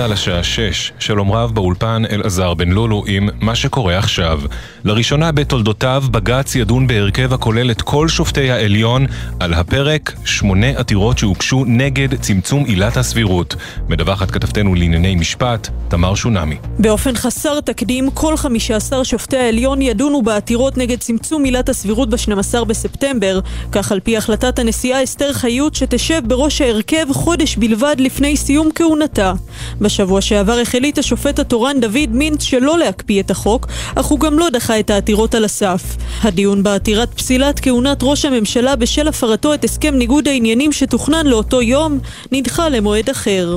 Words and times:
צה"ל 0.00 0.12
השעה 0.12 0.42
6. 0.42 0.92
שלום 0.98 1.32
רב 1.32 1.54
באולפן 1.54 2.02
אלעזר 2.10 2.54
בן 2.54 2.68
לולו 2.68 3.04
עם 3.06 3.28
מה 3.40 3.54
שקורה 3.54 3.98
עכשיו. 3.98 4.40
לראשונה 4.84 5.32
בתולדותיו 5.32 6.04
בג"ץ 6.10 6.54
ידון 6.54 6.86
בהרכב 6.86 7.32
הכולל 7.32 7.70
את 7.70 7.82
כל 7.82 8.08
שופטי 8.08 8.50
העליון 8.50 9.06
על 9.40 9.54
הפרק 9.54 10.12
שמונה 10.24 10.66
עתירות 10.66 11.18
שהוגשו 11.18 11.64
נגד 11.66 12.20
צמצום 12.20 12.64
עילת 12.64 12.96
הסבירות. 12.96 13.56
מדווחת 13.88 14.30
כתבתנו 14.30 14.74
לענייני 14.74 15.14
משפט, 15.14 15.68
תמר 15.88 16.14
שונמי. 16.14 16.56
באופן 16.78 17.16
חסר 17.16 17.60
תקדים, 17.60 18.10
כל 18.10 18.36
15 18.36 19.04
שופטי 19.04 19.36
העליון 19.36 19.82
ידונו 19.82 20.22
בעתירות 20.22 20.76
נגד 20.76 20.98
צמצום 20.98 21.44
עילת 21.44 21.68
הסבירות 21.68 22.10
ב-12 22.10 22.64
בספטמבר, 22.64 23.40
כך 23.72 23.92
על 23.92 24.00
פי 24.00 24.16
החלטת 24.16 24.58
הנשיאה 24.58 25.04
אסתר 25.04 25.32
חיות 25.32 25.74
שתשב 25.74 26.20
בראש 26.26 26.60
ההרכב 26.60 27.06
חודש 27.12 27.56
בלבד 27.56 27.96
לפני 27.98 28.36
סיום 28.36 28.68
כהונתה. 28.74 29.32
בשבוע 29.90 30.20
שעבר 30.20 30.58
החליט 30.58 30.98
השופט 30.98 31.38
התורן 31.38 31.80
דוד 31.80 32.10
מינץ 32.10 32.42
שלא 32.42 32.78
להקפיא 32.78 33.20
את 33.20 33.30
החוק, 33.30 33.66
אך 33.94 34.06
הוא 34.06 34.20
גם 34.20 34.38
לא 34.38 34.48
דחה 34.52 34.80
את 34.80 34.90
העתירות 34.90 35.34
על 35.34 35.44
הסף. 35.44 35.82
הדיון 36.22 36.62
בעתירת 36.62 37.14
פסילת 37.14 37.60
כהונת 37.60 37.98
ראש 38.02 38.24
הממשלה 38.24 38.76
בשל 38.76 39.08
הפרתו 39.08 39.54
את 39.54 39.64
הסכם 39.64 39.94
ניגוד 39.94 40.28
העניינים 40.28 40.72
שתוכנן 40.72 41.26
לאותו 41.26 41.62
יום, 41.62 41.98
נדחה 42.32 42.68
למועד 42.68 43.10
אחר. 43.10 43.56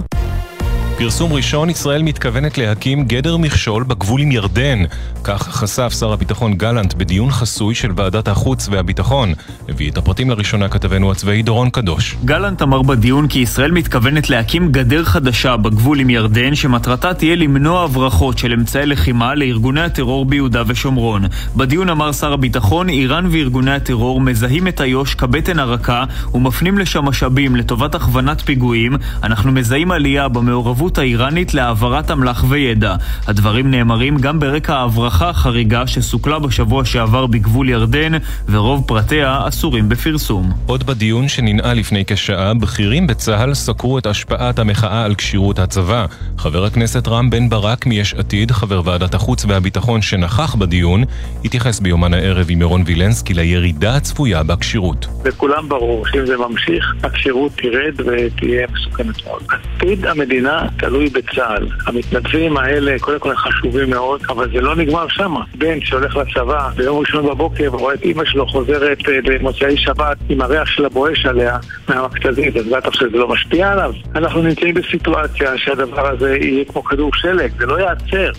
פרסום 0.98 1.34
ראשון, 1.34 1.70
ישראל 1.70 2.04
מתכוונת 2.04 2.58
להקים 2.58 3.04
גדר 3.04 3.38
מכשול 3.38 3.84
בגבול 3.84 4.22
עם 4.22 4.32
ירדן. 4.32 4.80
כך 5.24 5.42
חשף 5.42 5.94
שר 6.00 6.14
הביטחון 6.14 6.54
גלנט 6.54 6.94
בדיון 6.94 7.32
חסוי 7.32 7.76
של 7.76 7.92
ועדת 7.96 8.28
החוץ 8.28 8.68
והביטחון. 8.72 9.34
הביא 9.70 9.92
את 9.92 9.98
הפרטים 9.98 10.30
לראשונה 10.30 10.70
כתבנו 10.70 11.12
הצבאי 11.12 11.42
דורון 11.42 11.70
קדוש. 11.70 12.16
גלנט 12.26 12.62
אמר 12.62 12.82
בדיון 12.82 13.28
כי 13.28 13.40
ישראל 13.40 13.72
מתכוונת 13.72 14.30
להקים 14.30 14.72
גדר 14.72 15.04
חדשה 15.04 15.58
בגבול 15.58 16.00
עם 16.00 16.10
ירדן, 16.10 16.56
שמטרתה 16.56 17.14
תהיה 17.14 17.36
למנוע 17.36 17.84
הברחות 17.84 18.38
של 18.38 18.54
אמצעי 18.54 18.86
לחימה 18.86 19.36
לארגוני 19.36 19.82
הטרור 19.82 20.26
ביהודה 20.26 20.64
ושומרון. 20.68 21.24
בדיון 21.56 21.90
אמר 21.90 22.12
שר 22.12 22.34
הביטחון, 22.34 22.90
איראן 22.90 23.26
וארגוני 23.32 23.72
הטרור 23.72 24.22
מזהים 24.22 24.68
את 24.68 24.82
איו"ש 24.82 25.16
כבטן 25.16 25.60
הרכה 25.60 26.04
ומפנים 26.34 26.78
לשם 26.78 27.06
משאבים 27.06 27.56
לטובת 27.56 27.96
הכוונת 27.96 28.42
פיגועים. 28.42 28.96
אנחנו 29.24 29.52
מזהים 29.52 29.92
עלייה 29.92 30.28
במעורבות 30.28 30.83
האפשרות 30.84 30.98
האיראנית 30.98 31.54
להעברת 31.54 32.12
אמל"ח 32.12 32.46
וידע. 32.50 32.96
הדברים 33.28 33.72
נאמרים 33.72 34.18
גם 34.18 34.40
ברקע 34.40 34.76
ההברחה 34.76 35.30
החריגה 35.30 35.88
שסוכלה 35.88 36.40
בשבוע 36.40 36.86
שעבר 36.86 37.28
בגבול 37.28 37.70
ירדן, 37.70 38.12
ורוב 38.50 38.84
פרטיה 38.88 39.48
אסורים 39.48 39.90
בפרסום. 39.90 40.52
עוד 40.66 40.84
בדיון 40.84 41.28
שננעל 41.28 41.78
לפני 41.78 42.04
כשעה, 42.08 42.54
בכירים 42.54 43.08
בצה"ל 43.08 43.54
סקרו 43.54 43.98
את 43.98 44.06
השפעת 44.06 44.60
המחאה 44.60 45.06
על 45.06 45.16
כשירות 45.16 45.60
הצבא. 45.60 46.06
חבר 46.38 46.66
הכנסת 46.66 47.08
רם 47.08 47.30
בן 47.30 47.50
ברק 47.50 47.86
מיש 47.86 48.14
עתיד, 48.14 48.52
חבר 48.52 48.82
ועדת 48.86 49.14
החוץ 49.14 49.46
והביטחון 49.48 50.02
שנכח 50.02 50.56
בדיון, 50.56 51.04
התייחס 51.46 51.80
ביומן 51.80 52.14
הערב 52.14 52.46
עם 52.50 52.62
ירון 52.62 52.84
וילנסקי 52.86 53.34
לירידה 53.34 53.96
הצפויה 53.96 54.44
בכשירות. 54.44 55.08
לכולם 55.26 55.70
ברור 55.70 56.06
שאם 56.08 56.26
זה 56.26 56.38
ממשיך, 56.38 56.94
הכשירות 57.04 57.52
תרד 57.56 58.08
ותהיה 58.08 58.68
מסוכנת 58.74 59.26
מאוד. 59.28 59.44
עתיד 59.78 60.06
המדינה 60.06 60.68
תלוי 60.78 61.10
בצה"ל. 61.10 61.68
המתנדבים 61.88 62.58
האלה 62.58 62.96
קודם 63.00 63.20
כל 63.20 63.36
חשובים 63.36 63.90
מאוד, 63.90 64.22
אבל 64.30 64.52
זה 64.54 64.62
לא 64.62 64.76
נגמר 64.76 65.06
שם. 65.10 65.34
בן 65.58 65.82
שהולך 65.82 66.16
לצבא 66.16 66.70
ביום 66.76 67.00
ראשון 67.00 67.26
בבוקר 67.26 67.70
ורואה 67.74 67.94
את 67.94 68.02
אימא 68.02 68.26
שלו 68.26 68.48
חוזרת 68.48 68.98
אה, 69.10 69.20
במוצאי 69.24 69.78
שבת 69.78 70.18
עם 70.30 70.42
הריח 70.42 70.68
של 70.68 70.86
הבואש 70.86 71.26
עליה 71.26 71.58
מהמכתזית, 71.90 72.58
אז 72.58 72.68
בטח 72.68 72.94
שזה 72.94 73.18
לא 73.18 73.28
משפיע 73.28 73.72
עליו. 73.72 73.94
אנחנו 74.16 74.42
נמצאים 74.42 74.74
בסיטואציה 74.74 75.58
שהדבר 75.58 76.08
הזה 76.08 76.38
יהיה 76.38 76.66
כמו 76.66 76.84
כדור 76.84 77.12
שלג, 77.14 77.52
זה 77.58 77.66
לא 77.66 77.80
ייעצר. 77.80 78.32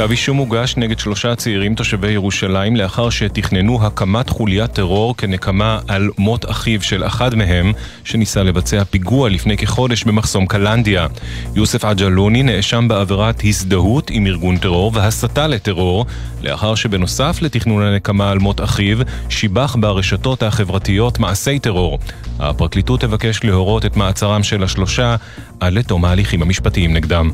כתב 0.00 0.10
אישום 0.10 0.36
הוגש 0.36 0.76
נגד 0.76 0.98
שלושה 0.98 1.34
צעירים 1.34 1.74
תושבי 1.74 2.10
ירושלים 2.10 2.76
לאחר 2.76 3.10
שתכננו 3.10 3.86
הקמת 3.86 4.28
חוליית 4.28 4.72
טרור 4.72 5.16
כנקמה 5.16 5.78
על 5.88 6.10
מות 6.18 6.50
אחיו 6.50 6.82
של 6.82 7.06
אחד 7.06 7.34
מהם 7.34 7.72
שניסה 8.04 8.42
לבצע 8.42 8.84
פיגוע 8.84 9.28
לפני 9.28 9.56
כחודש 9.56 10.04
במחסום 10.04 10.46
קלנדיה. 10.46 11.06
יוסף 11.54 11.84
עג'לוני 11.84 12.42
נאשם 12.42 12.88
בעבירת 12.88 13.40
הזדהות 13.44 14.10
עם 14.10 14.26
ארגון 14.26 14.58
טרור 14.58 14.90
והסתה 14.94 15.46
לטרור 15.46 16.06
לאחר 16.42 16.74
שבנוסף 16.74 17.38
לתכנון 17.42 17.82
הנקמה 17.82 18.30
על 18.30 18.38
מות 18.38 18.60
אחיו 18.60 18.98
שיבח 19.28 19.76
ברשתות 19.80 20.42
החברתיות 20.42 21.18
מעשי 21.18 21.58
טרור. 21.58 21.98
הפרקליטות 22.38 23.00
תבקש 23.00 23.44
להורות 23.44 23.86
את 23.86 23.96
מעצרם 23.96 24.42
של 24.42 24.62
השלושה 24.62 25.16
עד 25.60 25.72
לתום 25.72 26.04
ההליכים 26.04 26.42
המשפטיים 26.42 26.92
נגדם. 26.92 27.30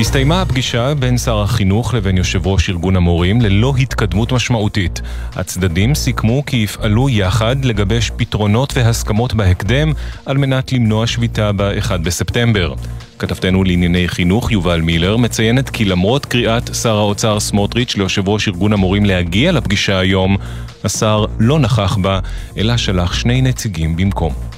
הסתיימה 0.00 0.42
הפגישה 0.42 0.94
בין 0.94 1.18
שר 1.18 1.40
החינוך 1.40 1.94
לבין 1.94 2.16
יושב 2.16 2.46
ראש 2.46 2.70
ארגון 2.70 2.96
המורים 2.96 3.40
ללא 3.40 3.74
התקדמות 3.80 4.32
משמעותית. 4.32 5.00
הצדדים 5.34 5.94
סיכמו 5.94 6.42
כי 6.46 6.56
יפעלו 6.56 7.08
יחד 7.08 7.64
לגבש 7.64 8.10
פתרונות 8.16 8.72
והסכמות 8.76 9.34
בהקדם 9.34 9.92
על 10.26 10.36
מנת 10.36 10.72
למנוע 10.72 11.06
שביתה 11.06 11.52
ב-1 11.56 11.96
בספטמבר. 11.96 12.74
כתבתנו 13.18 13.64
לענייני 13.64 14.08
חינוך 14.08 14.52
יובל 14.52 14.80
מילר 14.80 15.16
מציינת 15.16 15.70
כי 15.70 15.84
למרות 15.84 16.26
קריאת 16.26 16.74
שר 16.74 16.96
האוצר 16.96 17.40
סמוטריץ' 17.40 17.96
ליושב 17.96 18.28
ראש 18.28 18.48
ארגון 18.48 18.72
המורים 18.72 19.04
להגיע 19.04 19.52
לפגישה 19.52 19.98
היום, 19.98 20.36
השר 20.84 21.24
לא 21.38 21.58
נכח 21.58 21.96
בה, 21.96 22.20
אלא 22.56 22.76
שלח 22.76 23.14
שני 23.14 23.42
נציגים 23.42 23.96
במקום. 23.96 24.57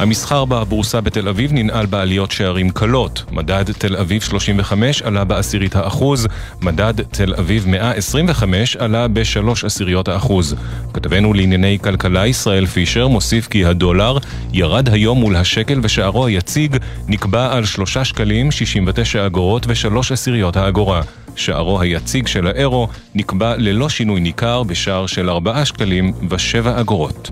המסחר 0.00 0.44
בבורסה 0.44 1.00
בתל 1.00 1.28
אביב 1.28 1.52
ננעל 1.52 1.86
בעליות 1.86 2.30
שערים 2.30 2.70
קלות. 2.70 3.24
מדד 3.30 3.72
תל 3.72 3.96
אביב 3.96 4.22
35 4.22 5.02
עלה 5.02 5.24
בעשירית 5.24 5.76
האחוז, 5.76 6.26
מדד 6.60 7.02
תל 7.02 7.34
אביב 7.34 7.68
125 7.68 8.76
עלה 8.76 9.08
בשלוש 9.08 9.64
עשיריות 9.64 10.08
האחוז. 10.08 10.56
כתבנו 10.94 11.34
לענייני 11.34 11.78
כלכלה 11.82 12.26
ישראל 12.26 12.66
פישר 12.66 13.08
מוסיף 13.08 13.46
כי 13.46 13.64
הדולר 13.64 14.18
ירד 14.52 14.88
היום 14.88 15.18
מול 15.18 15.36
השקל 15.36 15.80
ושערו 15.82 16.26
היציג 16.26 16.76
נקבע 17.08 17.52
על 17.52 17.64
3 17.64 17.98
שקלים 17.98 18.50
69 18.50 19.26
אגורות 19.26 19.66
ושלוש 19.68 20.12
עשיריות 20.12 20.56
האגורה. 20.56 21.02
שערו 21.36 21.80
היציג 21.80 22.26
של 22.26 22.46
האירו 22.46 22.88
נקבע 23.14 23.54
ללא 23.56 23.88
שינוי 23.88 24.20
ניכר 24.20 24.62
בשער 24.62 25.06
של 25.06 25.30
4 25.30 25.64
שקלים 25.64 26.12
ו-7 26.30 26.80
אגורות. 26.80 27.30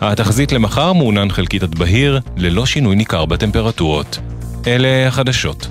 התחזית 0.00 0.52
למחר 0.52 0.92
מעונן 0.92 1.30
חלקית 1.30 1.62
עד 1.62 1.74
בהיר, 1.74 2.20
ללא 2.36 2.66
שינוי 2.66 2.96
ניכר 2.96 3.24
בטמפרטורות. 3.24 4.18
אלה 4.66 5.08
החדשות. 5.08 5.66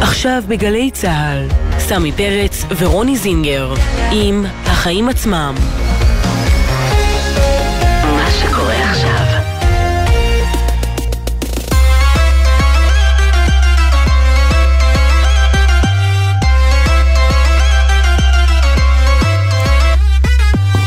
עכשיו 0.00 0.42
בגלי 0.48 0.90
צה"ל, 0.90 1.48
סמי 1.78 2.12
פרץ 2.12 2.64
ורוני 2.78 3.16
זינגר, 3.16 3.74
עם 4.12 4.44
החיים 4.64 5.08
עצמם. 5.08 5.54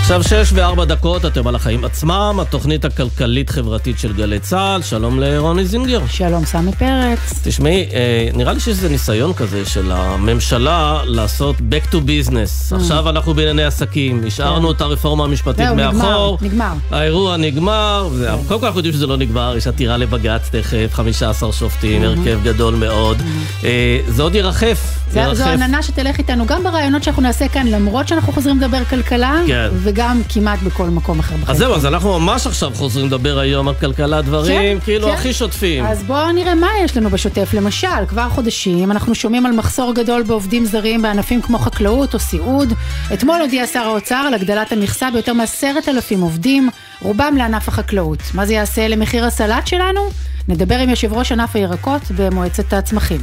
עכשיו 0.09 0.23
שש 0.23 0.51
וארבע 0.53 0.85
דקות, 0.85 1.25
אתם 1.25 1.47
על 1.47 1.55
החיים 1.55 1.85
עצמם, 1.85 2.39
התוכנית 2.41 2.85
הכלכלית-חברתית 2.85 3.99
של 3.99 4.13
גלי 4.13 4.39
צה"ל. 4.39 4.81
שלום 4.81 5.19
לרוני 5.19 5.65
זינגר. 5.65 6.01
שלום, 6.07 6.45
סמי 6.45 6.71
פרץ. 6.71 7.39
תשמעי, 7.43 7.89
אה, 7.93 8.29
נראה 8.33 8.53
לי 8.53 8.59
שיש 8.59 8.67
איזה 8.67 8.89
ניסיון 8.89 9.33
כזה 9.33 9.65
של 9.65 9.91
הממשלה 9.91 11.01
לעשות 11.05 11.55
back 11.55 11.91
to 11.91 11.95
business. 11.95 12.71
Mm. 12.71 12.75
עכשיו 12.75 13.09
אנחנו 13.09 13.33
בענייני 13.33 13.63
עסקים, 13.63 14.23
השארנו 14.27 14.67
כן. 14.67 14.75
את 14.75 14.81
הרפורמה 14.81 15.23
המשפטית 15.23 15.69
מאחור. 15.69 16.37
נגמר, 16.41 16.47
נגמר. 16.47 16.73
האירוע 16.91 17.37
נגמר, 17.37 18.09
כן. 18.21 18.47
קודם 18.47 18.59
כל 18.59 18.65
אנחנו 18.65 18.79
יודעים 18.79 18.93
שזה 18.93 19.07
לא 19.07 19.17
נגמר, 19.17 19.53
יש 19.57 19.67
עתירה 19.67 19.97
לבג"ץ 19.97 20.49
תכף, 20.51 20.89
15 20.93 21.53
שופטים, 21.53 22.03
mm-hmm. 22.03 22.05
הרכב 22.05 22.39
גדול 22.43 22.75
מאוד. 22.75 23.17
Mm-hmm. 23.19 23.65
אה, 23.65 23.99
זה 24.07 24.23
עוד 24.23 24.35
ירחף. 24.35 24.99
זו 25.11 25.43
עננה 25.43 25.83
שתלך 25.83 26.17
איתנו 26.17 26.45
גם 26.45 26.63
ברעיונות 26.63 27.03
שאנחנו 27.03 27.21
נעשה 27.21 27.47
כאן, 27.47 27.67
למרות 27.67 28.07
שאנחנו 28.07 28.33
חוזרים 28.33 28.57
לדבר 28.57 28.85
כלכלה. 28.85 29.41
כן. 29.47 29.69
גם 29.99 30.21
כמעט 30.29 30.59
בכל 30.59 30.83
מקום 30.83 31.19
אחר 31.19 31.35
בחיים. 31.35 31.49
אז 31.51 31.57
זהו, 31.57 31.75
אז 31.75 31.85
אנחנו 31.85 32.19
ממש 32.19 32.47
עכשיו 32.47 32.71
חוזרים 32.75 33.05
לדבר 33.05 33.39
היום 33.39 33.67
על 33.67 33.73
כלכלה 33.75 34.21
דברים, 34.21 34.79
כן, 34.79 34.85
כאילו 34.85 35.07
כן. 35.07 35.13
הכי 35.13 35.33
שוטפים. 35.33 35.85
אז 35.85 36.03
בואו 36.03 36.31
נראה 36.31 36.55
מה 36.55 36.67
יש 36.83 36.97
לנו 36.97 37.09
בשוטף. 37.09 37.53
למשל, 37.53 38.05
כבר 38.07 38.29
חודשים 38.29 38.91
אנחנו 38.91 39.15
שומעים 39.15 39.45
על 39.45 39.51
מחסור 39.51 39.93
גדול 39.93 40.23
בעובדים 40.23 40.65
זרים 40.65 41.01
בענפים 41.01 41.41
כמו 41.41 41.59
חקלאות 41.59 42.13
או 42.13 42.19
סיעוד. 42.19 42.73
אתמול 43.13 43.41
הודיע 43.41 43.67
שר 43.67 43.79
האוצר 43.79 44.23
על 44.27 44.33
הגדלת 44.33 44.71
המכסה 44.71 45.11
ביותר 45.11 45.33
מעשרת 45.33 45.89
אלפים 45.89 46.21
עובדים, 46.21 46.69
רובם 47.01 47.35
לענף 47.37 47.67
החקלאות. 47.67 48.19
מה 48.33 48.45
זה 48.45 48.53
יעשה 48.53 48.87
למחיר 48.87 49.25
הסלט 49.25 49.67
שלנו? 49.67 50.01
נדבר 50.49 50.75
עם 50.75 50.89
יושב 50.89 51.13
ראש 51.13 51.31
ענף 51.31 51.55
הירקות 51.55 52.01
במועצת 52.17 52.73
הצמחים. 52.73 53.21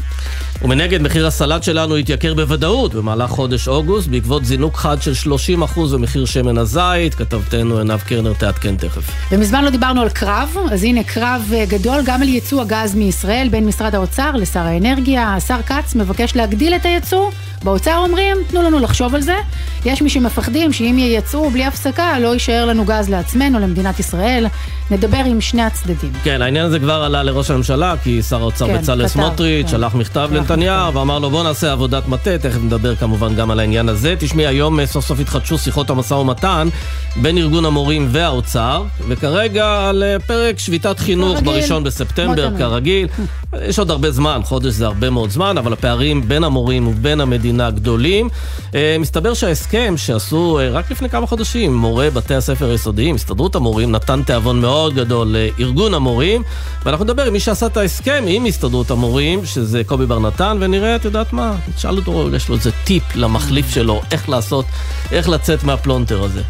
ומנגד, 0.62 1.02
מחיר 1.02 1.26
הסלט 1.26 1.62
שלנו 1.62 1.96
התייקר 1.96 2.34
בוודאות 2.34 2.94
במהלך 2.94 3.30
חודש 3.30 3.68
אוגוסט, 3.68 4.08
בעקבות 4.08 4.44
זינוק 4.44 4.76
חד 4.76 4.96
של 5.02 5.30
30% 5.74 5.80
במחיר 5.92 6.24
שמן 6.24 6.58
הזית. 6.58 7.14
כתבתנו 7.14 7.78
עינב 7.78 8.00
קרנר 8.00 8.32
תעדכן 8.32 8.76
תכף. 8.76 9.10
ומזמן 9.32 9.64
לא 9.64 9.70
דיברנו 9.70 10.02
על 10.02 10.08
קרב, 10.08 10.56
אז 10.70 10.84
הנה 10.84 11.04
קרב 11.04 11.50
אה, 11.54 11.64
גדול 11.68 12.00
גם 12.04 12.22
על 12.22 12.28
ייצוא 12.28 12.62
הגז 12.62 12.94
מישראל 12.94 13.48
בין 13.50 13.66
משרד 13.66 13.94
האוצר 13.94 14.30
לשר 14.32 14.60
האנרגיה. 14.60 15.34
השר 15.34 15.62
כץ 15.62 15.94
מבקש 15.94 16.36
להגדיל 16.36 16.74
את 16.74 16.84
הייצוא. 16.84 17.30
באוצר 17.64 17.96
אומרים, 17.96 18.36
תנו 18.48 18.62
לנו 18.62 18.78
לחשוב 18.78 19.14
על 19.14 19.20
זה. 19.20 19.36
יש 19.84 20.02
מי 20.02 20.10
שמפחדים 20.10 20.72
שאם 20.72 20.96
ייצאו 20.98 21.50
בלי 21.50 21.64
הפסקה, 21.64 22.18
לא 22.18 22.32
יישאר 22.32 22.64
לנו 22.66 22.84
גז 22.84 23.08
לעצמנו, 23.08 23.58
למדינת 23.58 24.00
ישראל. 24.00 24.46
נדבר 24.90 25.16
עם 25.26 25.40
שני 25.40 25.62
הצדדים. 25.62 26.12
כן, 26.24 26.42
העניין 26.42 26.66
הזה 26.66 26.78
כבר 26.78 26.92
עלה 27.02 27.15
לראש 27.22 27.50
הממשלה, 27.50 27.94
כי 28.02 28.22
שר 28.22 28.40
האוצר 28.40 28.66
כן, 28.66 28.78
בצלאל 28.78 29.08
סמוטריץ' 29.08 29.66
כן. 29.66 29.72
שלח 29.72 29.94
מכתב 29.94 30.28
לנתניהו 30.32 30.94
ואמר 30.94 31.18
לו 31.18 31.30
בוא 31.30 31.42
נעשה 31.42 31.72
עבודת 31.72 32.08
מטה, 32.08 32.38
תכף 32.38 32.62
נדבר 32.62 32.96
כמובן 32.96 33.34
גם 33.34 33.50
על 33.50 33.60
העניין 33.60 33.88
הזה. 33.88 34.14
תשמעי, 34.18 34.46
היום 34.46 34.80
אה, 34.80 34.86
סוף 34.86 35.06
סוף 35.06 35.20
התחדשו 35.20 35.58
שיחות 35.58 35.90
המשא 35.90 36.14
ומתן 36.14 36.68
בין 37.16 37.38
ארגון 37.38 37.64
המורים 37.64 38.08
והאוצר, 38.10 38.82
וכרגע 39.08 39.88
על 39.88 40.02
אה, 40.02 40.18
פרק 40.18 40.58
שביתת 40.58 40.98
חינוך 40.98 41.40
בראשון 41.44 41.84
בספטמבר, 41.84 42.58
כרגיל. 42.58 43.08
יש 43.62 43.78
עוד 43.78 43.90
הרבה 43.90 44.10
זמן, 44.10 44.40
חודש 44.44 44.74
זה 44.74 44.86
הרבה 44.86 45.10
מאוד 45.10 45.30
זמן, 45.30 45.58
אבל 45.58 45.72
הפערים 45.72 46.28
בין 46.28 46.44
המורים 46.44 46.88
ובין 46.88 47.20
המדינה 47.20 47.70
גדולים. 47.70 48.28
אה, 48.74 48.96
מסתבר 49.00 49.34
שההסכם 49.34 49.94
שעשו 49.96 50.58
רק 50.72 50.90
לפני 50.90 51.08
כמה 51.08 51.26
חודשים, 51.26 51.76
מורי 51.76 52.10
בתי 52.10 52.34
הספר 52.34 52.70
היסודיים, 52.70 53.14
הסתדרות 53.14 53.54
המורים, 53.54 53.92
נתן 53.92 54.22
תיאבון 54.22 54.60
מאוד 54.60 54.94
גדול 54.94 55.36
לארגון 55.36 55.94
המורים, 55.94 56.42
ואנחנו 56.84 57.04
נדבר 57.04 57.24
עם 57.24 57.32
מי 57.32 57.40
שעשה 57.40 57.66
את 57.66 57.76
ההסכם 57.76 58.24
עם 58.28 58.46
הסתדרות 58.46 58.90
המורים, 58.90 59.46
שזה 59.46 59.82
קובי 59.86 60.06
בר 60.06 60.18
נתן, 60.18 60.58
ונראה, 60.60 60.96
את 60.96 61.04
יודעת 61.04 61.32
מה, 61.32 61.54
תשאל 61.76 61.96
אותו, 61.96 62.28
יש 62.36 62.48
לו 62.48 62.54
איזה 62.54 62.70
טיפ 62.84 63.02
למחליף 63.14 63.70
שלו, 63.70 64.02
איך 64.10 64.28
לעשות, 64.28 64.64
איך 65.12 65.28
לצאת 65.28 65.64
מהפלונטר 65.64 66.22
הזה. 66.22 66.42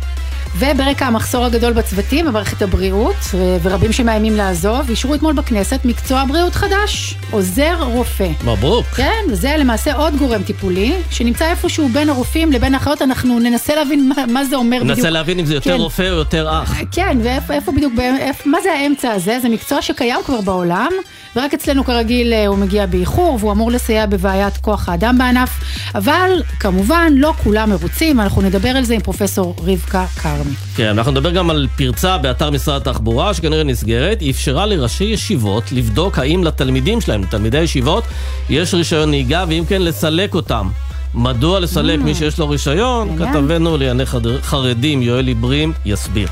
וברקע 0.59 1.07
המחסור 1.07 1.45
הגדול 1.45 1.73
בצוותים 1.73 2.27
במערכת 2.27 2.63
הבריאות, 2.63 3.17
ורבים 3.63 3.93
שמאיימים 3.93 4.37
לעזוב, 4.37 4.91
אישרו 4.91 5.15
אתמול 5.15 5.33
בכנסת 5.33 5.81
מקצוע 5.85 6.25
בריאות 6.25 6.55
חדש, 6.55 7.17
עוזר 7.31 7.83
רופא. 7.83 8.29
מברוק. 8.45 8.87
כן, 8.87 9.23
וזה 9.31 9.55
למעשה 9.59 9.95
עוד 9.95 10.17
גורם 10.17 10.43
טיפולי, 10.43 10.95
שנמצא 11.11 11.51
איפשהו 11.51 11.89
בין 11.89 12.09
הרופאים 12.09 12.53
לבין 12.53 12.75
האחיות, 12.75 13.03
אנחנו 13.03 13.39
ננסה 13.39 13.75
להבין 13.75 14.09
מה, 14.09 14.27
מה 14.27 14.45
זה 14.45 14.57
אומר 14.57 14.77
ננסה 14.77 14.85
בדיוק. 14.85 14.99
ננסה 14.99 15.11
להבין 15.11 15.39
אם 15.39 15.47
זה 15.47 15.55
יותר 15.55 15.71
כן. 15.71 15.81
רופא 15.81 16.11
או 16.11 16.17
יותר 16.17 16.63
אח. 16.63 16.77
כן, 16.93 17.19
ואיפה 17.23 17.73
בדיוק, 17.73 17.93
איפה, 18.19 18.49
מה 18.49 18.59
זה 18.63 18.73
האמצע 18.73 19.13
הזה? 19.13 19.39
זה 19.43 19.49
מקצוע 19.49 19.83
שקיים 19.83 20.21
כבר 20.25 20.41
בעולם. 20.41 20.91
ורק 21.37 21.55
אצלנו 21.55 21.85
כרגיל 21.85 22.33
אה, 22.33 22.47
הוא 22.47 22.59
מגיע 22.59 22.87
באיחור, 22.87 23.37
והוא 23.41 23.53
אמור 23.53 23.71
לסייע 23.71 24.07
בבעיית 24.07 24.57
כוח 24.57 24.89
האדם 24.89 25.19
בענף, 25.19 25.51
אבל 25.95 26.43
כמובן 26.61 27.13
לא 27.17 27.33
כולם 27.45 27.71
מרוצים, 27.71 28.21
אנחנו 28.21 28.43
נדבר 28.43 28.69
על 28.69 28.85
זה 28.85 28.95
עם 28.95 29.01
פרופסור 29.01 29.55
רבקה 29.59 30.07
כרמי. 30.37 30.55
כן, 30.77 30.89
אנחנו 30.89 31.13
נדבר 31.13 31.31
גם 31.31 31.51
על 31.51 31.67
פרצה 31.77 32.19
באתר 32.19 32.51
משרד 32.51 32.77
התחבורה, 32.89 33.35
שכנראה 33.35 33.65
נסגרת, 33.65 34.23
אפשרה 34.31 34.67
לראשי 34.67 35.05
ישיבות 35.05 35.73
לבדוק 35.73 36.19
האם 36.19 36.45
לתלמידים 36.45 37.01
שלהם, 37.01 37.23
לתלמידי 37.23 37.59
הישיבות, 37.59 38.05
יש 38.51 38.75
רישיון 38.75 39.11
נהיגה, 39.11 39.45
ואם 39.49 39.65
כן, 39.69 39.83
לסלק 39.83 40.35
אותם. 40.35 40.69
מדוע 41.15 41.61
לסלק 41.61 42.01
mm. 42.01 42.03
מי 42.03 42.15
שיש 42.15 42.39
לו 42.39 42.49
רישיון? 42.49 43.19
כתבנו 43.19 43.77
לענייני 43.77 44.05
חרדים 44.43 45.03
יואל 45.03 45.27
עיברים 45.27 45.73
יסביר. 45.85 46.29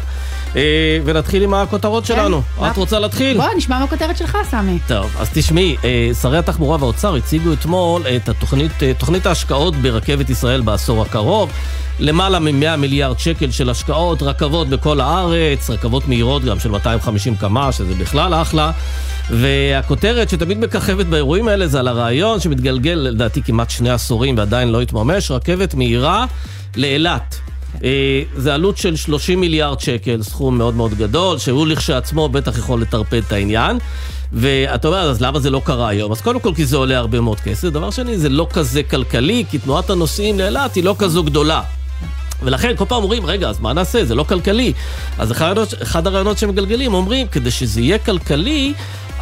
אה, 0.56 0.99
ונתחיל 1.05 1.43
עם 1.43 1.55
הכותרות 1.55 2.06
כן. 2.06 2.15
שלנו. 2.15 2.43
את 2.71 2.77
רוצה 2.77 2.99
להתחיל? 2.99 3.37
בוא, 3.37 3.47
נשמע 3.56 3.79
מהכותרת 3.79 4.17
שלך, 4.17 4.39
סמי. 4.51 4.79
טוב, 4.89 5.17
אז 5.19 5.31
תשמעי, 5.35 5.77
אה, 5.85 6.11
שרי 6.23 6.39
התחבורה 6.39 6.77
והאוצר 6.81 7.15
הציגו 7.15 7.53
אתמול 7.53 8.03
את 8.17 8.29
התוכנית, 8.29 8.83
אה, 8.83 8.93
תוכנית 8.99 9.27
ההשקעות 9.27 9.77
ברכבת 9.77 10.31
ישראל 10.31 10.61
בעשור 10.61 11.03
הקרוב. 11.03 11.51
למעלה 12.01 12.39
מ-100 12.39 12.77
מיליארד 12.77 13.19
שקל 13.19 13.51
של 13.51 13.71
השקעות, 13.71 14.23
רכבות 14.23 14.69
בכל 14.69 15.01
הארץ, 15.01 15.71
רכבות 15.71 16.09
מהירות 16.09 16.45
גם 16.45 16.59
של 16.61 16.71
250 16.71 17.37
קמ"ש, 17.37 17.77
שזה 17.77 17.95
בכלל 17.95 18.35
אחלה. 18.35 18.71
והכותרת 19.31 20.29
שתמיד 20.29 20.59
מככבת 20.59 21.06
באירועים 21.06 21.49
האלה 21.49 21.67
זה 21.67 21.81
על 21.81 21.89
הרעיון 21.89 22.41
שמתגלגל 22.41 22.93
לדעתי 22.93 23.43
כמעט 23.43 23.71
שני 23.71 23.91
עשורים 23.91 24.39
ועדיין 24.39 24.69
לא 24.69 24.81
התממש, 24.81 25.31
רכבת 25.31 25.75
מהירה 25.75 26.27
לאילת. 26.77 27.41
אה, 27.85 28.23
זה 28.37 28.55
עלות 28.55 28.76
של 28.76 28.97
30 28.97 29.41
מיליארד 29.41 29.81
שקל, 29.81 30.23
סכום 30.23 30.59
מאוד 30.59 30.75
מאוד 30.75 30.94
גדול, 30.94 31.38
שהוא 31.38 31.67
לכשעצמו 31.67 32.29
בטח 32.29 32.59
יכול 32.59 32.81
לטרפד 32.82 33.23
את 33.26 33.32
העניין. 33.32 33.79
ואתה 34.32 34.88
אומר, 34.88 35.11
אז 35.11 35.21
למה 35.21 35.41
זה 35.41 35.50
לא 35.50 35.61
קרה 35.65 35.88
היום? 35.88 36.12
אז 36.12 36.21
קודם 36.21 36.41
כל 36.41 36.55
כי 36.55 36.67
זה 36.67 36.76
עולה 36.76 36.99
הרבה 36.99 37.21
מאוד 37.21 37.41
כסף. 37.41 37.69
דבר 37.69 37.91
שני, 37.91 38.19
זה 38.19 38.29
לא 38.29 38.47
כזה 38.53 38.82
כלכלי, 38.82 39.44
כי 39.50 39.59
תנועת 39.59 39.91
הנוסעים 39.91 40.38
לאילת 40.38 40.75
היא 40.75 40.85
לא 40.85 40.97
כזו 40.99 41.23
גדולה. 41.23 41.62
ולכן 42.43 42.76
כל 42.76 42.85
פעם 42.88 43.03
אומרים, 43.03 43.26
רגע, 43.26 43.49
אז 43.49 43.61
מה 43.61 43.73
נעשה? 43.73 44.05
זה 44.05 44.15
לא 44.15 44.25
כלכלי. 44.25 44.73
אז 45.19 45.32
אחד, 45.32 46.06
הרעיונות 46.06 46.38
שמגלגלים 46.38 46.94
אומרים, 46.94 47.27
כדי 47.27 47.50
שזה 47.50 47.81
יהיה 47.81 47.99
כלכלי, 47.99 48.75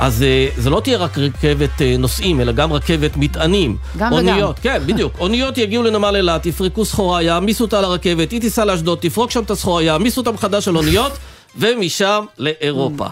אז 0.03 0.23
אה, 0.23 0.49
זה 0.57 0.71
לא 0.71 0.81
תהיה 0.81 0.99
רק 0.99 1.19
רכבת 1.19 1.83
אה, 1.83 1.97
נוסעים, 1.99 2.41
אלא 2.41 2.53
גם 2.53 2.73
רכבת 2.73 3.17
מטענים. 3.17 3.77
גם 3.97 4.13
אוניות, 4.13 4.59
וגם. 4.61 4.63
כן, 4.63 4.87
בדיוק. 4.87 5.13
אוניות 5.21 5.59
יגיעו 5.59 5.83
לנמל 5.83 6.17
אילת, 6.17 6.47
יפרקו 6.47 6.85
סחורה, 6.85 7.23
יעמיסו 7.23 7.65
אותה 7.65 7.81
לרכבת, 7.81 8.31
היא 8.31 8.41
תיסע 8.41 8.65
לאשדוד, 8.65 8.99
תפרוק 9.01 9.31
שם 9.31 9.43
את 9.43 9.51
הסחורה, 9.51 9.83
יעמיסו 9.83 10.21
אותה 10.21 10.33
מחדש 10.33 10.69
על 10.69 10.77
אוניות, 10.77 11.13
ומשם 11.57 12.25
לאירופה. 12.39 13.07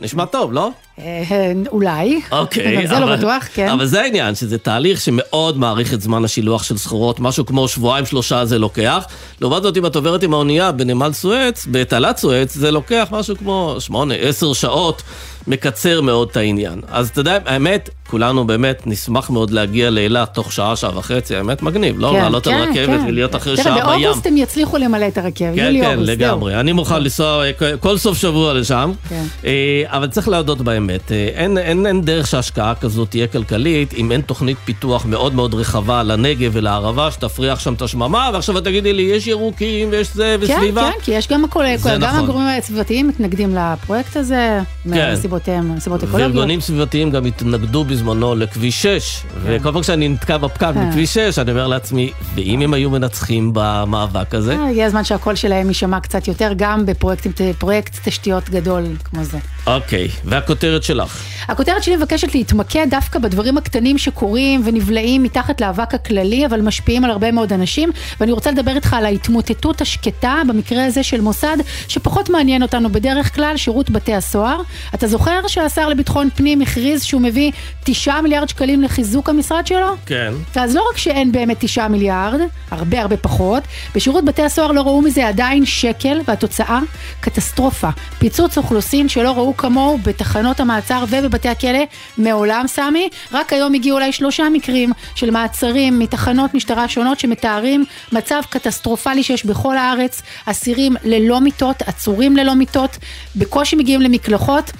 נשמע 0.00 0.24
טוב, 0.24 0.52
לא? 0.52 0.70
אה, 0.98 1.52
אולי. 1.68 2.20
אוקיי. 2.32 2.86
זה 2.88 2.98
לא 2.98 3.16
בטוח, 3.16 3.44
כן. 3.54 3.68
אבל 3.68 3.86
זה 3.86 4.02
העניין, 4.02 4.34
שזה 4.34 4.58
תהליך 4.58 5.00
שמאוד 5.00 5.58
מעריך 5.58 5.94
את 5.94 6.00
זמן 6.00 6.24
השילוח 6.24 6.62
של 6.62 6.78
סחורות, 6.78 7.20
משהו 7.20 7.46
כמו 7.46 7.68
שבועיים 7.68 8.06
שלושה 8.06 8.44
זה 8.44 8.58
לוקח. 8.58 9.06
לעומת 9.40 9.62
זאת, 9.62 9.76
אם 9.76 9.86
את 9.86 9.96
עוברת 9.96 10.22
עם 10.22 10.34
האונייה 10.34 10.72
בנמל 10.72 11.12
סואץ, 11.12 11.66
בתעלת 11.70 12.16
סואץ, 12.16 12.54
זה 12.54 12.70
לוקח 12.70 13.08
משהו 13.10 13.36
כמו 13.36 13.76
שמונה, 13.78 14.14
עשר 14.14 14.52
שעות. 14.52 15.02
מקצר 15.46 16.00
מאוד 16.00 16.28
את 16.30 16.36
העניין. 16.36 16.80
אז 16.88 17.08
אתה 17.08 17.20
יודע, 17.20 17.38
האמת, 17.46 17.90
כולנו 18.10 18.46
באמת 18.46 18.82
נשמח 18.86 19.30
מאוד 19.30 19.50
להגיע 19.50 19.90
לאילת 19.90 20.34
תוך 20.34 20.52
שעה, 20.52 20.76
שעה 20.76 20.98
וחצי, 20.98 21.36
האמת 21.36 21.62
מגניב, 21.62 21.98
לא 21.98 22.08
כן, 22.12 22.22
לעלות 22.22 22.44
כן, 22.44 22.54
על 22.54 22.62
רכבת 22.62 23.00
כן. 23.00 23.04
ולהיות 23.08 23.36
אחרי 23.36 23.56
שעה 23.56 23.74
בים. 23.74 23.84
באוגוסט 23.84 24.26
הם 24.26 24.36
יצליחו 24.36 24.78
למלא 24.78 25.08
את 25.08 25.18
הרכבת, 25.18 25.34
כן, 25.56 25.64
יולי 25.64 25.80
כן, 25.80 25.98
לגמרי. 26.00 26.60
אני 26.60 26.72
מוכן 26.72 27.02
לנסוע 27.02 27.44
אה, 27.44 27.76
כל 27.80 27.98
סוף 27.98 28.18
שבוע 28.18 28.54
לשם, 28.54 28.92
כן. 29.08 29.24
אה, 29.44 29.82
אבל 29.86 30.06
צריך 30.06 30.28
להודות 30.28 30.60
באמת, 30.60 31.12
אה, 31.12 31.28
אין, 31.34 31.58
אין, 31.58 31.86
אין 31.86 32.00
דרך 32.00 32.26
שהשקעה 32.26 32.74
כזאת 32.74 33.10
תהיה 33.10 33.26
כלכלית, 33.26 33.94
אם 33.94 34.12
אין 34.12 34.20
תוכנית 34.20 34.56
פיתוח 34.64 35.06
מאוד 35.06 35.34
מאוד 35.34 35.54
רחבה 35.54 36.02
לנגב 36.02 36.50
ולערבה, 36.54 37.10
שתפריח 37.10 37.60
שם 37.60 37.74
את 37.74 37.82
השממה, 37.82 38.30
ועכשיו 38.32 38.58
את 38.58 38.64
תגידי 38.64 38.92
לי, 38.92 39.02
יש 39.02 39.26
ירוקים 39.26 39.88
ויש 39.90 40.14
זה 40.14 40.36
וסביבה. 40.40 40.82
כן, 40.82 40.90
כן, 40.90 41.04
כי 41.04 41.12
יש 41.12 41.28
גם 41.28 41.44
הכל, 41.44 41.64
גם 41.84 42.00
נכון. 42.00 42.24
הגורמים 42.24 42.58
הסביבתיים 42.58 43.08
מתנגדים 43.08 43.54
לפרויקט 43.54 44.16
הזה, 44.16 44.60
כן. 44.92 45.12
מסיבותיהם, 45.12 45.76
מסיבות 45.76 46.02
אקולוגיות. 46.02 46.32
וארגונים 46.32 46.60
סביבתיים 46.60 47.10
גם 47.10 47.24
התנגדו 47.24 47.84
בזמנו 47.94 48.34
לכביש 48.34 48.82
6, 48.82 49.22
כן. 49.22 49.38
וכל 49.44 49.72
פעם 49.72 49.82
כשאני 49.82 50.08
נתקע 50.08 50.36
בפקק 50.36 50.60
כן. 50.74 50.88
בכביש 50.90 51.14
6, 51.14 51.38
אני 51.38 51.50
אומר 51.50 51.66
לעצמי, 51.66 52.12
ואם 52.34 52.60
הם 52.60 52.74
היו 52.74 52.90
מנצחים 52.90 53.50
במאבק 53.54 54.34
הזה? 54.34 54.56
אה, 54.56 54.68
הגיע 54.68 54.86
הזמן 54.86 55.04
שהקול 55.04 55.34
שלהם 55.34 55.68
יישמע 55.68 56.00
קצת 56.00 56.28
יותר, 56.28 56.52
גם 56.56 56.86
בפרויקט 56.86 57.98
תשתיות 58.04 58.50
גדול 58.50 58.84
כמו 59.04 59.24
זה. 59.24 59.38
אוקיי, 59.66 60.08
והכותרת 60.24 60.82
שלך? 60.82 61.22
הכותרת 61.48 61.82
שלי 61.82 61.96
מבקשת 61.96 62.34
להתמקד 62.34 62.86
דווקא 62.90 63.18
בדברים 63.18 63.58
הקטנים 63.58 63.98
שקורים 63.98 64.62
ונבלעים 64.64 65.22
מתחת 65.22 65.60
לאבק 65.60 65.94
הכללי, 65.94 66.46
אבל 66.46 66.60
משפיעים 66.60 67.04
על 67.04 67.10
הרבה 67.10 67.32
מאוד 67.32 67.52
אנשים, 67.52 67.90
ואני 68.20 68.32
רוצה 68.32 68.50
לדבר 68.50 68.74
איתך 68.74 68.94
על 68.94 69.04
ההתמוטטות 69.04 69.80
השקטה, 69.80 70.42
במקרה 70.48 70.84
הזה 70.84 71.02
של 71.02 71.20
מוסד, 71.20 71.56
שפחות 71.88 72.30
מעניין 72.30 72.62
אותנו 72.62 72.92
בדרך 72.92 73.34
כלל, 73.34 73.56
שירות 73.56 73.90
בתי 73.90 74.14
הסוהר. 74.14 74.60
אתה 74.94 75.06
זוכר 75.06 75.40
שהשר 75.46 75.88
לביטחון 75.88 76.28
פנים 76.34 76.60
הכריז 76.60 77.02
שהוא 77.02 77.20
מביא 77.20 77.52
תשעה 77.84 78.22
מיליארד 78.22 78.48
שקלים 78.48 78.82
לחיזוק 78.82 79.28
המשרד 79.28 79.66
שלו? 79.66 79.96
כן. 80.06 80.32
אז 80.54 80.74
לא 80.74 80.82
רק 80.90 80.98
שאין 80.98 81.32
באמת 81.32 81.56
תשעה 81.60 81.88
מיליארד, 81.88 82.40
הרבה 82.70 83.00
הרבה 83.00 83.16
פחות, 83.16 83.62
בשירות 83.94 84.24
בתי 84.24 84.42
הסוהר 84.42 84.72
לא 84.72 84.80
ראו 84.80 85.02
מזה 85.02 85.28
עדיין 85.28 85.66
שקל, 85.66 86.20
והתוצאה, 86.28 86.80
קטסטרופה. 87.20 87.88
פיצוץ 88.18 88.58
אוכלוסין 88.58 89.08
שלא 89.08 89.32
ראו 89.32 89.53
כמוהו 89.56 89.98
בתחנות 89.98 90.60
המעצר 90.60 91.04
ובבתי 91.10 91.48
הכלא 91.48 91.78
מעולם, 92.18 92.64
סמי. 92.66 93.08
רק 93.32 93.52
היום 93.52 93.74
הגיעו 93.74 93.96
אולי 93.96 94.12
שלושה 94.12 94.48
מקרים 94.52 94.92
של 95.14 95.30
מעצרים 95.30 95.98
מתחנות 95.98 96.54
משטרה 96.54 96.88
שונות 96.88 97.20
שמתארים 97.20 97.84
מצב 98.12 98.40
קטסטרופלי 98.50 99.22
שיש 99.22 99.46
בכל 99.46 99.76
הארץ, 99.76 100.22
אסירים 100.46 100.96
ללא 101.04 101.40
מיטות, 101.40 101.82
עצורים 101.82 102.36
ללא 102.36 102.54
מיטות, 102.54 102.98
בקושי 103.36 103.76
מגיעים 103.76 104.00
למקלחות. 104.00 104.70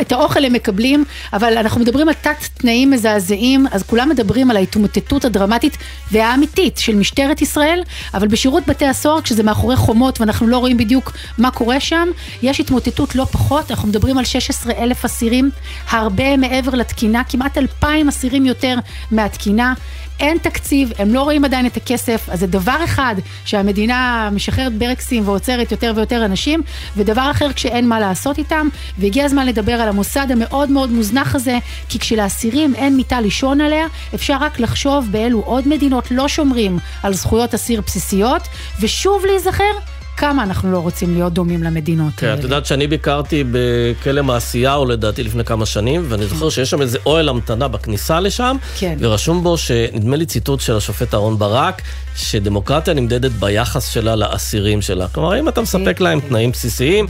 את 0.00 0.12
האוכל 0.12 0.44
הם 0.44 0.52
מקבלים, 0.52 1.04
אבל 1.32 1.58
אנחנו 1.58 1.80
מדברים 1.80 2.08
על 2.08 2.14
תת 2.14 2.44
תנאים 2.54 2.90
מזעזעים, 2.90 3.66
אז 3.70 3.82
כולם 3.82 4.08
מדברים 4.08 4.50
על 4.50 4.56
ההתמוטטות 4.56 5.24
הדרמטית 5.24 5.76
והאמיתית 6.12 6.78
של 6.78 6.94
משטרת 6.94 7.42
ישראל, 7.42 7.82
אבל 8.14 8.28
בשירות 8.28 8.66
בתי 8.66 8.86
הסוהר, 8.86 9.20
כשזה 9.20 9.42
מאחורי 9.42 9.76
חומות 9.76 10.20
ואנחנו 10.20 10.46
לא 10.46 10.58
רואים 10.58 10.76
בדיוק 10.76 11.12
מה 11.38 11.50
קורה 11.50 11.80
שם, 11.80 12.08
יש 12.42 12.60
התמוטטות 12.60 13.14
לא 13.14 13.24
פחות, 13.24 13.70
אנחנו 13.70 13.88
מדברים 13.88 14.18
על 14.18 14.24
16 14.24 14.72
אלף 14.78 15.04
אסירים, 15.04 15.50
הרבה 15.90 16.36
מעבר 16.36 16.74
לתקינה, 16.74 17.22
כמעט 17.28 17.58
2,000 17.58 18.08
אסירים 18.08 18.46
יותר 18.46 18.74
מהתקינה. 19.10 19.74
אין 20.20 20.38
תקציב, 20.38 20.92
הם 20.98 21.14
לא 21.14 21.22
רואים 21.22 21.44
עדיין 21.44 21.66
את 21.66 21.76
הכסף, 21.76 22.28
אז 22.28 22.40
זה 22.40 22.46
דבר 22.46 22.76
אחד 22.84 23.14
שהמדינה 23.44 24.28
משחררת 24.32 24.74
ברקסים 24.74 25.28
ועוצרת 25.28 25.72
יותר 25.72 25.92
ויותר 25.96 26.24
אנשים, 26.24 26.62
ודבר 26.96 27.30
אחר 27.30 27.52
כשאין 27.52 27.88
מה 27.88 28.00
לעשות 28.00 28.38
איתם, 28.38 28.68
והגיע 28.98 29.24
הזמן 29.24 29.46
לדבר 29.46 29.72
על 29.72 29.88
המוסד 29.88 30.26
המאוד 30.30 30.70
מאוד 30.70 30.90
מוזנח 30.90 31.34
הזה, 31.34 31.58
כי 31.88 31.98
כשלאסירים 31.98 32.74
אין 32.74 32.96
מיטה 32.96 33.20
לישון 33.20 33.60
עליה, 33.60 33.86
אפשר 34.14 34.36
רק 34.40 34.60
לחשוב 34.60 35.08
באילו 35.10 35.40
עוד 35.40 35.68
מדינות 35.68 36.10
לא 36.10 36.28
שומרים 36.28 36.78
על 37.02 37.14
זכויות 37.14 37.54
אסיר 37.54 37.80
בסיסיות, 37.80 38.42
ושוב 38.80 39.26
להיזכר 39.26 39.97
כמה 40.18 40.42
אנחנו 40.42 40.72
לא 40.72 40.78
רוצים 40.78 41.14
להיות 41.14 41.32
דומים 41.32 41.62
למדינות 41.62 42.12
כן, 42.16 42.26
האלה. 42.26 42.38
את 42.38 42.44
יודעת 42.44 42.66
שאני 42.66 42.86
ביקרתי 42.86 43.44
בכלא 43.50 44.22
מעשיהו 44.22 44.84
לדעתי 44.84 45.22
לפני 45.22 45.44
כמה 45.44 45.66
שנים, 45.66 46.04
ואני 46.08 46.26
זוכר 46.26 46.50
שיש 46.50 46.70
שם 46.70 46.82
איזה 46.82 46.98
אוהל 47.06 47.28
המתנה 47.28 47.68
בכניסה 47.68 48.20
לשם, 48.20 48.56
כן. 48.78 48.96
ורשום 49.00 49.42
בו 49.42 49.58
שנדמה 49.58 50.16
לי 50.16 50.26
ציטוט 50.26 50.60
של 50.60 50.76
השופט 50.76 51.14
אהרן 51.14 51.38
ברק, 51.38 51.82
שדמוקרטיה 52.16 52.94
נמדדת 52.94 53.30
ביחס 53.30 53.88
שלה 53.88 54.16
לאסירים 54.16 54.82
שלה. 54.82 55.08
כלומר, 55.08 55.38
אם 55.38 55.48
אתה 55.48 55.60
מספק 55.60 56.00
להם 56.00 56.20
תנאים 56.20 56.50
בסיסיים. 56.50 57.06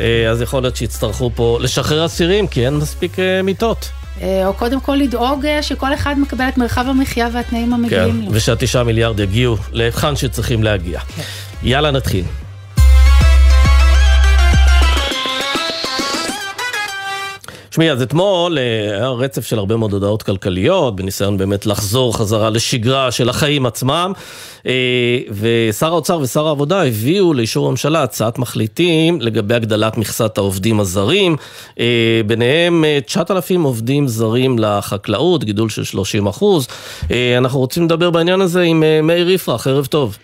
אה, 0.00 0.30
אז 0.30 0.42
יכול 0.42 0.62
להיות 0.62 0.76
שיצטרכו 0.76 1.30
פה 1.34 1.58
לשחרר 1.60 2.06
אסירים, 2.06 2.46
כי 2.46 2.66
אין 2.66 2.74
מספיק 2.74 3.18
אה, 3.18 3.42
מיטות. 3.42 3.88
אה, 4.22 4.46
או 4.46 4.54
קודם 4.54 4.80
כל 4.80 4.94
לדאוג 4.94 5.44
שכל 5.62 5.94
אחד 5.94 6.18
מקבל 6.18 6.48
את 6.48 6.58
מרחב 6.58 6.84
המחיה 6.88 7.28
והתנאים 7.32 7.66
כן, 7.66 7.72
המגיעים 7.72 8.22
לו. 8.22 8.32
ושהתשעה 8.32 8.84
מיליארד 8.84 9.20
יגיעו 9.20 9.56
להיכן 9.72 10.16
שצריכים 10.16 10.62
להגיע. 10.62 11.00
יאללה, 11.62 11.90
נתחיל. 11.90 12.24
תשמעי, 17.78 17.92
אז 17.92 18.02
אתמול 18.02 18.58
אה, 18.58 18.96
היה 18.96 19.08
רצף 19.08 19.46
של 19.46 19.58
הרבה 19.58 19.76
מאוד 19.76 19.92
הודעות 19.92 20.22
כלכליות, 20.22 20.96
בניסיון 20.96 21.38
באמת 21.38 21.66
לחזור 21.66 22.16
חזרה 22.16 22.50
לשגרה 22.50 23.10
של 23.10 23.28
החיים 23.28 23.66
עצמם, 23.66 24.12
אה, 24.66 24.72
ושר 25.30 25.86
האוצר 25.86 26.18
ושר 26.22 26.46
העבודה 26.46 26.84
הביאו 26.84 27.34
לאישור 27.34 27.66
הממשלה 27.66 28.02
הצעת 28.02 28.38
מחליטים 28.38 29.20
לגבי 29.20 29.54
הגדלת 29.54 29.98
מכסת 29.98 30.38
העובדים 30.38 30.80
הזרים, 30.80 31.36
אה, 31.80 32.20
ביניהם 32.26 32.84
אה, 32.84 32.98
9,000 33.06 33.62
עובדים 33.62 34.08
זרים 34.08 34.58
לחקלאות, 34.58 35.44
גידול 35.44 35.68
של 35.68 35.84
30 35.84 36.26
אחוז. 36.26 36.68
אה, 37.10 37.38
אנחנו 37.38 37.58
רוצים 37.58 37.84
לדבר 37.84 38.10
בעניין 38.10 38.40
הזה 38.40 38.62
עם 38.62 38.82
מאיר 39.02 39.30
יפרח, 39.30 39.66
ערב 39.66 39.86
טוב. 39.86 40.18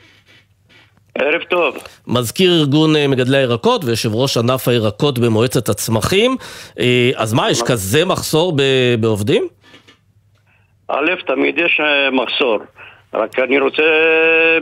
ערב 1.19 1.43
טוב. 1.43 1.77
מזכיר 2.07 2.53
ארגון 2.61 2.97
אה, 2.97 3.09
מגדלי 3.09 3.37
הירקות 3.37 3.85
ויושב 3.85 4.15
ראש 4.15 4.37
ענף 4.37 4.69
הירקות 4.69 5.19
במועצת 5.19 5.69
הצמחים. 5.69 6.37
אה, 6.81 7.11
אז 7.17 7.33
מה, 7.35 7.51
יש 7.51 7.63
כזה 7.63 8.05
מחסור 8.05 8.53
ב- 8.57 8.95
בעובדים? 9.01 9.49
א', 10.89 11.11
תמיד 11.27 11.59
יש 11.59 11.81
אה, 11.81 12.11
מחסור. 12.11 12.59
רק 13.15 13.39
אני 13.39 13.59
רוצה 13.59 13.83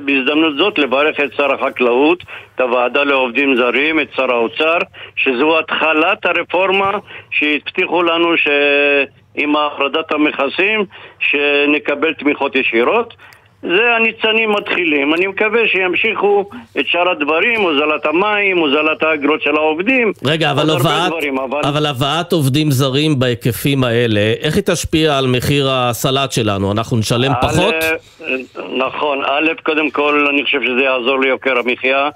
בהזדמנות 0.05 0.57
זאת 0.57 0.79
לברך 0.79 1.21
את 1.21 1.31
שר 1.37 1.55
החקלאות, 1.55 2.23
את 2.55 2.61
הוועדה 2.61 3.05
לעובדים 3.05 3.57
זרים, 3.57 4.01
את 4.01 4.09
שר 4.17 4.31
האוצר, 4.33 4.79
שזו 5.17 5.59
התחלת 5.59 6.27
הרפורמה 6.27 6.91
שהבטיחו 7.31 8.03
לנו 8.03 8.29
שעם 8.37 9.57
הפרדת 9.57 10.13
המכסים 10.13 10.85
שנקבל 11.19 12.15
תמיכות 12.15 12.57
ישירות. 12.57 13.15
זה 13.63 13.95
הניצנים 13.97 14.53
מתחילים. 14.53 15.15
אני 15.15 15.27
מקווה 15.27 15.61
שימשיכו 15.69 16.45
את 16.81 16.87
שאר 16.87 17.11
הדברים, 17.11 17.61
הוזלת 17.61 18.07
המים, 18.07 18.59
הוזלת 18.59 19.03
האגרות 19.03 19.43
של 19.43 19.57
העובדים. 19.57 20.13
רגע, 20.27 20.51
אבל 20.51 20.71
הבאת, 20.71 21.09
דברים, 21.09 21.39
אבל... 21.39 21.61
אבל 21.65 21.87
הבאת 21.87 22.33
עובדים 22.33 22.71
זרים 22.71 23.19
בהיקפים 23.19 23.85
האלה, 23.85 24.21
איך 24.41 24.57
היא 24.57 24.63
תשפיע 24.67 25.19
על 25.19 25.27
מחיר 25.27 25.69
הסלט 25.71 26.33
שלנו? 26.33 26.73
אנחנו 26.73 26.97
נשלם 26.97 27.33
פחות? 27.43 27.75
א', 27.75 28.63
נכון, 28.77 29.25
א', 29.25 29.49
קודם 29.63 29.91
כל 29.91 30.27
אני 30.31 30.45
חושב 30.45 30.63
שזה 30.63 30.83
יעזור 30.83 31.21
ליוקר 31.21 31.59
המחיה 31.59 32.09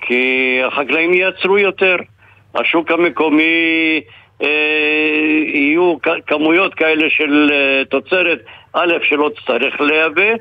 כי 0.00 0.60
החקלאים 0.66 1.14
ייצרו 1.14 1.58
יותר 1.58 1.96
השוק 2.54 2.90
המקומי 2.90 4.00
אה, 4.42 4.48
יהיו 5.54 5.94
כמויות 6.26 6.74
כאלה 6.74 7.06
של 7.10 7.50
אה, 7.52 7.84
תוצרת 7.84 8.38
א', 8.72 8.92
שלא 9.08 9.30
תצטרך 9.36 9.80
לייבא 9.80 10.32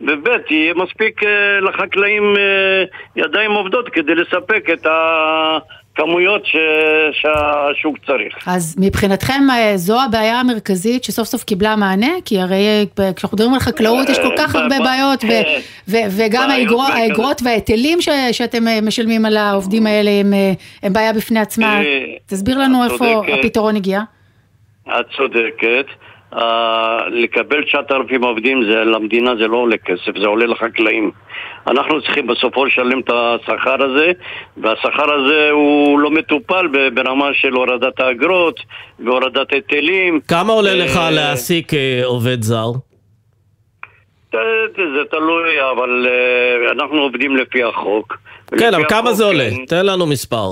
וב', 0.00 0.28
יהיה 0.50 0.74
מספיק 0.74 1.22
אה, 1.22 1.60
לחקלאים 1.60 2.22
אה, 2.36 2.84
ידיים 3.16 3.52
עובדות 3.52 3.88
כדי 3.88 4.14
לספק 4.14 4.66
את 4.72 4.86
הכמויות 4.86 6.46
ש... 6.46 6.56
שהשוק 7.12 7.96
צריך 8.06 8.48
אז 8.48 8.76
מבחינתכם 8.78 9.42
אה, 9.50 9.72
זו 9.76 10.00
הבעיה 10.02 10.40
המרכזית 10.40 11.04
שסוף 11.04 11.28
סוף 11.28 11.44
קיבלה 11.44 11.76
מענה? 11.76 12.12
כי 12.24 12.40
הרי 12.40 12.86
כשאנחנו 13.16 13.36
מדברים 13.36 13.54
על 13.54 13.60
חקלאות 13.60 14.08
יש 14.08 14.18
כל 14.18 14.34
כך 14.38 14.54
הרבה 14.54 14.78
בעיות, 14.78 15.24
ו-. 15.24 15.28
ו- 15.90 16.08
וגם 16.16 16.50
האגרות 16.50 17.42
וההיטלים 17.44 18.00
ש- 18.00 18.08
שאתם 18.32 18.64
משלמים 18.82 19.26
על 19.26 19.36
העובדים 19.36 19.86
האלה 19.86 20.10
הם, 20.10 20.32
הם 20.82 20.92
בעיה 20.92 21.12
בפני 21.12 21.40
עצמה. 21.40 21.80
תסביר 22.26 22.58
לנו 22.58 22.84
איפה. 22.84 23.22
הפתרון 23.38 23.76
הגיע. 23.76 24.00
את 24.88 25.06
צודקת. 25.16 25.86
Uh, 26.34 26.38
לקבל 27.10 27.64
9,000 27.64 28.24
עובדים 28.24 28.62
זה, 28.64 28.84
למדינה 28.84 29.36
זה 29.36 29.46
לא 29.48 29.56
עולה 29.56 29.76
כסף, 29.76 30.18
זה 30.20 30.26
עולה 30.26 30.46
לחקלאים. 30.46 31.10
אנחנו 31.66 32.02
צריכים 32.02 32.26
בסופו 32.26 32.64
לשלם 32.64 33.00
את 33.00 33.10
השכר 33.14 33.84
הזה, 33.84 34.12
והשכר 34.56 35.14
הזה 35.14 35.48
הוא 35.50 35.98
לא 36.00 36.10
מטופל 36.10 36.66
ברמה 36.94 37.26
של 37.32 37.52
הורדת 37.52 38.00
האגרות 38.00 38.60
והורדת 38.98 39.52
היטלים. 39.52 40.20
כמה 40.28 40.52
עולה 40.52 40.74
לך 40.74 40.96
אה, 40.96 41.10
להעסיק 41.10 41.74
אה, 41.74 42.00
עובד 42.04 42.42
זר? 42.42 42.70
ת- 44.30 44.36
זה 44.76 45.04
תלוי, 45.10 45.50
אבל 45.76 46.06
uh, 46.06 46.72
אנחנו 46.72 46.96
עובדים 47.02 47.36
לפי 47.36 47.62
החוק. 47.62 48.16
כן, 48.58 48.74
אבל 48.74 48.84
כמה 48.88 49.12
זה 49.12 49.24
עולה? 49.24 49.50
כן. 49.50 49.64
תן 49.66 49.86
לנו 49.86 50.06
מספר. 50.06 50.48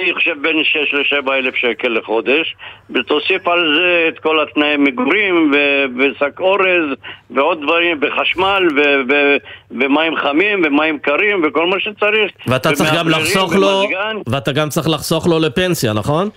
אני 0.00 0.14
חושב 0.14 0.34
בין 0.42 0.64
6 0.64 0.76
ל-7 0.94 1.32
אלף 1.32 1.54
שקל 1.54 1.88
לחודש 1.88 2.54
ותוסיף 2.90 3.48
על 3.48 3.78
זה 3.78 4.08
את 4.08 4.18
כל 4.18 4.42
התנאי 4.42 4.76
מגורים 4.76 5.52
ושק 5.98 6.40
אורז 6.40 6.96
ועוד 7.30 7.60
דברים 7.62 8.00
וחשמל 8.02 8.68
ו- 8.76 9.00
ו- 9.08 9.36
ומים 9.70 10.16
חמים 10.16 10.62
ומים 10.64 10.98
קרים 10.98 11.42
וכל 11.44 11.66
מה 11.66 11.76
שצריך 11.80 12.32
ואתה 12.46 12.72
צריך 12.72 12.94
גם 12.94 13.08
לחסוך 13.08 13.54
לו. 13.54 13.82
ואתה 14.26 14.52
גם 14.52 14.68
צריך 14.68 14.88
לחסוך 14.88 15.26
לו 15.26 15.38
לפנסיה, 15.38 15.92
נכון? 15.92 16.28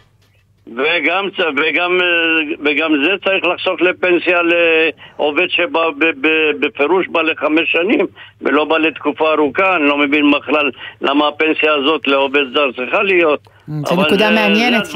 וגם, 0.75 1.29
וגם, 1.57 1.91
אה, 2.01 2.07
וגם 2.65 2.91
זה 3.05 3.11
צריך 3.23 3.45
לחסוך 3.53 3.81
לפנסיה 3.81 4.37
לעובד 4.41 5.47
שבא 5.49 5.79
בפירוש 6.59 7.05
בא 7.11 7.21
לחמש 7.21 7.71
שנים 7.71 8.05
ולא 8.41 8.65
בא 8.65 8.77
לתקופה 8.77 9.33
ארוכה, 9.33 9.75
אני 9.75 9.87
לא 9.87 9.97
מבין 9.97 10.31
בכלל 10.31 10.71
למה 11.01 11.27
הפנסיה 11.27 11.73
הזאת 11.73 12.07
לעובד 12.07 12.43
זר 12.53 12.71
צריכה 12.75 13.03
להיות. 13.03 13.39
זו 13.67 13.93
אבל 13.93 14.03
נקודה 14.03 14.27
זה- 14.27 14.33
מעניינת, 14.35 14.85
זה. 14.85 14.91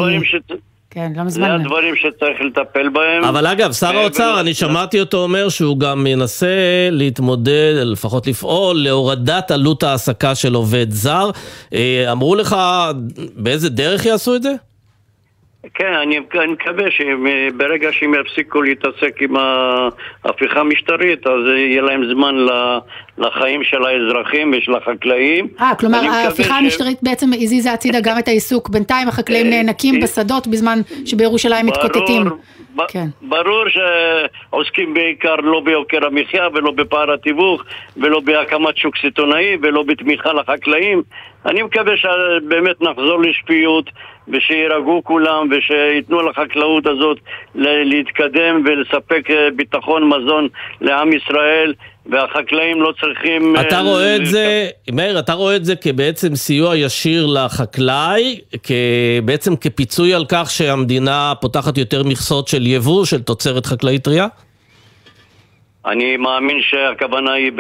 כן, 0.94 1.08
לא 1.10 1.16
זה 1.16 1.24
מזמן. 1.24 1.52
הדברים 1.52 1.96
שצריך 1.96 2.42
לטפל 2.42 2.90
בהם. 2.90 3.24
אבל 3.24 3.48
אגב, 3.48 3.72
שר 3.72 3.92
ו- 3.96 4.00
האוצר, 4.00 4.40
אני 4.40 4.54
שמעתי 4.54 5.00
אותו 5.00 5.18
אומר 5.24 5.50
שהוא 5.50 5.80
גם 5.80 6.08
ינסה 6.08 6.48
להתמודד, 6.92 7.74
לפחות 7.86 8.28
לפעול, 8.28 8.78
להורדת 8.78 9.52
עלות 9.52 9.84
ההעסקה 9.84 10.36
של 10.36 10.54
עובד 10.56 10.86
זר. 10.90 11.30
אה, 11.74 12.06
אמרו 12.12 12.36
לך 12.36 12.56
באיזה 13.36 13.70
דרך 13.70 14.06
יעשו 14.06 14.36
את 14.36 14.44
זה? 14.44 14.52
כן, 15.74 15.94
אני, 15.94 16.20
אני 16.40 16.52
מקווה 16.52 16.86
שברגע 16.92 17.90
שהם 17.92 18.14
יפסיקו 18.14 18.62
להתעסק 18.62 19.22
עם 19.22 19.36
ההפיכה 20.24 20.60
המשטרית, 20.60 21.28
אז 21.28 21.40
יהיה 21.58 21.82
להם 21.82 22.02
זמן 22.14 22.36
לחיים 23.18 23.64
של 23.64 23.86
האזרחים 23.86 24.54
ושל 24.58 24.76
החקלאים. 24.76 25.48
אה, 25.60 25.72
כלומר 25.80 25.98
ההפיכה 25.98 26.54
ש- 26.54 26.58
המשטרית 26.64 26.98
בעצם 27.04 27.28
הזיזה 27.34 27.72
הצידה 27.74 27.98
גם 28.04 28.20
את 28.20 28.28
העיסוק. 28.28 28.70
בינתיים 28.70 29.08
החקלאים 29.08 29.46
אה, 29.46 29.52
נאנקים 29.64 29.96
אה, 29.96 30.02
בשדות 30.02 30.48
בזמן 30.48 30.80
שבירושלים 31.06 31.66
מתקוטטים. 31.66 32.24
ב- 32.76 32.82
כן. 32.88 33.06
ברור 33.22 33.64
שעוסקים 33.70 34.94
בעיקר 34.94 35.36
לא 35.36 35.60
ביוקר 35.66 36.06
המחיה 36.06 36.48
ולא 36.54 36.72
בפער 36.72 37.12
התיווך 37.14 37.64
ולא 37.98 38.20
בהקמת 38.20 38.78
שוק 38.78 38.98
סיטונאי 38.98 39.58
ולא 39.62 39.84
בתמיכה 39.84 40.34
לחקלאים. 40.34 41.02
אני 41.46 41.62
מקווה 41.64 41.94
שבאמת 41.98 42.82
נחזור 42.82 43.22
לשפיות 43.22 43.90
ושירגעו 44.28 45.02
כולם 45.04 45.50
ושייתנו 45.52 46.22
לחקלאות 46.22 46.88
הזאת 46.88 47.18
להתקדם 47.56 48.64
ולספק 48.66 49.30
אה, 49.30 49.48
ביטחון 49.56 50.10
מזון 50.10 50.48
לעם 50.82 51.14
ישראל 51.14 51.74
והחקלאים 52.06 52.82
לא 52.82 52.94
צריכים... 53.00 53.56
אתה 53.60 53.76
אה, 53.76 53.82
רואה 53.82 54.16
את 54.16 54.26
זה, 54.26 54.68
מאיר, 54.92 55.20
אתה 55.20 55.34
רואה 55.34 55.56
את 55.56 55.66
זה 55.66 55.76
כבעצם 55.76 56.36
סיוע 56.36 56.78
ישיר 56.78 57.26
לחקלאי, 57.26 58.40
בעצם 59.26 59.56
כפיצוי 59.56 60.14
על 60.14 60.26
כך 60.30 60.52
שהמדינה 60.52 61.34
פותחת 61.42 61.78
יותר 61.78 62.04
מכסות 62.04 62.48
של 62.48 62.68
יבוא, 62.68 63.06
של 63.06 63.22
תוצרת 63.22 63.66
חקלאית 63.66 64.04
טרייה? 64.04 64.28
אני 65.86 66.18
מאמין 66.18 66.58
שהכוונה 66.62 67.34
היא 67.34 67.52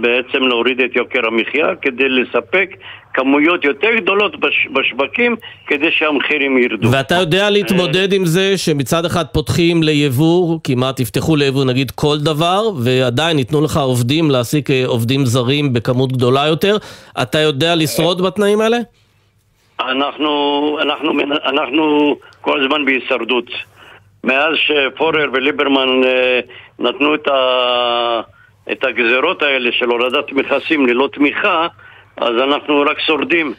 בעצם 0.00 0.42
להוריד 0.42 0.80
את 0.80 0.96
יוקר 0.96 1.20
המחיה 1.26 1.66
כדי 1.82 2.08
לספק 2.08 2.70
כמויות 3.14 3.64
יותר 3.64 3.88
גדולות 3.96 4.40
בש, 4.40 4.68
בשווקים 4.72 5.36
כדי 5.66 5.90
שהמחירים 5.90 6.58
ירדו. 6.58 6.90
ואתה 6.92 7.14
יודע 7.14 7.50
להתמודד 7.50 8.12
עם 8.12 8.24
זה 8.24 8.58
שמצד 8.58 9.04
אחד 9.04 9.24
פותחים 9.32 9.82
ליבוא, 9.82 10.58
כמעט 10.64 11.00
יפתחו 11.00 11.36
ליבוא 11.36 11.64
נגיד 11.64 11.90
כל 11.90 12.16
דבר, 12.18 12.60
ועדיין 12.84 13.38
ייתנו 13.38 13.64
לך 13.64 13.76
עובדים 13.76 14.30
להעסיק 14.30 14.70
אה, 14.70 14.82
עובדים 14.86 15.24
זרים 15.24 15.72
בכמות 15.72 16.12
גדולה 16.12 16.46
יותר. 16.46 16.76
אתה 17.22 17.38
יודע 17.38 17.74
לשרוד 17.74 18.22
בתנאים 18.22 18.60
האלה? 18.60 18.76
אנחנו, 19.80 20.78
אנחנו, 20.82 21.12
אנחנו 21.44 22.16
כל 22.40 22.64
הזמן 22.64 22.84
בהישרדות. 22.84 23.46
מאז 24.24 24.54
שפורר 24.56 25.28
וליברמן 25.32 26.04
אה, 26.04 26.40
נתנו 26.78 27.14
את, 27.14 27.28
ה, 27.28 28.20
את 28.72 28.84
הגזרות 28.84 29.42
האלה 29.42 29.72
של 29.72 29.88
הורדת 29.88 30.32
מכסים 30.32 30.86
ללא 30.86 31.08
תמיכה, 31.12 31.66
אז 32.16 32.34
אנחנו 32.42 32.80
רק 32.80 33.00
שורדים. 33.00 33.54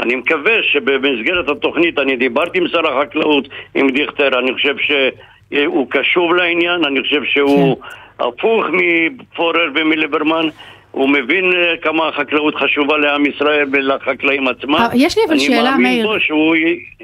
אני 0.00 0.14
מקווה 0.14 0.62
שבמסגרת 0.62 1.48
התוכנית, 1.48 1.98
אני 1.98 2.16
דיברתי 2.16 2.58
עם 2.58 2.68
שר 2.68 2.98
החקלאות, 2.98 3.48
עם 3.74 3.90
דיכטר, 3.90 4.38
אני 4.38 4.54
חושב 4.54 4.74
שהוא 4.78 5.86
קשוב 5.90 6.34
לעניין, 6.34 6.84
אני 6.84 7.00
חושב 7.02 7.24
שהוא 7.24 7.76
כן. 7.76 8.24
הפוך 8.24 8.64
מפורר 8.72 9.70
ומליברמן. 9.74 10.48
הוא 10.90 11.08
מבין 11.08 11.52
אה, 11.52 11.76
כמה 11.82 12.08
החקלאות 12.08 12.54
חשובה 12.54 12.96
לעם 12.96 13.26
ישראל 13.26 13.68
ולחקלאים 13.72 14.48
עצמם. 14.48 14.74
אה, 14.74 14.88
יש 14.94 15.18
לי 15.18 15.24
אבל 15.28 15.38
שאלה, 15.38 15.56
מאיר. 15.56 15.74
אני 15.74 15.82
מאמין 15.82 16.06
בו 16.06 16.20
שהוא, 16.20 16.56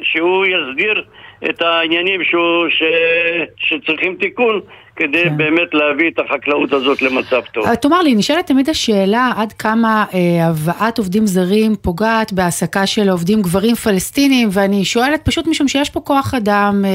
שהוא 0.03 0.47
יסדיר 0.47 1.05
את 1.51 1.63
העניינים 1.63 2.25
שהוא, 2.25 2.69
ש, 2.69 2.83
שצריכים 3.57 4.17
תיקון 4.17 4.61
כדי 5.03 5.25
כן. 5.25 5.37
באמת 5.37 5.69
להביא 5.73 6.11
את 6.15 6.19
החקלאות 6.19 6.73
הזאת 6.73 7.03
למצב 7.03 7.41
טוב. 7.53 7.67
אה, 7.67 7.77
תאמר 7.77 8.03
לי, 8.03 8.15
נשאלת 8.15 8.47
תמיד 8.47 8.71
השאלה 8.71 9.33
עד 9.37 9.53
כמה 9.53 10.05
אה, 10.15 10.47
הבאת 10.47 10.99
עובדים 10.99 11.27
זרים 11.27 11.77
פוגעת 11.77 12.33
בהעסקה 12.33 12.87
של 12.87 13.09
עובדים 13.09 13.43
גברים 13.43 13.75
פלסטינים, 13.75 14.49
ואני 14.53 14.85
שואלת 14.85 15.21
פשוט 15.25 15.47
משום 15.47 15.69
שיש 15.69 15.91
פה 15.91 16.01
כוח 16.01 16.35
אדם 16.35 16.85
אה, 16.85 16.91
אה, 16.91 16.95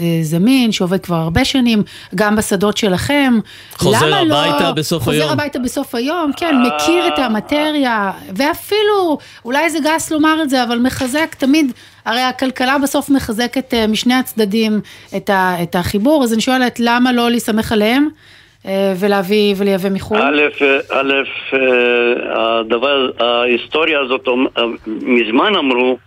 אה, 0.00 0.22
זמין 0.22 0.72
שעובד 0.72 1.04
כבר 1.04 1.16
הרבה 1.16 1.44
שנים, 1.44 1.82
גם 2.14 2.36
בשדות 2.36 2.76
שלכם. 2.76 3.34
חוזר 3.76 4.14
הביתה 4.14 4.60
לא, 4.60 4.72
בסוף 4.72 5.02
חוזר 5.02 5.16
היום. 5.16 5.22
חוזר 5.22 5.32
הביתה 5.32 5.58
בסוף 5.58 5.94
היום, 5.94 6.30
כן, 6.36 6.54
מכיר 6.62 7.08
את 7.08 7.18
המטריה, 7.18 8.10
ואפילו, 8.36 9.18
אולי 9.44 9.70
זה 9.70 9.78
גס 9.84 10.10
לומר 10.10 10.42
את 10.42 10.50
זה, 10.50 10.64
אבל 10.64 10.78
מחזק 10.78 11.34
תמיד 11.34 11.72
הרי 12.06 12.20
הכלכלה 12.20 12.76
בסוף 12.82 13.10
מחזקת 13.10 13.74
אה, 13.74 13.86
משני 13.86 14.14
הצדדים 14.14 14.72
את, 15.16 15.74
החיבור, 15.74 16.24
אז 16.24 16.32
אני 16.32 16.40
שואלת, 16.40 16.80
למה 16.80 17.12
לא 17.12 17.30
להסתמך 17.30 17.72
עליהם 17.72 18.08
אה, 18.66 18.92
ולהביא 19.00 19.54
ולייבא 19.56 19.90
מחו"ל? 19.90 20.18
א', 20.18 20.42
א', 20.92 21.12
אה, 21.54 21.58
הדבר, 22.60 23.10
ההיסטוריה 23.18 24.00
הזאת, 24.00 24.28
מזמן 24.86 25.54
אמרו 25.56 25.98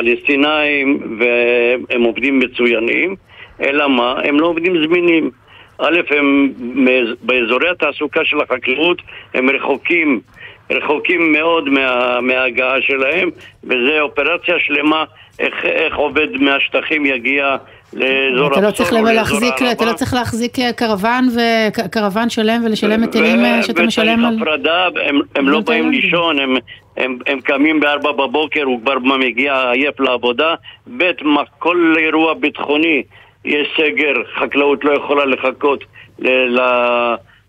שהפלסטינאים 0.00 1.18
הם 1.90 2.02
עובדים 2.02 2.38
מצוינים, 2.38 3.16
אלא 3.60 3.88
מה? 3.88 4.14
הם 4.24 4.40
לא 4.40 4.46
עובדים 4.46 4.84
זמינים. 4.86 5.30
א', 5.78 6.00
הם 6.10 6.52
באזורי 7.22 7.68
התעסוקה 7.70 8.20
של 8.24 8.40
החקלאות 8.40 9.02
הם 9.34 9.50
רחוקים 9.50 10.20
רחוקים 10.70 11.32
מאוד 11.32 11.68
מה, 11.68 12.20
מההגעה 12.20 12.76
שלהם, 12.80 13.30
וזה 13.64 14.00
אופרציה 14.00 14.54
שלמה 14.58 15.04
איך, 15.38 15.64
איך 15.64 15.96
עובד 15.96 16.36
מהשטחים 16.36 17.06
יגיע 17.06 17.56
לאזור 17.92 18.52
אתה 18.52 18.60
לא 18.60 18.70
צריך 18.70 18.92
להחזיק, 18.92 19.54
אתה 19.72 19.84
לא 19.84 19.92
צריך 19.92 20.14
להחזיק 20.14 20.52
קרוון, 20.76 21.28
וקרוון 21.34 22.30
שלם 22.30 22.62
ולשלם 22.64 23.02
היטלים 23.02 23.44
אה, 23.44 23.62
שאתה 23.62 23.82
משלם 23.82 24.24
על... 24.24 24.34
וצריך 24.34 24.42
הפרדה, 24.42 24.88
הם, 25.06 25.20
הם 25.34 25.48
לא 25.48 25.60
באים 25.60 25.90
לישון, 25.90 26.38
הם, 26.38 26.56
הם, 26.96 27.18
הם 27.26 27.40
קמים 27.40 27.80
בארבע 27.80 28.12
בבוקר, 28.12 28.62
הוא 28.62 28.80
כבר 28.80 28.98
מגיע 28.98 29.70
עייף 29.70 30.00
לעבודה, 30.00 30.54
ב' 30.96 31.10
כל 31.58 31.94
אירוע 31.98 32.34
ביטחוני 32.34 33.02
יש 33.44 33.68
סגר, 33.76 34.12
חקלאות 34.34 34.84
לא 34.84 34.92
יכולה 34.92 35.24
לחכות 35.24 35.84
ל, 36.18 36.28
ל, 36.28 36.60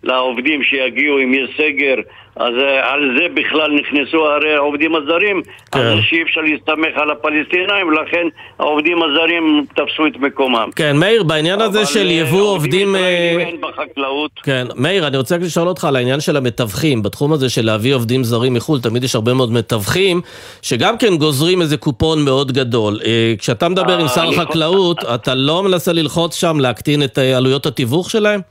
לעובדים 0.03 0.63
שיגיעו 0.63 1.19
אם 1.19 1.33
יש 1.33 1.49
סגר 1.57 1.95
אז 2.35 2.53
אה, 2.61 2.93
על 2.93 3.17
זה 3.17 3.25
בכלל 3.33 3.71
נכנסו 3.71 4.25
הרי 4.25 4.55
העובדים 4.55 4.95
הזרים, 4.95 5.41
כן. 5.71 5.79
אז 5.79 5.99
שאי 6.09 6.21
אפשר 6.21 6.41
להסתמך 6.41 6.97
על 7.01 7.11
הפלסטינאים, 7.11 7.87
ולכן 7.87 8.27
העובדים 8.59 8.97
הזרים 9.03 9.65
תפסו 9.75 10.07
את 10.07 10.17
מקומם. 10.19 10.69
כן, 10.75 10.97
מאיר, 10.97 11.23
בעניין 11.23 11.61
הזה 11.61 11.85
של 11.85 12.07
אה, 12.07 12.11
יבוא 12.11 12.41
עובדים... 12.41 12.87
עובדים 12.95 13.39
אין 13.39 13.61
בחקלאות. 13.61 14.31
כן, 14.43 14.67
מאיר, 14.75 15.07
אני 15.07 15.17
רוצה 15.17 15.37
לשאול 15.37 15.67
אותך 15.67 15.85
על 15.85 15.95
העניין 15.95 16.19
של 16.19 16.37
המתווכים. 16.37 17.03
בתחום 17.03 17.33
הזה 17.33 17.49
של 17.49 17.65
להביא 17.65 17.95
עובדים 17.95 18.23
זרים 18.23 18.53
מחו"ל, 18.53 18.79
תמיד 18.79 19.03
יש 19.03 19.15
הרבה 19.15 19.33
מאוד 19.33 19.51
מתווכים, 19.51 20.21
שגם 20.61 20.97
כן 20.97 21.17
גוזרים 21.17 21.61
איזה 21.61 21.77
קופון 21.77 22.25
מאוד 22.25 22.51
גדול. 22.51 22.99
אה, 23.05 23.33
כשאתה 23.39 23.69
מדבר 23.69 23.97
עם 23.99 24.07
שר 24.07 24.29
החקלאות, 24.29 24.97
אתה 25.15 25.35
לא 25.35 25.63
מנסה 25.63 25.93
ללחוץ 25.93 26.35
שם 26.35 26.59
להקטין 26.59 27.03
את 27.03 27.17
עלויות 27.17 27.65
התיווך 27.65 28.09
שלהם? 28.09 28.41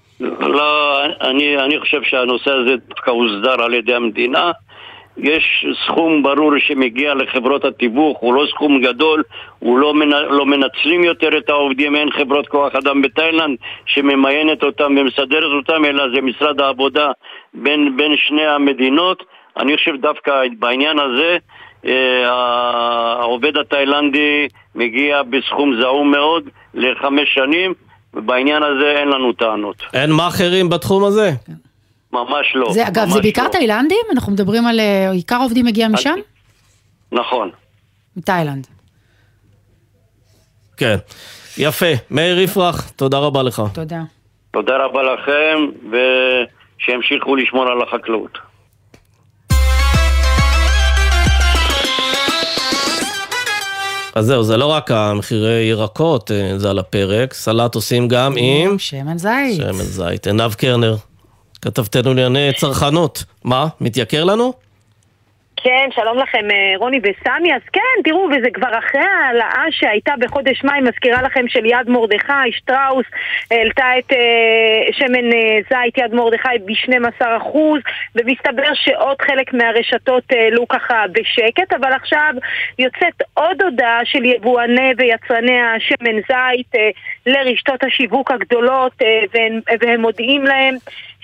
לא, 0.40 0.83
אני, 1.20 1.56
אני 1.56 1.80
חושב 1.80 2.02
שהנושא 2.02 2.50
הזה 2.50 2.76
דווקא 2.88 3.10
הוסדר 3.10 3.62
על 3.62 3.74
ידי 3.74 3.94
המדינה. 3.94 4.52
יש 5.16 5.66
סכום 5.86 6.22
ברור 6.22 6.52
שמגיע 6.58 7.14
לחברות 7.14 7.64
התיווך, 7.64 8.18
הוא 8.18 8.34
לא 8.34 8.46
סכום 8.50 8.80
גדול, 8.80 9.22
הוא 9.58 9.78
לא, 9.78 9.94
מנ... 9.94 10.10
לא 10.10 10.46
מנצלים 10.46 11.04
יותר 11.04 11.38
את 11.38 11.50
העובדים, 11.50 11.96
אין 11.96 12.10
חברות 12.10 12.48
כוח 12.48 12.74
אדם 12.74 13.02
בתאילנד 13.02 13.58
שממיינת 13.86 14.62
אותם 14.62 14.94
ומסדרת 15.00 15.52
אותם, 15.56 15.84
אלא 15.84 16.04
זה 16.14 16.20
משרד 16.20 16.60
העבודה 16.60 17.10
בין, 17.54 17.96
בין 17.96 18.16
שני 18.16 18.46
המדינות. 18.46 19.22
אני 19.56 19.76
חושב 19.76 19.96
דווקא 19.96 20.42
בעניין 20.58 20.98
הזה 20.98 21.36
אה, 21.86 22.28
העובד 23.20 23.56
התאילנדי 23.56 24.48
מגיע 24.74 25.22
בסכום 25.22 25.80
זעום 25.80 26.10
מאוד 26.10 26.48
לחמש 26.74 27.34
שנים 27.34 27.74
ובעניין 28.16 28.62
הזה 28.62 28.94
אין 28.98 29.08
לנו 29.08 29.32
טענות. 29.32 29.82
אין 29.94 30.10
מאכערים 30.10 30.68
בתחום 30.68 31.04
הזה? 31.04 31.30
ממש 32.12 32.52
לא. 32.54 32.72
זה, 32.72 32.88
אגב, 32.88 33.08
זה 33.08 33.20
בעיקר 33.20 33.42
לא. 33.44 33.48
תאילנדים? 33.48 34.06
אנחנו 34.12 34.32
מדברים 34.32 34.66
על... 34.66 34.80
אה, 34.80 35.10
עיקר 35.10 35.34
העובדים 35.34 35.66
מגיע 35.66 35.88
משם? 35.88 36.14
נכון. 37.12 37.50
מתאילנד. 38.16 38.66
כן. 40.76 40.96
יפה. 41.58 41.86
מאיר 42.10 42.40
יפרח, 42.40 42.90
תודה 42.90 43.18
רבה 43.18 43.42
לך. 43.42 43.62
תודה. 43.74 44.02
תודה 44.50 44.76
רבה 44.76 45.02
לכם, 45.02 45.58
ושימשיכו 45.90 47.36
לשמור 47.36 47.66
על 47.68 47.82
החקלאות. 47.82 48.38
אז 54.14 54.26
זהו, 54.26 54.42
זה 54.44 54.56
לא 54.56 54.66
רק 54.66 54.90
המחירי 54.90 55.62
ירקות, 55.62 56.30
אה, 56.30 56.58
זה 56.58 56.70
על 56.70 56.78
הפרק, 56.78 57.34
סלט 57.34 57.74
עושים 57.74 58.08
גם 58.08 58.34
עם... 58.36 58.78
שמן 58.78 59.18
זית. 59.18 59.56
שמן 59.56 59.84
זית. 59.84 60.26
עינב 60.26 60.54
קרנר, 60.54 60.96
כתבתנו 61.62 62.14
לענייני 62.14 62.52
צרכנות. 62.56 63.24
מה, 63.44 63.66
מתייקר 63.80 64.24
לנו? 64.24 64.52
כן, 65.64 65.88
שלום 65.90 66.18
לכם 66.18 66.50
אה, 66.50 66.72
רוני 66.76 67.00
וסמי. 67.02 67.54
אז 67.54 67.60
כן, 67.72 68.02
תראו, 68.04 68.28
וזה 68.30 68.50
כבר 68.54 68.78
אחרי 68.78 69.00
ההעלאה 69.00 69.64
שהייתה 69.70 70.12
בחודש 70.18 70.64
מאי, 70.64 70.80
מזכירה 70.80 71.22
לכם 71.22 71.48
של 71.48 71.66
יד 71.66 71.88
מרדכי, 71.88 72.52
שטראוס 72.52 73.06
העלתה 73.50 73.98
את 73.98 74.12
uh, 74.12 74.16
שמן 74.92 75.30
uh, 75.30 75.68
זית 75.68 75.98
יד 75.98 76.14
מרדכי 76.14 76.58
ב-12% 76.66 77.56
ומסתבר 78.14 78.74
שעוד 78.74 79.22
חלק 79.22 79.54
מהרשתות 79.54 80.24
העלו 80.30 80.62
uh, 80.62 80.66
ככה 80.68 81.04
בשקט, 81.12 81.72
אבל 81.72 81.92
עכשיו 81.92 82.32
יוצאת 82.78 83.22
עוד 83.34 83.62
הודעה 83.62 84.00
של 84.04 84.24
יבואני 84.24 84.92
ויצרני 84.96 85.60
השמן 85.60 86.16
זית 86.16 86.74
uh, 86.74 86.78
לרשתות 87.26 87.84
השיווק 87.84 88.30
הגדולות 88.30 88.92
uh, 88.92 89.04
והם, 89.34 89.60
והם 89.80 90.00
מודיעים 90.00 90.44
להם 90.44 90.74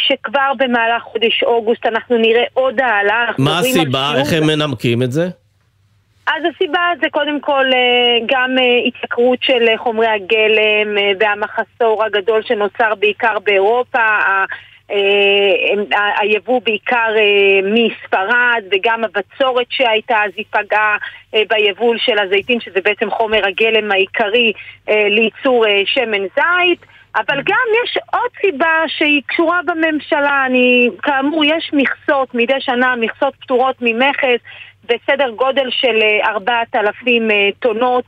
שכבר 0.07 0.53
במהלך 0.59 1.03
חודש 1.03 1.43
אוגוסט 1.43 1.87
אנחנו 1.87 2.19
נראה 2.19 2.45
עוד 2.55 2.81
העלאה. 2.81 3.31
מה 3.39 3.59
הסיבה? 3.59 4.13
איך 4.17 4.33
הם 4.33 4.47
מנמקים 4.47 5.03
את 5.03 5.13
זה? 5.13 5.29
אז 6.37 6.43
הסיבה 6.55 6.81
זה 7.01 7.07
קודם 7.11 7.41
כל 7.41 7.65
אה, 7.75 8.19
גם 8.27 8.59
אה, 8.59 8.79
התייקרות 8.87 9.39
של 9.43 9.69
אה, 9.69 9.79
חומרי 9.79 10.07
הגלם 10.07 10.97
והמחסור 11.21 12.05
הגדול 12.05 12.43
שנוצר 12.43 12.95
בעיקר 12.99 13.39
באירופה. 13.39 14.19
היבוא 16.21 16.61
בעיקר 16.65 17.09
מספרד 17.65 18.63
וגם 18.71 19.05
הבצורת 19.05 19.67
שהייתה 19.71 20.17
אז 20.25 20.31
היא 20.37 20.45
פגעה 20.51 20.97
ביבול 21.33 21.99
של 21.99 22.19
הזיתים 22.19 22.61
שזה 22.61 22.81
בעצם 22.85 23.11
חומר 23.11 23.47
הגלם 23.47 23.93
העיקרי 23.93 24.53
לייצור 24.89 25.65
שמן 25.85 26.23
זית 26.23 26.87
אבל 27.17 27.37
גם 27.37 27.67
יש 27.85 27.99
עוד 28.13 28.31
סיבה 28.41 28.83
שהיא 28.87 29.23
קשורה 29.27 29.61
בממשלה, 29.67 30.47
אני, 30.47 30.89
כאמור, 31.03 31.45
יש 31.45 31.71
מכסות, 31.73 32.35
מדי 32.35 32.61
שנה 32.61 32.97
מכסות 32.97 33.35
פטורות 33.41 33.77
ממכס 33.81 34.41
בסדר 34.85 35.31
גודל 35.31 35.71
של 35.71 35.99
4,000 36.25 37.29
טונות, 37.59 38.05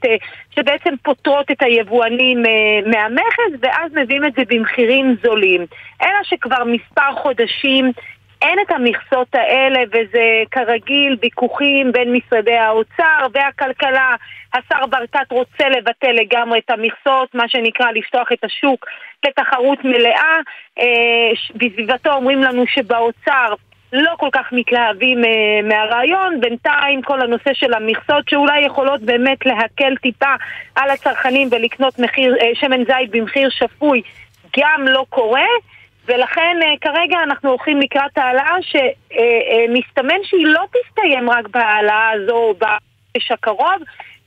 שבעצם 0.54 0.94
פותרות 1.02 1.50
את 1.50 1.62
היבואנים 1.62 2.42
מהמכס, 2.86 3.60
ואז 3.60 3.92
מביאים 3.94 4.24
את 4.24 4.32
זה 4.34 4.42
במחירים 4.48 5.16
זולים. 5.22 5.66
אלא 6.02 6.18
שכבר 6.22 6.64
מספר 6.64 7.12
חודשים 7.22 7.92
אין 8.42 8.58
את 8.66 8.70
המכסות 8.70 9.34
האלה, 9.34 9.80
וזה 9.88 10.42
כרגיל 10.50 11.16
ויכוחים 11.22 11.92
בין 11.92 12.12
משרדי 12.12 12.56
האוצר 12.56 13.26
והכלכלה. 13.32 14.14
השר 14.54 14.86
ברקת 14.86 15.30
רוצה 15.32 15.68
לבטל 15.68 16.12
לגמרי 16.12 16.58
את 16.58 16.70
המכסות, 16.70 17.34
מה 17.34 17.48
שנקרא 17.48 17.90
לפתוח 17.90 18.32
את 18.32 18.44
השוק 18.44 18.86
לתחרות 19.26 19.84
מלאה. 19.84 20.38
אה, 20.78 21.30
בסביבתו 21.54 22.12
אומרים 22.12 22.42
לנו 22.42 22.64
שבאוצר 22.66 23.54
לא 23.92 24.14
כל 24.18 24.28
כך 24.32 24.52
מתלהבים 24.52 25.24
אה, 25.24 25.30
מהרעיון. 25.62 26.40
בינתיים 26.40 27.02
כל 27.02 27.20
הנושא 27.20 27.50
של 27.54 27.74
המכסות 27.74 28.28
שאולי 28.28 28.64
יכולות 28.64 29.00
באמת 29.00 29.46
להקל 29.46 29.96
טיפה 30.02 30.34
על 30.74 30.90
הצרכנים 30.90 31.48
ולקנות 31.50 31.98
מחיר, 31.98 32.36
אה, 32.40 32.50
שמן 32.54 32.84
זית 32.84 33.10
במחיר 33.10 33.48
שפוי 33.50 34.02
גם 34.58 34.84
לא 34.88 35.04
קורה. 35.08 35.46
ולכן 36.06 36.56
uh, 36.60 36.78
כרגע 36.80 37.16
אנחנו 37.22 37.50
הולכים 37.50 37.80
לקראת 37.80 38.18
העלאה 38.18 38.56
שמסתמן 38.62 40.20
uh, 40.20 40.24
uh, 40.24 40.28
שהיא 40.28 40.46
לא 40.46 40.64
תסתיים 40.72 41.30
רק 41.30 41.48
בהעלאה 41.48 42.10
הזו 42.10 42.54
בחודש 42.58 43.30
הקרוב, 43.30 43.82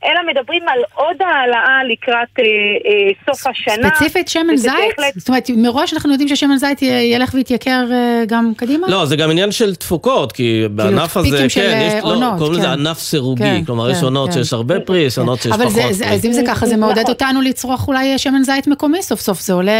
אלא 0.06 0.20
מדברים 0.32 0.62
על 0.68 0.80
עוד 0.94 1.16
העלאה 1.20 1.84
לקראת 1.90 2.40
אה, 2.40 2.44
אה, 2.44 3.34
סוף 3.34 3.48
השנה. 3.48 3.90
ספציפית 3.90 4.28
שמן 4.28 4.56
זית? 4.56 4.72
בהחלט... 4.72 5.14
זאת 5.16 5.28
אומרת, 5.28 5.50
מראש 5.58 5.94
אנחנו 5.94 6.12
יודעים 6.12 6.30
ששמן 6.30 6.58
זית 6.58 6.82
ילך 6.82 7.34
ויתייקר 7.34 7.86
אה, 7.92 8.24
גם 8.28 8.52
קדימה? 8.58 8.88
לא, 8.88 9.06
זה 9.06 9.16
גם 9.16 9.32
עניין 9.32 9.52
של 9.52 9.76
תפוקות, 9.76 10.32
כי 10.32 10.44
כאילו, 10.44 10.70
בענף 10.70 11.18
הזה, 11.18 11.46
כן, 11.54 11.88
יש, 11.88 12.04
לא, 12.04 12.10
עונות, 12.10 12.34
לא, 12.34 12.38
קוראים 12.38 12.54
לזה 12.54 12.68
כן. 12.68 12.72
ענף 12.72 13.00
סירוגי, 13.00 13.44
כן, 13.44 13.66
כלומר 13.66 13.86
כן, 13.86 13.92
יש 13.98 14.04
עונות 14.04 14.30
כן. 14.30 14.44
שיש 14.44 14.54
הרבה 14.54 14.80
פרי, 14.80 15.00
יש 15.00 15.18
עונות 15.18 15.42
שיש 15.42 15.52
פחות 15.52 15.74
פרי. 15.74 16.14
אז 16.14 16.26
אם 16.26 16.32
זה 16.32 16.42
ככה, 16.48 16.66
זה 16.66 16.78
מעודד 16.78 17.10
אותנו 17.10 17.42
לצרוך 17.42 17.88
אולי 17.88 18.18
שמן 18.18 18.44
זית 18.44 18.68
מקומי 18.68 19.02
סוף 19.02 19.20
סוף, 19.20 19.42
זה 19.42 19.54
עולה... 19.54 19.72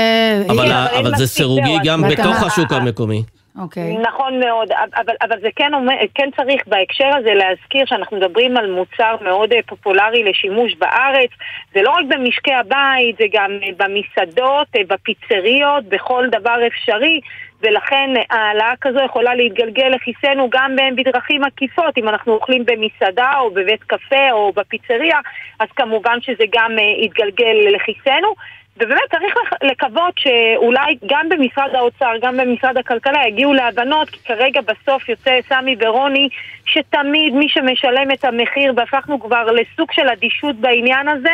אבל, 0.50 0.72
אבל 0.72 1.16
זה 1.18 1.28
סירוגי 1.28 1.78
גם 1.84 2.04
בתוך 2.10 2.44
השוק 2.44 2.72
המקומי. 2.72 3.24
אוקיי. 3.58 3.98
Okay. 3.98 4.00
נכון 4.00 4.40
מאוד, 4.40 4.72
אבל, 4.96 5.16
אבל 5.22 5.40
זה 5.42 5.50
כן, 5.56 5.74
אומר, 5.74 5.94
כן 6.16 6.30
צריך 6.36 6.68
בהקשר 6.68 7.10
הזה 7.18 7.34
להזכיר 7.34 7.86
שאנחנו 7.86 8.18
מדברים 8.18 8.58
על 8.58 8.72
מוצר 8.72 9.16
מאוד 9.22 9.54
אה, 9.54 9.60
פופולרי 9.66 10.24
לשימוש 10.24 10.76
בארץ. 10.76 11.30
זה 11.74 11.82
לא 11.82 11.90
רק 11.90 12.06
במשקי 12.10 12.54
הבית, 12.54 13.18
זה 13.18 13.26
גם 13.34 13.52
אה, 13.64 13.70
במסעדות, 13.78 14.68
אה, 14.76 14.82
בפיצריות, 14.88 15.84
בכל 15.86 16.28
דבר 16.32 16.68
אפשרי. 16.68 17.20
ולכן 17.62 18.10
העלאה 18.30 18.74
כזו 18.82 19.00
יכולה 19.06 19.36
להתגלגל 19.36 19.88
לכיסנו 19.88 20.50
גם 20.50 20.76
בדרכים 20.98 21.44
עקיפות. 21.44 21.98
אם 21.98 22.10
אנחנו 22.10 22.34
אוכלים 22.34 22.66
במסעדה 22.66 23.32
או 23.40 23.52
בבית 23.52 23.84
קפה 23.84 24.32
או 24.32 24.52
בפיצריה, 24.56 25.20
אז 25.60 25.68
כמובן 25.76 26.18
שזה 26.22 26.44
גם 26.54 26.72
יתגלגל 27.02 27.76
לכיסנו. 27.76 28.34
ובאמת 28.78 29.02
צריך 29.12 29.34
לקוות 29.64 30.14
שאולי 30.18 30.98
גם 31.06 31.30
במשרד 31.30 31.76
האוצר, 31.76 32.12
גם 32.22 32.38
במשרד 32.38 32.78
הכלכלה 32.78 33.28
יגיעו 33.28 33.54
להבנות, 33.54 34.10
כי 34.10 34.20
כרגע 34.26 34.62
בסוף 34.62 35.10
יוצא 35.10 35.40
סמי 35.50 35.76
ורוני 35.80 36.30
שתמיד 36.66 37.34
מי 37.34 37.50
שמשלם 37.50 38.12
את 38.14 38.26
המחיר, 38.26 38.74
והפכנו 38.76 39.20
כבר 39.20 39.46
לסוג 39.46 39.92
של 39.92 40.10
אדישות 40.10 40.56
בעניין 40.56 41.08
הזה, 41.08 41.34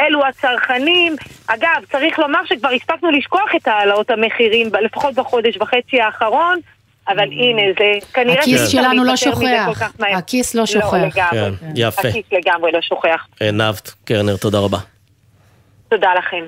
אלו 0.00 0.26
הצרכנים. 0.26 1.16
אגב, 1.46 1.84
צריך 1.92 2.18
לומר 2.18 2.40
שכבר 2.44 2.68
הספקנו 2.68 3.10
לשכוח 3.10 3.54
את 3.56 3.68
העלאות 3.68 4.10
המחירים, 4.10 4.70
לפחות 4.80 5.14
בחודש 5.14 5.56
וחצי 5.56 6.00
האחרון. 6.00 6.58
אבל 7.08 7.32
הנה, 7.32 7.62
זה 7.78 8.06
כנראה... 8.12 8.40
הכיס 8.40 8.68
שלנו 8.68 9.04
לא 9.04 9.16
שוכח. 9.16 9.82
הכיס 10.00 10.54
לא, 10.54 10.60
לא 10.60 10.66
שוכח. 10.66 10.92
לא, 10.92 10.98
לגמרי. 10.98 11.56
כן, 11.60 11.66
יפה. 11.76 12.08
הכיס 12.08 12.24
לגמרי 12.32 12.72
לא 12.72 12.80
שוכח. 12.82 13.26
עינבת, 13.40 13.94
קרנר, 14.04 14.36
תודה 14.36 14.58
רבה. 14.58 14.78
תודה 15.88 16.14
לכם. 16.14 16.44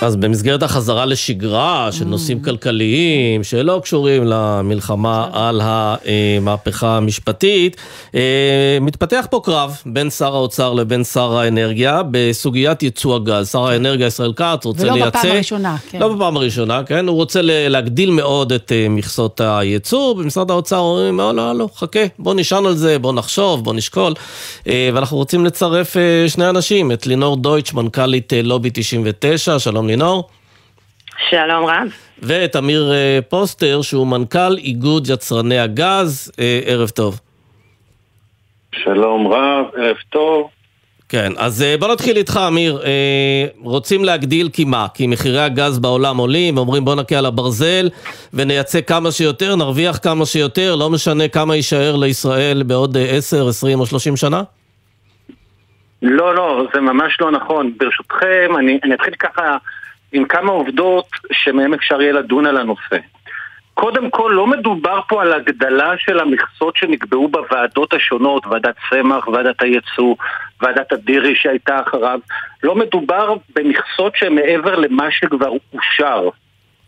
אז 0.00 0.16
במסגרת 0.16 0.62
החזרה 0.62 1.06
לשגרה 1.06 1.88
של 1.92 2.04
mm. 2.04 2.08
נושאים 2.08 2.42
כלכליים 2.42 3.44
שלא 3.44 3.80
קשורים 3.82 4.22
למלחמה 4.26 5.28
על 5.32 5.60
המהפכה 5.64 6.96
המשפטית, 6.96 7.76
אה, 8.14 8.78
מתפתח 8.80 9.26
פה 9.30 9.40
קרב 9.44 9.76
בין 9.86 10.10
שר 10.10 10.34
האוצר 10.34 10.72
לבין 10.72 11.04
שר 11.04 11.36
האנרגיה 11.36 12.02
בסוגיית 12.10 12.82
ייצוא 12.82 13.16
הגז. 13.16 13.48
שר 13.48 13.66
האנרגיה 13.66 14.06
ישראל 14.06 14.32
כץ 14.32 14.64
רוצה 14.64 14.82
ולא 14.82 14.92
לייצא... 14.92 15.08
ולא 15.08 15.18
בפעם 15.18 15.30
הראשונה, 15.30 15.76
כן. 15.90 15.98
לא 15.98 16.14
בפעם 16.14 16.36
הראשונה, 16.36 16.82
כן. 16.84 17.08
הוא 17.08 17.16
רוצה 17.16 17.40
להגדיל 17.42 18.10
מאוד 18.10 18.52
את 18.52 18.72
אה, 18.72 18.86
מכסות 18.90 19.40
הייצוא. 19.44 20.14
במשרד 20.14 20.50
האוצר 20.50 20.78
אומרים, 20.78 21.18
לא, 21.18 21.34
לא, 21.34 21.52
לא, 21.52 21.68
חכה, 21.76 22.00
בוא 22.18 22.34
נשען 22.34 22.66
על 22.66 22.74
זה, 22.76 22.98
בוא 22.98 23.12
נחשוב, 23.12 23.64
בוא 23.64 23.74
נשקול. 23.74 24.14
אה, 24.68 24.90
ואנחנו 24.94 25.16
רוצים 25.16 25.44
לצרף 25.44 25.96
שני 26.28 26.48
אנשים, 26.48 26.92
את 26.92 27.06
לינור 27.06 27.36
דויטש, 27.36 27.72
מנכ"לית 27.72 28.32
לובי 28.42 28.70
99, 28.72 29.58
שלום 29.58 29.87
לינור. 29.88 30.28
שלום 31.30 31.64
רב. 31.66 31.88
ואת 32.22 32.56
אמיר 32.56 32.92
אה, 32.92 33.18
פוסטר, 33.28 33.82
שהוא 33.82 34.06
מנכ"ל 34.06 34.56
איגוד 34.56 35.08
יצרני 35.10 35.58
הגז. 35.58 36.32
אה, 36.38 36.60
ערב 36.64 36.88
טוב. 36.88 37.20
שלום 38.74 39.26
רב, 39.26 39.64
ערב 39.76 39.96
טוב. 40.10 40.48
כן, 41.08 41.32
אז 41.36 41.62
אה, 41.62 41.74
בוא 41.80 41.92
נתחיל 41.92 42.16
איתך, 42.16 42.40
אמיר. 42.48 42.82
רוצים 43.62 44.04
להגדיל 44.04 44.48
כי 44.52 44.64
מה? 44.64 44.86
כי 44.94 45.06
מחירי 45.06 45.40
הגז 45.40 45.78
בעולם 45.78 46.16
עולים, 46.16 46.58
אומרים 46.58 46.84
בוא 46.84 46.94
נכה 46.94 47.18
על 47.18 47.26
הברזל 47.26 47.88
ונייצא 48.34 48.80
כמה 48.80 49.10
שיותר, 49.12 49.56
נרוויח 49.56 49.98
כמה 49.98 50.26
שיותר, 50.26 50.76
לא 50.76 50.90
משנה 50.90 51.28
כמה 51.28 51.56
יישאר 51.56 51.96
לישראל 51.96 52.62
בעוד 52.62 52.96
10, 52.96 53.48
20 53.48 53.80
או 53.80 53.86
30 53.86 54.16
שנה? 54.16 54.42
לא, 56.02 56.34
לא, 56.34 56.66
זה 56.74 56.80
ממש 56.80 57.16
לא 57.20 57.30
נכון. 57.30 57.72
ברשותכם, 57.78 58.56
אני, 58.58 58.78
אני 58.84 58.94
אתחיל 58.94 59.14
ככה 59.14 59.56
עם 60.12 60.24
כמה 60.24 60.52
עובדות 60.52 61.06
שמהם 61.32 61.74
אפשר 61.74 62.02
יהיה 62.02 62.12
לדון 62.12 62.46
על 62.46 62.56
הנושא. 62.56 62.96
קודם 63.80 64.10
כל, 64.10 64.32
לא 64.34 64.46
מדובר 64.46 65.00
פה 65.08 65.22
על 65.22 65.32
הגדלה 65.32 65.92
של 65.98 66.20
המכסות 66.20 66.76
שנקבעו 66.76 67.28
בוועדות 67.28 67.92
השונות, 67.92 68.46
ועדת 68.46 68.74
צמח, 68.90 69.28
ועדת 69.28 69.62
הייצוא, 69.62 70.14
ועדת 70.62 70.92
אדירי 70.92 71.34
שהייתה 71.36 71.80
אחריו. 71.86 72.18
לא 72.62 72.74
מדובר 72.74 73.34
במכסות 73.56 74.12
שהן 74.16 74.34
מעבר 74.34 74.74
למה 74.74 75.06
שכבר 75.10 75.48
אושר. 75.74 76.28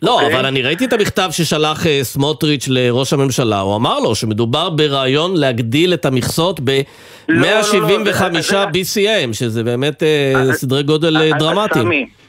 לא, 0.03 0.19
okay. 0.19 0.23
אוקיי? 0.23 0.39
אבל 0.39 0.47
אני 0.47 0.63
ראיתי 0.63 0.85
את 0.85 0.93
המכתב 0.93 1.29
ששלח 1.31 1.85
uh, 1.85 1.89
סמוטריץ' 2.03 2.69
לראש 2.69 3.13
הממשלה, 3.13 3.61
הוא 3.61 3.77
אמר 3.77 4.01
לו 4.01 4.15
שמדובר 4.15 4.71
ברעיון 4.71 5.37
להגדיל 5.37 5.95
את 5.95 6.05
המכסות 6.05 6.61
ב-175 6.65 7.29
לא, 7.29 7.45
לא, 7.49 8.41
לא, 8.53 8.67
BCM, 8.67 9.33
שזה 9.33 9.65
באמת 9.65 10.03
uh, 10.03 10.53
סדרי 10.53 10.83
גודל 10.83 11.33
דרמטיים. 11.39 12.20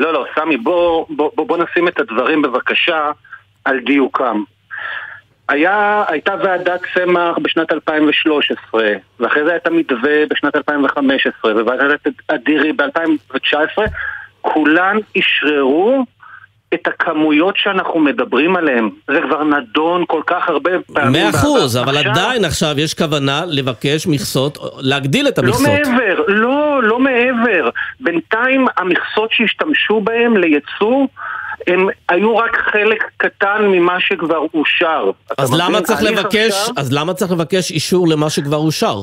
לא, 0.00 0.12
לא, 0.12 0.24
סמי, 0.34 0.56
בוא, 0.56 1.06
בוא, 1.08 1.30
בוא, 1.34 1.46
בוא 1.46 1.58
נשים 1.58 1.88
את 1.88 2.00
הדברים 2.00 2.42
בבקשה 2.42 3.10
על 3.64 3.80
דיוקם. 3.80 4.42
היה, 5.48 6.04
הייתה 6.08 6.34
ועדת 6.42 6.80
צמח 6.94 7.38
בשנת 7.42 7.72
2013, 7.72 8.92
ואחרי 9.20 9.44
זה 9.44 9.52
הייתה 9.52 9.70
מתווה 9.70 10.26
בשנת 10.30 10.56
2015, 10.56 11.62
וועדת 11.62 12.06
אדירי 12.28 12.72
ב-2019, 12.72 13.56
כולן 14.40 14.96
אשררו 15.18 16.04
את 16.74 16.86
הכמויות 16.86 17.56
שאנחנו 17.56 18.00
מדברים 18.00 18.56
עליהן. 18.56 18.90
זה 19.08 19.20
כבר 19.28 19.44
נדון 19.44 20.04
כל 20.08 20.20
כך 20.26 20.48
הרבה 20.48 20.70
פעמים. 20.92 21.12
מאה 21.12 21.30
אחוז, 21.30 21.76
אבל 21.76 21.96
עכשיו... 21.96 22.12
עדיין 22.12 22.44
עכשיו 22.44 22.74
יש 22.80 22.94
כוונה 22.94 23.42
לבקש 23.46 24.06
מכסות, 24.06 24.58
להגדיל 24.78 25.28
את 25.28 25.38
המכסות. 25.38 25.66
לא 25.66 25.90
מעבר, 25.90 26.24
לא, 26.28 26.82
לא 26.82 26.98
מעבר. 26.98 27.70
בינתיים 28.00 28.66
המכסות 28.76 29.30
שהשתמשו 29.32 30.00
בהן 30.00 30.36
לייצוא 30.36 31.06
הם 31.66 31.86
היו 32.08 32.36
רק 32.36 32.56
חלק 32.72 33.04
קטן 33.16 33.62
ממה 33.62 34.00
שכבר 34.00 34.46
אושר. 34.54 35.10
אז 35.38 35.54
למה, 35.60 35.80
צריך 35.80 36.02
לבקש, 36.02 36.50
עכשיו... 36.50 36.74
אז 36.76 36.92
למה 36.92 37.14
צריך 37.14 37.32
לבקש 37.32 37.70
אישור 37.70 38.08
למה 38.08 38.30
שכבר 38.30 38.56
אושר? 38.56 39.02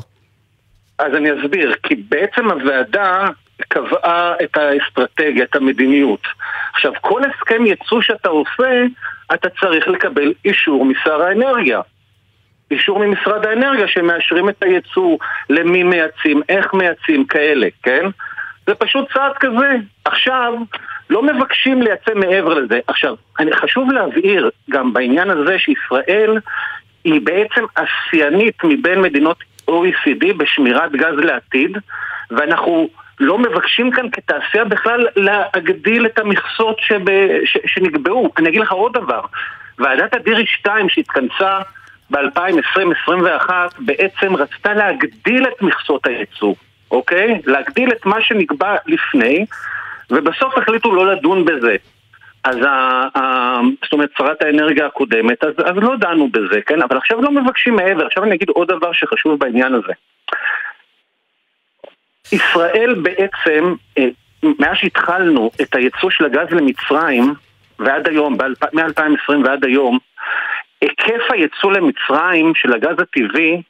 אז 0.99 1.13
אני 1.17 1.29
אסביר, 1.31 1.75
כי 1.83 1.95
בעצם 1.95 2.51
הוועדה 2.51 3.27
קבעה 3.67 4.33
את 4.43 4.57
האסטרטגיה, 4.57 5.43
את 5.43 5.55
המדיניות. 5.55 6.21
עכשיו, 6.73 6.91
כל 7.01 7.21
הסכם 7.23 7.65
ייצוא 7.65 8.01
שאתה 8.01 8.29
עושה, 8.29 8.83
אתה 9.33 9.49
צריך 9.49 9.87
לקבל 9.87 10.33
אישור 10.45 10.85
משר 10.85 11.21
האנרגיה. 11.21 11.81
אישור 12.71 12.99
ממשרד 12.99 13.45
האנרגיה 13.45 13.87
שמאשרים 13.87 14.49
את 14.49 14.63
הייצוא, 14.63 15.17
למי 15.49 15.83
מייצאים, 15.83 16.41
איך 16.49 16.73
מייצאים, 16.73 17.25
כאלה, 17.25 17.67
כן? 17.83 18.05
זה 18.67 18.75
פשוט 18.75 19.13
צעד 19.13 19.31
כזה. 19.39 19.75
עכשיו, 20.05 20.53
לא 21.09 21.23
מבקשים 21.23 21.81
לייצא 21.81 22.13
מעבר 22.15 22.53
לזה. 22.53 22.79
עכשיו, 22.87 23.15
אני 23.39 23.55
חשוב 23.55 23.91
להבהיר 23.91 24.49
גם 24.69 24.93
בעניין 24.93 25.29
הזה 25.29 25.59
שישראל 25.59 26.37
היא 27.03 27.21
בעצם 27.23 27.65
השיאנית 27.77 28.63
מבין 28.63 29.01
מדינות 29.01 29.37
OECD 29.69 30.33
בשמירת 30.37 30.91
גז 30.91 31.15
לעתיד, 31.17 31.77
ואנחנו 32.31 32.89
לא 33.19 33.37
מבקשים 33.37 33.91
כאן 33.91 34.11
כתעשייה 34.11 34.65
בכלל 34.65 35.07
להגדיל 35.15 36.05
את 36.05 36.19
המכסות 36.19 36.77
שב, 36.79 37.01
ש, 37.45 37.57
שנקבעו. 37.65 38.31
אני 38.37 38.49
אגיד 38.49 38.61
לך 38.61 38.71
עוד 38.71 38.93
דבר, 38.93 39.21
ועדת 39.79 40.13
אדירי 40.13 40.45
2 40.45 40.89
שהתכנסה 40.89 41.59
ב-2020-2021 42.09 43.49
בעצם 43.79 44.35
רצתה 44.35 44.73
להגדיל 44.73 45.47
את 45.47 45.61
מכסות 45.61 46.07
הייצוא, 46.07 46.53
אוקיי? 46.91 47.41
להגדיל 47.45 47.91
את 47.91 48.05
מה 48.05 48.21
שנקבע 48.21 48.75
לפני, 48.87 49.45
ובסוף 50.09 50.57
החליטו 50.57 50.95
לא 50.95 51.13
לדון 51.13 51.45
בזה. 51.45 51.75
אז 52.43 52.57
ה, 52.65 53.03
ה, 53.19 53.59
זאת 53.83 53.93
אומרת, 53.93 54.09
שרת 54.17 54.41
האנרגיה 54.41 54.85
הקודמת, 54.85 55.43
אז, 55.43 55.53
אז 55.65 55.75
לא 55.75 55.95
דנו 55.99 56.29
בזה, 56.29 56.61
כן? 56.65 56.81
אבל 56.81 56.97
עכשיו 56.97 57.21
לא 57.21 57.31
מבקשים 57.31 57.75
מעבר. 57.75 58.05
עכשיו 58.05 58.23
אני 58.23 58.35
אגיד 58.35 58.49
עוד 58.49 58.67
דבר 58.67 58.91
שחשוב 58.91 59.39
בעניין 59.39 59.73
הזה. 59.73 59.93
ישראל 62.31 62.95
בעצם, 63.01 63.73
אה, 63.97 64.07
מאז 64.59 64.77
שהתחלנו 64.77 65.51
את 65.61 65.75
הייצוא 65.75 66.09
של 66.09 66.25
הגז 66.25 66.47
למצרים, 66.51 67.33
ועד 67.79 68.07
היום, 68.07 68.37
מ-2020 68.73 69.45
ועד 69.45 69.65
היום, 69.65 69.99
היקף 70.81 71.31
הייצוא 71.31 71.73
למצרים 71.73 72.55
של 72.55 72.73
הגז 72.73 72.99
הטבעי 72.99 73.61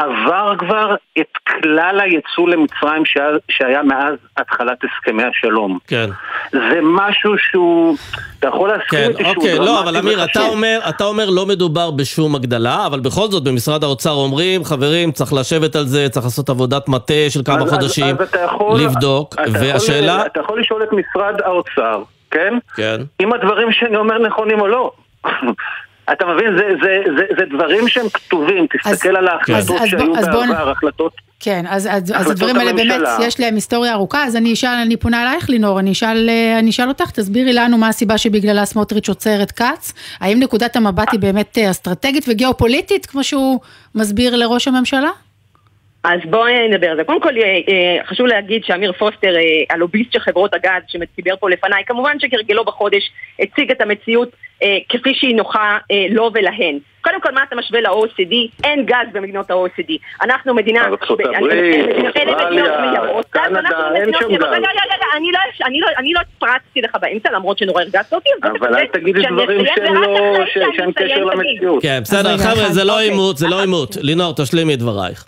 עבר 0.00 0.52
כבר 0.58 0.94
את 1.20 1.26
כלל 1.62 2.00
הייצוא 2.02 2.48
למצרים 2.48 3.04
שהיה, 3.04 3.28
שהיה 3.50 3.82
מאז 3.82 4.14
התחלת 4.36 4.78
הסכמי 4.84 5.22
השלום. 5.24 5.78
כן. 5.86 6.10
זה 6.52 6.78
משהו 6.82 7.32
שהוא, 7.38 7.96
אתה 8.38 8.48
יכול 8.48 8.68
להסכים 8.68 8.98
כן, 8.98 9.10
איתי 9.10 9.22
שהוא 9.24 9.34
אוקיי, 9.36 9.54
דרמטי 9.54 9.66
לא, 9.70 9.80
אבל 9.80 9.96
אמיר, 9.96 10.24
אתה. 10.24 10.40
אומר, 10.46 10.80
אתה 10.88 11.04
אומר 11.04 11.30
לא 11.30 11.46
מדובר 11.46 11.90
בשום 11.90 12.34
הגדלה, 12.34 12.86
אבל 12.86 13.00
בכל 13.00 13.26
זאת 13.26 13.44
במשרד 13.44 13.84
האוצר 13.84 14.10
אומרים, 14.12 14.64
חברים, 14.64 15.12
צריך 15.12 15.32
לשבת 15.32 15.76
על 15.76 15.84
זה, 15.86 16.08
צריך 16.08 16.26
לעשות 16.26 16.48
עבודת 16.48 16.88
מטה 16.88 17.14
של 17.28 17.40
כמה 17.44 17.62
אז- 17.62 17.70
חודשים, 17.70 18.16
אז 18.20 18.28
אתה 18.28 18.40
יכול- 18.40 18.80
לבדוק, 18.80 19.34
אתה 19.34 19.42
יכול- 19.42 19.60
והשאלה... 19.62 20.26
אתה 20.26 20.40
יכול 20.40 20.60
לשאול 20.60 20.82
את 20.82 20.88
משרד 20.92 21.34
האוצר, 21.44 22.02
כן? 22.30 22.54
כן. 22.76 22.96
אם 23.20 23.32
הדברים 23.32 23.72
שאני 23.72 23.96
אומר 23.96 24.18
נכונים 24.18 24.60
או 24.60 24.68
לא. 24.68 24.92
אתה 26.12 26.26
מבין, 26.26 26.46
זה, 26.58 26.68
זה, 26.82 26.96
זה, 27.16 27.24
זה 27.38 27.44
דברים 27.56 27.88
שהם 27.88 28.06
כתובים, 28.08 28.66
תסתכל 28.66 29.16
על 29.16 29.28
ההחלטות 29.28 29.56
אז- 29.56 29.82
אז 29.82 29.88
שהיו 29.88 30.06
בוא- 30.06 30.18
אז 30.18 30.26
בוא 30.28 30.46
בעבר, 30.46 30.70
החלטות... 30.70 31.12
כן, 31.42 31.64
אז, 31.68 31.88
אז, 31.90 32.12
אז 32.16 32.30
הדברים 32.30 32.56
האלה 32.56 32.72
באמת. 32.72 33.00
יש 33.22 33.40
להם 33.40 33.54
היסטוריה 33.54 33.92
ארוכה, 33.92 34.24
אז 34.24 34.36
אני 34.36 34.52
אשאל, 34.52 34.68
אני 34.82 34.96
פונה 34.96 35.22
אלייך 35.22 35.50
לינור, 35.50 35.80
אני 35.80 35.92
אשאל, 35.92 36.28
אה, 36.28 36.58
אני 36.58 36.70
אשאל 36.70 36.88
אותך, 36.88 37.10
תסבירי 37.10 37.52
לנו 37.52 37.78
מה 37.78 37.88
הסיבה 37.88 38.18
שבגללה 38.18 38.64
סמוטריץ' 38.64 39.08
עוצר 39.08 39.42
את 39.42 39.52
כץ, 39.52 39.92
האם 40.20 40.40
נקודת 40.40 40.76
המבט 40.76 41.08
היא 41.12 41.20
באמת 41.20 41.58
אה, 41.58 41.70
אסטרטגית 41.70 42.24
וגיאופוליטית, 42.28 43.06
כמו 43.06 43.24
שהוא 43.24 43.60
מסביר 43.94 44.36
לראש 44.36 44.68
הממשלה? 44.68 45.10
אז 46.04 46.20
בואי 46.30 46.68
נדבר 46.68 46.90
על 46.90 46.96
זה. 46.96 47.04
קודם 47.04 47.20
כל, 47.20 47.36
אה, 47.36 47.42
אה, 47.44 48.04
חשוב 48.06 48.26
להגיד 48.26 48.64
שאמיר 48.64 48.92
פוסטר, 48.92 49.36
אה, 49.36 49.42
הלוביסט 49.70 50.12
של 50.12 50.20
חברות 50.20 50.54
הגז 50.54 50.82
שדיבר 50.88 51.34
פה 51.40 51.50
לפניי, 51.50 51.82
כמובן 51.86 52.16
שכרגלו 52.20 52.64
בחודש 52.64 53.10
הציג 53.40 53.70
את 53.70 53.80
המציאות 53.80 54.28
כפי 54.88 55.14
שהיא 55.14 55.36
נוחה 55.36 55.78
לו 56.10 56.30
ולהן. 56.34 56.78
קודם 57.00 57.20
כל, 57.20 57.32
מה 57.32 57.42
אתה 57.48 57.56
משווה 57.56 57.80
ל-OECD? 57.80 58.34
אין 58.64 58.86
גז 58.86 59.12
במדינות 59.12 59.50
ה-OECD. 59.50 59.92
אנחנו 60.22 60.54
מדינה... 60.54 60.84
ארצות 60.84 61.20
הברית, 61.20 61.86
אוסטרליה, 62.04 62.34
קנדה, 63.30 63.94
אין 63.94 64.10
שם 64.20 64.28
גז. 64.36 64.42
אני 65.66 65.80
לא- 65.80 65.80
לא- 65.80 65.98
אני 65.98 66.12
לא 66.12 66.20
התפרצתי 66.20 66.80
לך 66.80 66.96
באמצע, 67.00 67.30
למרות 67.32 67.58
שנורא 67.58 67.82
הרגעת 67.82 68.12
אותי, 68.12 68.28
אבל 68.42 68.76
אל 68.76 68.86
תגידי 68.86 69.22
דברים 69.32 69.64
לא, 69.64 70.44
שאין 70.54 70.92
קשר. 70.92 71.24
למציאות. 71.24 71.82
כן, 71.82 72.00
בסדר, 72.02 72.38
חבר'ה, 72.38 72.68
זה 72.68 72.84
לא 72.84 72.92
אוקיי. 72.92 73.08
עימות, 73.10 73.36
זה 73.36 73.48
לא 73.48 73.60
עימות. 73.60 73.96
לינור, 74.00 74.34
תשלימי 74.36 74.74
את 74.74 74.78
דברייך. 74.78 75.24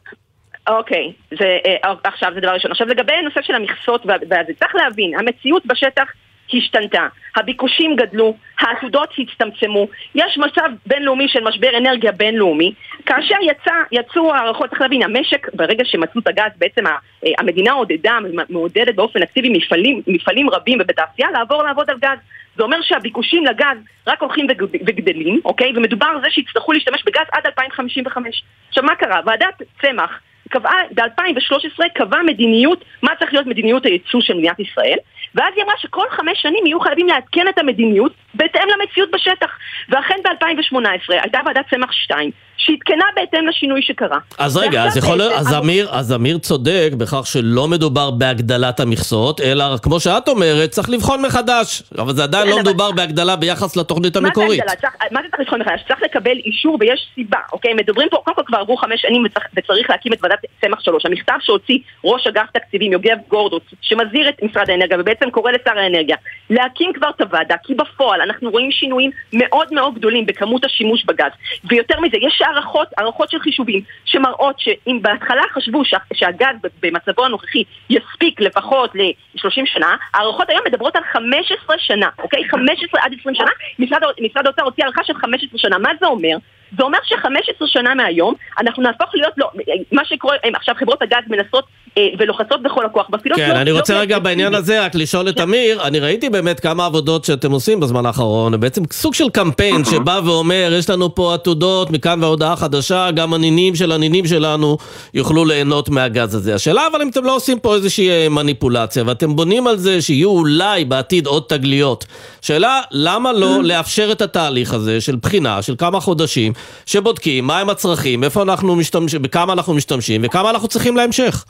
אוקיי, 0.68 1.12
זה, 1.30 1.58
אה, 1.66 1.94
עכשיו 2.04 2.30
זה 2.34 2.40
דבר 2.40 2.50
ראשון. 2.50 2.70
עכשיו 2.70 2.86
לגבי 2.86 3.12
הנושא 3.12 3.42
של 3.42 3.54
המכסות, 3.54 4.06
וזה 4.06 4.52
צריך 4.58 4.74
להבין, 4.74 5.18
המציאות 5.18 5.66
בשטח 5.66 6.12
השתנתה, 6.54 7.06
הביקושים 7.36 7.96
גדלו, 7.96 8.36
העתודות 8.58 9.08
הצטמצמו, 9.18 9.88
יש 10.14 10.38
מצב 10.38 10.70
בינלאומי 10.86 11.28
של 11.28 11.44
משבר 11.44 11.78
אנרגיה 11.78 12.12
בינלאומי, 12.12 12.72
כאשר 13.06 13.34
יצא, 13.42 13.72
יצאו 13.92 14.34
הערכות, 14.34 14.70
צריך 14.70 14.80
להבין, 14.80 15.02
המשק, 15.02 15.54
ברגע 15.54 15.84
שמצאו 15.84 16.20
את 16.20 16.26
הגז, 16.26 16.52
בעצם 16.58 16.86
אה, 16.86 16.92
המדינה 17.38 17.72
עודדה, 17.72 18.18
מעודדת 18.48 18.94
באופן 18.94 19.22
אקטיבי 19.22 19.48
מפעלים, 19.48 20.02
מפעלים 20.06 20.50
רבים 20.50 20.78
ובתעשייה 20.80 21.30
לעבור 21.30 21.62
לעבוד 21.62 21.90
על 21.90 21.98
גז. 21.98 22.18
זה 22.56 22.62
אומר 22.62 22.82
שהביקושים 22.82 23.44
לגז 23.46 23.76
רק 24.06 24.22
הולכים 24.22 24.46
וגד- 24.50 24.82
וגדלים, 24.86 25.40
אוקיי? 25.44 25.72
ומדובר 25.76 26.06
על 26.06 26.20
זה 26.20 26.30
שיצטרכו 26.30 26.72
להשתמש 26.72 27.02
בגז 27.06 27.26
עד 27.32 27.46
2055. 27.46 28.42
עכשיו 28.68 28.84
מה 28.84 28.94
קרה? 28.94 29.20
ועדת 29.26 29.62
צמח 29.82 30.20
קבעה, 30.48 30.76
ב-2013 30.94 31.88
קבעה 31.94 32.22
מדיניות, 32.22 32.84
מה 33.02 33.10
צריך 33.18 33.32
להיות 33.32 33.46
מדיניות 33.46 33.86
הייצוא 33.86 34.20
של 34.20 34.34
מדינת 34.34 34.60
ישראל, 34.60 34.96
ואז 35.34 35.54
היא 35.56 35.64
אמרה 35.64 35.74
שכל 35.78 36.06
חמש 36.10 36.42
שנים 36.42 36.66
יהיו 36.66 36.80
חייבים 36.80 37.06
לעדכן 37.06 37.48
את 37.48 37.58
המדיניות 37.58 38.12
בהתאם 38.34 38.68
למציאות 38.68 39.10
בשטח. 39.10 39.50
ואכן 39.88 40.14
ב-2018 40.24 41.14
הייתה 41.22 41.38
ועדת 41.46 41.64
צמח 41.70 41.92
2, 41.92 42.30
שעדכנה 42.56 43.04
בהתאם 43.16 43.46
לשינוי 43.46 43.82
שקרה. 43.82 44.18
אז 44.38 44.56
רגע, 44.56 44.84
אז 44.84 44.96
יכול 44.96 45.18
להיות, 45.18 45.32
אז 45.32 45.54
אמיר, 45.54 45.88
אז 45.90 46.12
אמיר 46.12 46.38
צודק 46.38 46.90
בכך 46.96 47.26
שלא 47.26 47.68
מדובר 47.68 48.10
בהגדלת 48.10 48.80
המכסות, 48.80 49.40
אלא 49.40 49.64
כמו 49.82 50.00
שאת 50.00 50.28
אומרת, 50.28 50.70
צריך 50.70 50.90
לבחון 50.90 51.22
מחדש. 51.22 51.82
אבל 51.98 52.12
זה 52.12 52.22
עדיין 52.22 52.44
כן, 52.44 52.50
לא 52.50 52.58
מדובר 52.58 52.90
בהגדלה 52.90 53.36
ביחס 53.36 53.76
לתוכנית 53.76 54.16
המקורית. 54.16 54.62
מה 55.10 55.20
זה 55.22 55.28
צריך 55.28 55.40
לבחון 55.40 55.60
מחדש? 55.60 55.80
צריך 55.88 56.02
לקבל 56.02 56.36
אישור 56.36 56.76
ויש 56.80 57.06
סיבה, 57.14 57.38
אוקיי? 57.52 57.74
מדברים 57.74 58.08
פה, 58.08 58.16
קודם 58.24 58.36
כל 58.36 58.42
כבר 58.46 58.58
עברו 58.58 58.76
חמש 58.76 59.02
שנים 59.02 59.24
וצריך, 59.24 59.46
וצריך 59.56 59.90
להקים 59.90 60.12
את 60.12 60.18
ועדת 60.22 60.38
צמח 60.60 60.80
שלוש. 60.80 61.06
המכתב 61.06 61.34
שהוציא 61.40 61.78
ראש 62.04 62.26
אגף 62.26 62.46
תקציבים, 62.52 62.92
יוגב 62.92 63.16
גורדוס, 63.28 63.62
שמזהיר 63.80 64.28
את 64.28 64.42
משרד 64.42 64.70
האנרגיה 64.70 64.96
ובעצם 65.00 65.30
קורא 65.30 65.52
לשר 65.52 65.78
האנרגיה 65.78 66.16
להקים 66.50 66.92
כבר 66.92 67.10
את 67.16 67.20
הוועדה, 67.20 67.54
כי 67.64 67.74
בפועל 67.74 68.20
אנחנו 68.22 68.50
רואים 68.50 68.72
שינויים 68.72 69.10
מאוד 69.32 69.74
מאוד 69.74 69.94
גדולים 69.94 70.26
בכמות 70.26 70.64
השימוש 70.64 71.04
בגז. 71.04 71.32
ויותר 71.64 72.00
מזה, 72.00 72.16
יש 72.20 72.42
הערכות, 72.42 72.88
הערכות 72.98 73.30
של 73.30 73.38
חישובים, 73.38 73.80
שמראות 74.04 74.60
שאם 74.60 74.98
בהתחלה 75.02 75.42
חשבו 75.52 75.84
שה, 75.84 75.98
שהגז 76.14 76.56
במצבו 76.82 77.24
הנוכחי 77.24 77.62
יספיק 77.90 78.40
לפחות 78.40 78.90
ל-30 78.94 79.66
שנה, 79.66 79.96
הערכות 80.14 80.50
היום 80.50 80.60
מדברות 80.66 80.96
על 80.96 81.02
15 81.12 81.78
שנה, 81.78 82.08
אוקיי? 82.18 82.48
15 82.48 83.02
עד 83.02 83.12
20 83.20 83.34
שנה, 83.34 83.50
משרד, 83.78 84.00
משרד 84.20 84.46
האוצר 84.46 84.62
הוציא 84.62 84.84
הערכה 84.84 85.04
של 85.04 85.14
15 85.14 85.58
שנה. 85.58 85.78
מה 85.78 85.90
זה 86.00 86.06
אומר? 86.06 86.36
זה 86.76 86.82
אומר 86.82 86.98
ש-15 87.04 87.66
שנה 87.66 87.94
מהיום 87.94 88.34
אנחנו 88.60 88.82
נהפוך 88.82 89.06
להיות, 89.14 89.32
לא, 89.36 89.50
מה 89.92 90.02
שקורה, 90.04 90.36
הם, 90.44 90.54
עכשיו 90.54 90.74
חברות 90.78 91.02
הגז 91.02 91.24
מנסות 91.28 91.64
אה, 91.98 92.02
ולוחצות 92.18 92.62
בכל 92.62 92.86
הכוח, 92.86 93.06
ואפילו 93.12 93.36
כן, 93.36 93.50
לא- 93.54 93.60
אני 93.60 93.70
לא 93.70 93.78
רוצה 93.78 93.94
רגע 93.94 94.14
כאפקטיבי. 94.14 94.20
בעניין 94.20 94.54
הזה 94.54 94.84
רק 94.84 94.94
לשאול 94.94 95.28
את 95.28 95.40
אמיר, 95.40 95.82
אני 95.82 96.00
ראיתי 96.00 96.30
באמת 96.30 96.60
כמה 96.60 96.86
עבודות 96.86 97.24
שאתם 97.24 97.52
עושים 97.52 97.80
בזמן 97.80 98.06
האחרון, 98.06 98.60
בעצם 98.60 98.82
סוג 98.92 99.14
של 99.14 99.28
קמפיין 99.30 99.84
שבא 99.84 100.20
ואומר, 100.24 100.72
יש 100.78 100.90
לנו 100.90 101.14
פה 101.14 101.34
עתודות 101.34 101.90
מכאן 101.90 102.22
והודעה 102.24 102.56
חדשה, 102.56 103.10
גם 103.10 103.34
הנינים 103.34 103.74
של 103.74 103.92
הנינים 103.92 104.26
שלנו 104.26 104.76
יוכלו 105.14 105.44
ליהנות 105.44 105.88
מהגז 105.88 106.34
הזה. 106.34 106.54
השאלה 106.54 106.86
אבל 106.92 107.02
אם 107.02 107.08
אתם 107.08 107.24
לא 107.24 107.36
עושים 107.36 107.58
פה 107.58 107.74
איזושהי 107.74 108.10
אה, 108.10 108.28
מניפולציה, 108.28 109.02
ואתם 109.06 109.36
בונים 109.36 109.66
על 109.66 109.76
זה 109.76 110.02
שיהיו 110.02 110.30
אולי 110.30 110.84
בעתיד 110.84 111.26
עוד 111.26 111.42
תגליות. 111.48 112.04
שאלה, 112.42 112.80
למה 112.90 113.32
לא 113.32 113.62
לאפשר 113.62 114.12
את 114.12 114.22
התהליך 114.22 114.74
הזה 114.74 115.00
של 115.00 115.16
בחינה 115.16 115.62
של 115.62 115.74
כמה 115.78 116.00
חודשים, 116.00 116.52
שבודקים 116.86 117.46
מהם 117.46 117.70
הצרכים, 117.70 118.24
איפה 118.24 118.42
אנחנו 118.42 118.76
משתמשים, 118.76 119.22
בכמה 119.22 119.52
אנחנו 119.52 119.74
משתמשים, 119.74 120.20
וכמה 120.24 120.50
אנחנו 120.50 120.68
צריכים 120.68 120.96
להמשך. 120.96 121.44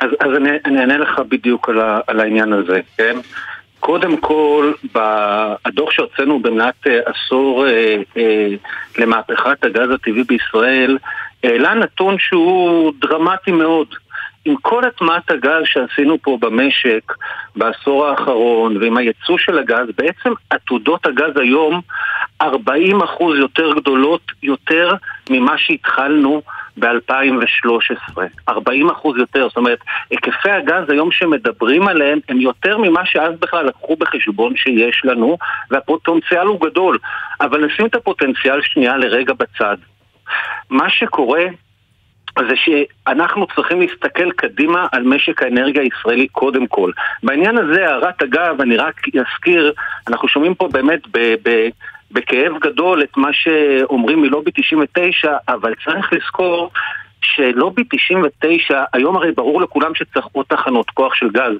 אז, 0.00 0.10
אז 0.20 0.36
אני, 0.36 0.50
אני 0.64 0.80
אענה 0.80 0.98
לך 0.98 1.20
בדיוק 1.28 1.68
על, 1.68 1.80
ה, 1.80 2.00
על 2.06 2.20
העניין 2.20 2.52
הזה, 2.52 2.80
כן? 2.96 3.16
קודם 3.80 4.16
כל, 4.16 4.72
בדוח 4.94 5.90
שהוצאנו 5.90 6.38
במעט 6.42 6.86
אה, 6.86 6.98
עשור 7.06 7.66
אה, 7.66 7.96
אה, 8.16 8.48
למהפכת 8.98 9.64
הגז 9.64 9.90
הטבעי 9.94 10.24
בישראל, 10.24 10.98
העלה 11.44 11.74
נתון 11.74 12.16
שהוא 12.18 12.92
דרמטי 13.00 13.52
מאוד. 13.52 13.86
עם 14.44 14.56
כל 14.62 14.84
הטמעת 14.84 15.30
הגז 15.30 15.62
שעשינו 15.64 16.18
פה 16.22 16.38
במשק 16.40 17.12
בעשור 17.56 18.06
האחרון 18.06 18.76
ועם 18.76 18.96
הייצוא 18.96 19.38
של 19.38 19.58
הגז, 19.58 19.86
בעצם 19.96 20.32
עתודות 20.50 21.06
הגז 21.06 21.36
היום 21.36 21.80
40% 22.42 22.44
יותר 23.38 23.72
גדולות 23.72 24.22
יותר 24.42 24.92
ממה 25.30 25.58
שהתחלנו 25.58 26.42
ב-2013. 26.76 28.18
40 28.48 28.90
אחוז 28.90 29.16
יותר, 29.18 29.48
זאת 29.48 29.56
אומרת, 29.56 29.78
היקפי 30.10 30.50
הגז 30.50 30.90
היום 30.90 31.10
שמדברים 31.12 31.88
עליהם 31.88 32.18
הם 32.28 32.40
יותר 32.40 32.78
ממה 32.78 33.06
שאז 33.06 33.34
בכלל 33.40 33.66
לקחו 33.66 33.96
בחשבון 33.96 34.56
שיש 34.56 35.02
לנו, 35.04 35.38
והפוטנציאל 35.70 36.46
הוא 36.46 36.60
גדול. 36.60 36.98
אבל 37.40 37.66
נשים 37.66 37.86
את 37.86 37.94
הפוטנציאל 37.94 38.62
שנייה 38.62 38.96
לרגע 38.96 39.32
בצד. 39.32 39.76
מה 40.70 40.90
שקורה 40.90 41.44
זה 42.38 42.54
שאנחנו 42.56 43.46
צריכים 43.54 43.80
להסתכל 43.80 44.30
קדימה 44.30 44.86
על 44.92 45.02
משק 45.02 45.42
האנרגיה 45.42 45.82
הישראלי 45.82 46.28
קודם 46.28 46.66
כל. 46.66 46.90
בעניין 47.22 47.58
הזה, 47.58 47.88
הערת 47.88 48.22
אגב, 48.22 48.60
אני 48.60 48.76
רק 48.76 49.00
אזכיר, 49.08 49.72
אנחנו 50.08 50.28
שומעים 50.28 50.54
פה 50.54 50.68
באמת 50.72 51.00
ב... 51.12 51.34
ב 51.42 51.68
בכאב 52.10 52.58
גדול 52.60 53.02
את 53.02 53.16
מה 53.16 53.28
שאומרים 53.32 54.22
מלובי 54.22 54.50
99, 54.54 55.36
אבל 55.48 55.74
צריך 55.84 56.12
לזכור 56.12 56.70
שלובי 57.22 57.82
99, 57.90 58.84
היום 58.92 59.16
הרי 59.16 59.32
ברור 59.32 59.60
לכולם 59.60 59.94
שצריך 59.94 60.26
עוד 60.32 60.46
תחנות 60.48 60.90
כוח 60.90 61.14
של 61.14 61.30
גז. 61.30 61.54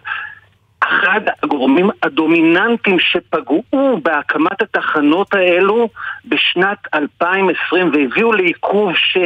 אחד 0.84 1.20
הגורמים 1.42 1.90
הדומיננטיים 2.02 2.96
שפגעו 3.00 4.00
בהקמת 4.02 4.62
התחנות 4.62 5.34
האלו 5.34 5.88
בשנת 6.24 6.78
2020 6.94 7.90
והביאו 7.94 8.32
לעיכוב 8.32 8.92
ש... 8.96 9.16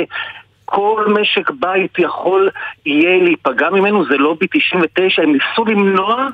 כל 0.64 1.06
משק 1.20 1.50
בית 1.50 1.98
יכול 1.98 2.50
יהיה 2.86 3.22
להיפגע 3.22 3.70
ממנו, 3.70 4.04
זה 4.04 4.16
לובי 4.16 4.46
99, 4.52 5.22
הם 5.22 5.32
ניסו 5.32 5.64
למנוע 5.64 6.28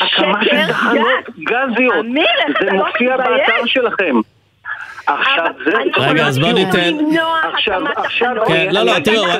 הקמה 0.00 0.44
של 0.44 0.66
תחנות 0.68 1.30
גזיות. 1.38 2.06
זה 2.12 2.20
אתה 2.50 2.64
לא 2.64 2.72
מופיע 2.72 3.16
מתבייש? 3.16 3.40
באתר 3.48 3.66
שלכם. 3.66 4.16
עכשיו 5.06 5.44
זה... 5.64 5.70
רגע, 6.02 6.26
אז 6.26 6.38
בוא 6.38 6.52
ניתן... 6.52 6.96
עכשיו, 7.54 7.82
עכשיו... 7.96 8.28
כן, 8.46 8.68
לא, 8.72 8.82
לא, 8.82 8.92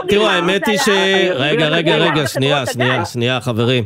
תראו, 0.09 0.26
האמת 0.29 0.66
היא 0.68 0.79
ש... 0.79 0.88
רגע, 1.35 1.68
רגע, 1.68 1.96
רגע, 1.96 2.26
שנייה, 2.26 2.66
שנייה, 2.66 3.05
שנייה, 3.05 3.40
חברים. 3.40 3.85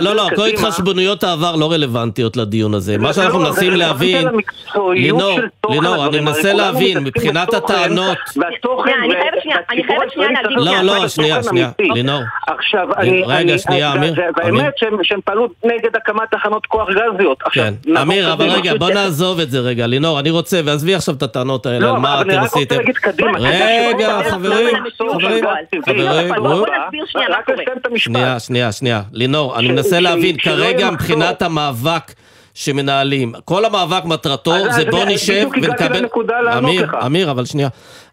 לא, 0.00 0.14
לא, 0.14 0.22
כל 0.22 0.34
קדימה. 0.34 0.46
התחשבוניות 0.46 1.24
העבר 1.24 1.56
לא 1.56 1.72
רלוונטיות 1.72 2.36
לדיון 2.36 2.74
הזה. 2.74 2.98
מה 2.98 3.12
שאנחנו 3.12 3.38
לא, 3.42 3.48
מנסים 3.48 3.72
להבין... 3.72 4.28
לינור, 4.94 5.38
לינור, 5.70 6.06
אני 6.06 6.20
מנסה 6.20 6.52
להבין, 6.52 6.98
מבחינת 6.98 7.54
הטענות... 7.54 8.18
והתוכן 8.36 8.92
אני 9.02 9.14
חייבת 9.84 10.12
שנייה, 10.12 10.28
להגיד- 10.30 10.56
לא, 10.56 10.82
לא, 10.82 11.08
שנייה, 11.08 11.42
שנייה. 11.42 11.70
לינור. 11.80 12.20
עכשיו, 12.46 12.88
אני... 12.96 13.22
רגע, 13.26 13.58
שנייה, 13.58 13.92
אמיר. 13.92 14.14
והאמת 14.36 14.72
שהם 15.02 15.20
פעלו 15.24 15.48
נגד 15.64 15.96
הקמת 15.96 16.30
תחנות 16.30 16.66
כוח 16.66 16.88
גזיות. 16.90 17.42
כן, 17.52 17.74
אמיר, 18.02 18.32
אבל. 18.32 18.50
רגע, 18.50 18.74
בוא 18.74 18.90
נעזוב 18.90 19.40
את 19.40 19.50
זה 19.50 19.60
רגע. 19.60 19.86
לינור, 19.86 20.20
אני 20.20 20.30
רוצה, 20.30 20.60
ועזבי 20.64 20.91
עכשיו 20.94 21.14
את 21.14 21.22
הטענות 21.22 21.66
האלה, 21.66 21.78
לא, 21.78 21.86
על 21.86 21.92
אבל 21.92 22.00
מה 22.00 22.20
אני 22.20 22.32
אתם 22.32 22.38
רק 22.38 22.42
רוצה 22.44 22.56
עשיתם. 22.58 22.76
להגיד 22.76 22.96
קדימה. 22.96 23.38
רגע, 23.38 24.20
חברים, 24.30 24.76
חברים. 25.12 25.44
חברים, 25.86 26.28
בוא 26.34 26.36
בואו. 26.48 26.64
נסביר 26.86 27.04
שנייה 27.06 27.28
מה 27.28 27.36
רק 27.36 27.46
קורה. 27.46 27.56
לסיים 27.62 27.78
את 27.80 27.86
המשפט. 27.86 28.04
שנייה, 28.12 28.40
שנייה, 28.40 28.72
שנייה. 28.72 29.02
לינור, 29.12 29.58
אני 29.58 29.68
מנסה 29.68 30.00
להבין, 30.00 30.36
כרגע 30.38 30.90
מבחינת. 30.90 31.42
המאבק 31.42 32.12
שמנהלים, 32.54 33.32
כל 33.44 33.64
המאבק 33.64 34.04
מטרתו 34.04 34.54
זה 34.70 34.84
בוא 34.90 35.04
נשב 35.04 35.32
בדיוק 35.32 35.56
הגעתי 35.56 35.82
ונקבל... 35.84 35.98
לנקודה 35.98 36.40
לענות 36.40 36.70
אמיר. 36.70 36.88
אמיר, 37.06 37.30
אבל 37.30 37.44
שנייה. 37.44 37.68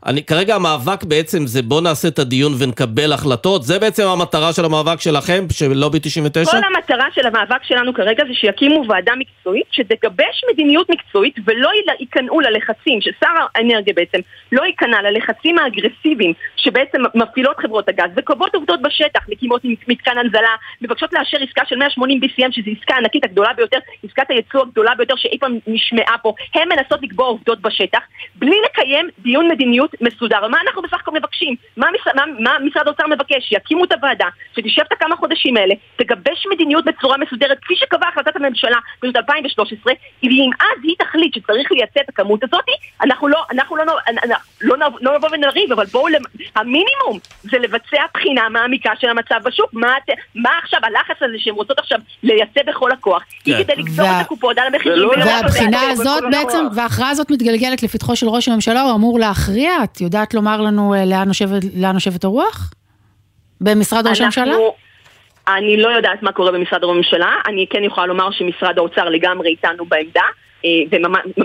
אני, 0.05 0.23
כרגע 0.23 0.55
המאבק 0.55 1.03
בעצם 1.03 1.47
זה 1.47 1.61
בוא 1.61 1.81
נעשה 1.81 2.07
את 2.07 2.19
הדיון 2.19 2.51
ונקבל 2.59 3.13
החלטות, 3.13 3.63
זה 3.63 3.79
בעצם 3.79 4.07
המטרה 4.07 4.53
של 4.53 4.65
המאבק 4.65 5.01
שלכם, 5.01 5.45
של 5.51 5.73
לובי 5.73 5.99
99? 5.99 6.51
כל 6.51 6.57
המטרה 6.57 7.05
של 7.15 7.27
המאבק 7.27 7.63
שלנו 7.63 7.93
כרגע 7.93 8.23
זה 8.27 8.33
שיקימו 8.33 8.83
ועדה 8.89 9.11
מקצועית 9.17 9.65
שתגבש 9.71 10.43
מדיניות 10.51 10.89
מקצועית 10.89 11.35
ולא 11.45 11.69
ייכנעו 11.99 12.39
ללחצים, 12.39 13.01
ששר 13.01 13.27
האנרגיה 13.55 13.93
בעצם 13.93 14.17
לא 14.51 14.63
ייכנע 14.65 15.01
ללחצים 15.01 15.59
האגרסיביים 15.59 16.33
שבעצם 16.55 17.01
מפעילות 17.15 17.57
חברות 17.57 17.89
הגז 17.89 18.09
וקובעות 18.15 18.55
עובדות 18.55 18.81
בשטח, 18.81 19.29
מקימות 19.29 19.61
מתקן 19.87 20.17
הנזלה, 20.17 20.55
מבקשות 20.81 21.13
לאשר 21.13 21.37
עסקה 21.47 21.61
של 21.65 21.75
180 21.75 22.19
BCM 22.23 22.51
שזו 22.51 22.71
עסקה 22.79 22.95
ענקית 22.95 23.23
הגדולה 23.23 23.53
ביותר, 23.53 23.77
עסקת 24.03 24.29
הייצוא 24.29 24.61
הגדולה 24.61 24.95
ביותר 24.95 25.15
שאי 25.15 25.37
פעם 25.39 25.59
נשמעה 25.67 26.17
פה, 26.21 26.33
הן 26.55 26.69
מנסות 26.69 26.99
לקבוע 27.03 27.27
עובדות 27.27 27.61
בשטח 27.61 27.99
בלי 28.35 28.55
לקיים 28.65 29.09
דיון 29.19 29.47
מדיניות 29.51 29.88
מסודר. 30.01 30.47
מה 30.47 30.57
אנחנו 30.67 30.81
בסך 30.81 30.97
הכל 31.01 31.11
מבקשים? 31.11 31.55
מה, 31.77 31.87
מה, 32.15 32.23
מה 32.39 32.51
משרד 32.65 32.87
האוצר 32.87 33.07
מבקש? 33.07 33.51
יקימו 33.51 33.83
את 33.85 33.91
הוועדה, 33.91 34.25
שתשב 34.55 34.81
את 34.87 34.91
הכמה 34.91 35.15
חודשים 35.15 35.57
האלה, 35.57 35.73
תגבש 35.95 36.47
מדיניות 36.53 36.85
בצורה 36.85 37.17
מסודרת, 37.17 37.57
כפי 37.61 37.75
שקבעה 37.75 38.09
החלטת 38.09 38.35
הממשלה 38.35 38.77
בשנת 39.01 39.15
2013, 39.15 39.93
ואם 40.23 40.49
אז 40.59 40.83
היא 40.83 40.95
תחליט 40.99 41.33
שצריך 41.35 41.71
לייצא 41.71 41.99
את 41.99 42.09
הכמות 42.09 42.43
הזאת, 42.43 42.63
אנחנו 43.03 43.27
לא, 43.27 43.43
אנחנו 43.51 43.75
לא, 43.75 43.85
לא, 43.85 43.93
לא, 44.63 44.75
לא, 44.77 44.87
לא 45.01 45.17
נבוא 45.17 45.29
ונריב, 45.31 45.71
אבל 45.71 45.85
בואו, 45.85 46.07
למ- 46.07 46.23
המינימום 46.55 47.19
זה 47.41 47.57
לבצע 47.59 48.03
בחינה 48.13 48.49
מעמיקה 48.49 48.91
של 48.99 49.09
המצב 49.09 49.35
בשוק. 49.45 49.69
מה, 49.73 49.97
את- 49.97 50.09
מה 50.35 50.49
עכשיו 50.63 50.79
הלחץ 50.83 51.15
הזה 51.21 51.33
שהן 51.37 51.53
רוצות 51.53 51.79
עכשיו 51.79 51.99
לייצא 52.23 52.61
בכל 52.67 52.91
הכוח? 52.91 53.23
היא 53.45 53.55
כן. 53.55 53.63
כדי 53.63 53.75
לגזור 53.75 54.05
וה- 54.05 54.21
את 54.21 54.25
הקופות 54.25 54.57
על 54.57 54.67
המחירים. 54.73 54.97
לא- 54.99 55.11
והבחינה 55.25 55.81
הזאת 55.89 56.23
בעצם. 56.31 56.65
וההכרעה 56.75 57.09
הזאת 57.09 57.31
מתגלגלת 57.31 57.83
לפתחו 57.83 58.15
של 58.15 58.27
ראש 58.29 58.47
הממשלה, 58.47 58.81
הוא 58.81 58.95
אמור 58.95 59.19
להכריע? 59.19 59.71
את 59.83 60.01
יודעת 60.01 60.33
לומר 60.33 60.61
לנו 60.61 60.93
אה, 60.95 61.05
לאן 61.05 61.27
נושבת- 61.27 61.63
לאן 61.75 61.93
נושבת 61.93 62.23
הרוח? 62.23 62.71
במשרד 63.61 64.07
ראש 64.07 64.21
הממשלה? 64.21 64.55
אני 65.47 65.77
לא 65.77 65.89
יודעת 65.89 66.23
מה 66.23 66.31
קורה 66.31 66.51
במשרד 66.51 66.83
ראש 66.83 66.91
הממשלה, 66.95 67.31
אני 67.47 67.65
כן 67.69 67.83
יכולה 67.83 68.05
לומר 68.07 68.31
שמשרד 68.31 68.77
האוצר 68.77 69.09
לגמרי 69.09 69.49
איתנו 69.49 69.85
בעמדה. 69.85 70.21
אה, 70.65 70.69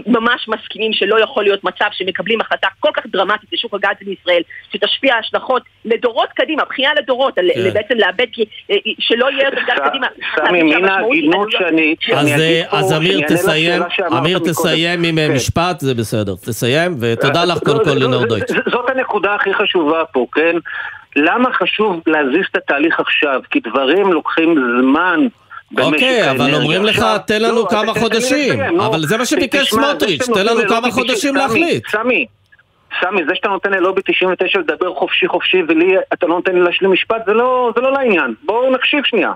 וממש 0.06 0.48
מסכימים 0.48 0.92
שלא 0.92 1.20
יכול 1.20 1.44
להיות 1.44 1.64
מצב 1.64 1.84
שמקבלים 1.92 2.40
החלטה 2.40 2.68
כל 2.80 2.88
כך 2.94 3.02
דרמטית 3.06 3.48
לשוק 3.52 3.74
הגז 3.74 3.96
בישראל, 4.06 4.42
שתשפיע 4.72 5.14
השלכות 5.16 5.62
לדורות 5.84 6.28
קדימה, 6.34 6.62
בכייה 6.64 6.90
לדורות, 7.02 7.34
כן. 7.34 7.42
בעצם 7.74 7.94
לאבד, 7.98 8.26
כי- 8.32 8.44
אה, 8.70 8.76
שלא 8.98 9.30
יהיה 9.30 9.44
יותר 9.44 9.60
גז 9.68 9.78
קדימה. 9.88 10.06
סמי, 10.36 10.62
מן 10.62 10.84
ההגינות 10.84 11.50
שאני 11.50 11.94
שאני 12.00 12.16
אז, 12.18 12.26
אגיד 12.26 12.40
אה, 12.40 12.62
פה, 12.70 12.76
אז 12.78 12.92
אמיר 12.92 13.20
תסיים, 13.28 13.82
אמיר. 14.18 14.38
תסיים 14.38 15.02
עם 15.04 15.18
אה, 15.18 15.26
כן. 15.28 15.34
משפט, 15.34 15.80
זה 15.80 15.94
בסדר. 15.94 16.34
תסיים, 16.34 16.96
ותודה 17.00 17.44
לך 17.44 17.58
קודם 17.58 17.78
לא, 17.78 17.84
כל 17.84 17.90
לא, 17.90 17.96
לינור 17.96 18.20
זה- 18.20 18.26
דויטש. 18.26 18.50
זאת 18.72 18.90
הנקודה 18.90 19.34
הכי 19.34 19.54
חשובה 19.54 20.04
פה, 20.12 20.26
כן? 20.32 20.56
למה 21.16 21.52
חשוב 21.52 22.00
להזיז 22.06 22.44
את 22.50 22.56
התהליך 22.56 23.00
עכשיו? 23.00 23.40
כי 23.50 23.60
דברים 23.60 24.12
לוקחים 24.12 24.54
זמן. 24.80 25.20
אוקיי, 25.78 26.30
אבל. 26.30 26.54
אומרים 26.54 26.84
לך, 26.84 26.96
עכשיו- 26.96 27.18
תן 27.26 27.42
לנו 27.42 27.54
לא, 27.54 27.66
כמה 27.70 27.94
חודשים. 27.94 28.60
אבל 28.80 29.06
זה 29.06 29.16
מה 29.18 29.26
שביקש 29.26 29.70
סמוטריץ', 29.70 30.26
תן 30.34 30.46
לנו 30.46 30.60
כמה 30.68 30.90
חודשים 30.90 31.16
90, 31.16 31.34
להחליט. 31.36 31.86
סמי, 31.90 32.26
סמי, 33.00 33.20
זה 33.28 33.34
שאתה 33.34 33.48
נותן 33.48 33.70
ללובי 33.70 34.00
99 34.04 34.58
לדבר 34.58 34.94
חופשי 34.94 35.28
חופשי 35.28 35.62
ולי 35.68 35.86
אתה 36.12 36.26
לא 36.26 36.34
נותן 36.34 36.54
לי 36.54 36.60
להשלים 36.60 36.92
משפט, 36.92 37.22
זה 37.26 37.32
לא 37.32 37.72
זה 37.76 37.80
לא 37.80 37.92
לעניין. 37.92 38.34
בואו 38.42 38.70
נקשיב 38.74 39.00
שנייה. 39.04 39.32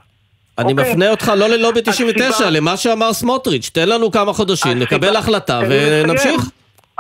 אני 0.59 0.73
אוקיי. 0.73 0.91
מפנה 0.93 1.11
אותך 1.11 1.33
לא 1.37 1.47
ללובי 1.49 1.81
99, 1.83 2.29
הסיבה- 2.29 2.51
למה 2.51 2.77
שאמר 2.77 3.13
סמוטריץ', 3.13 3.71
תן 3.75 3.89
לנו 3.89 4.11
כמה 4.11 4.33
חודשים, 4.33 4.71
הסיבה- 4.83 4.97
נקבל 4.97 5.17
החלטה. 5.17 5.61
ונמשיך. 5.69 6.41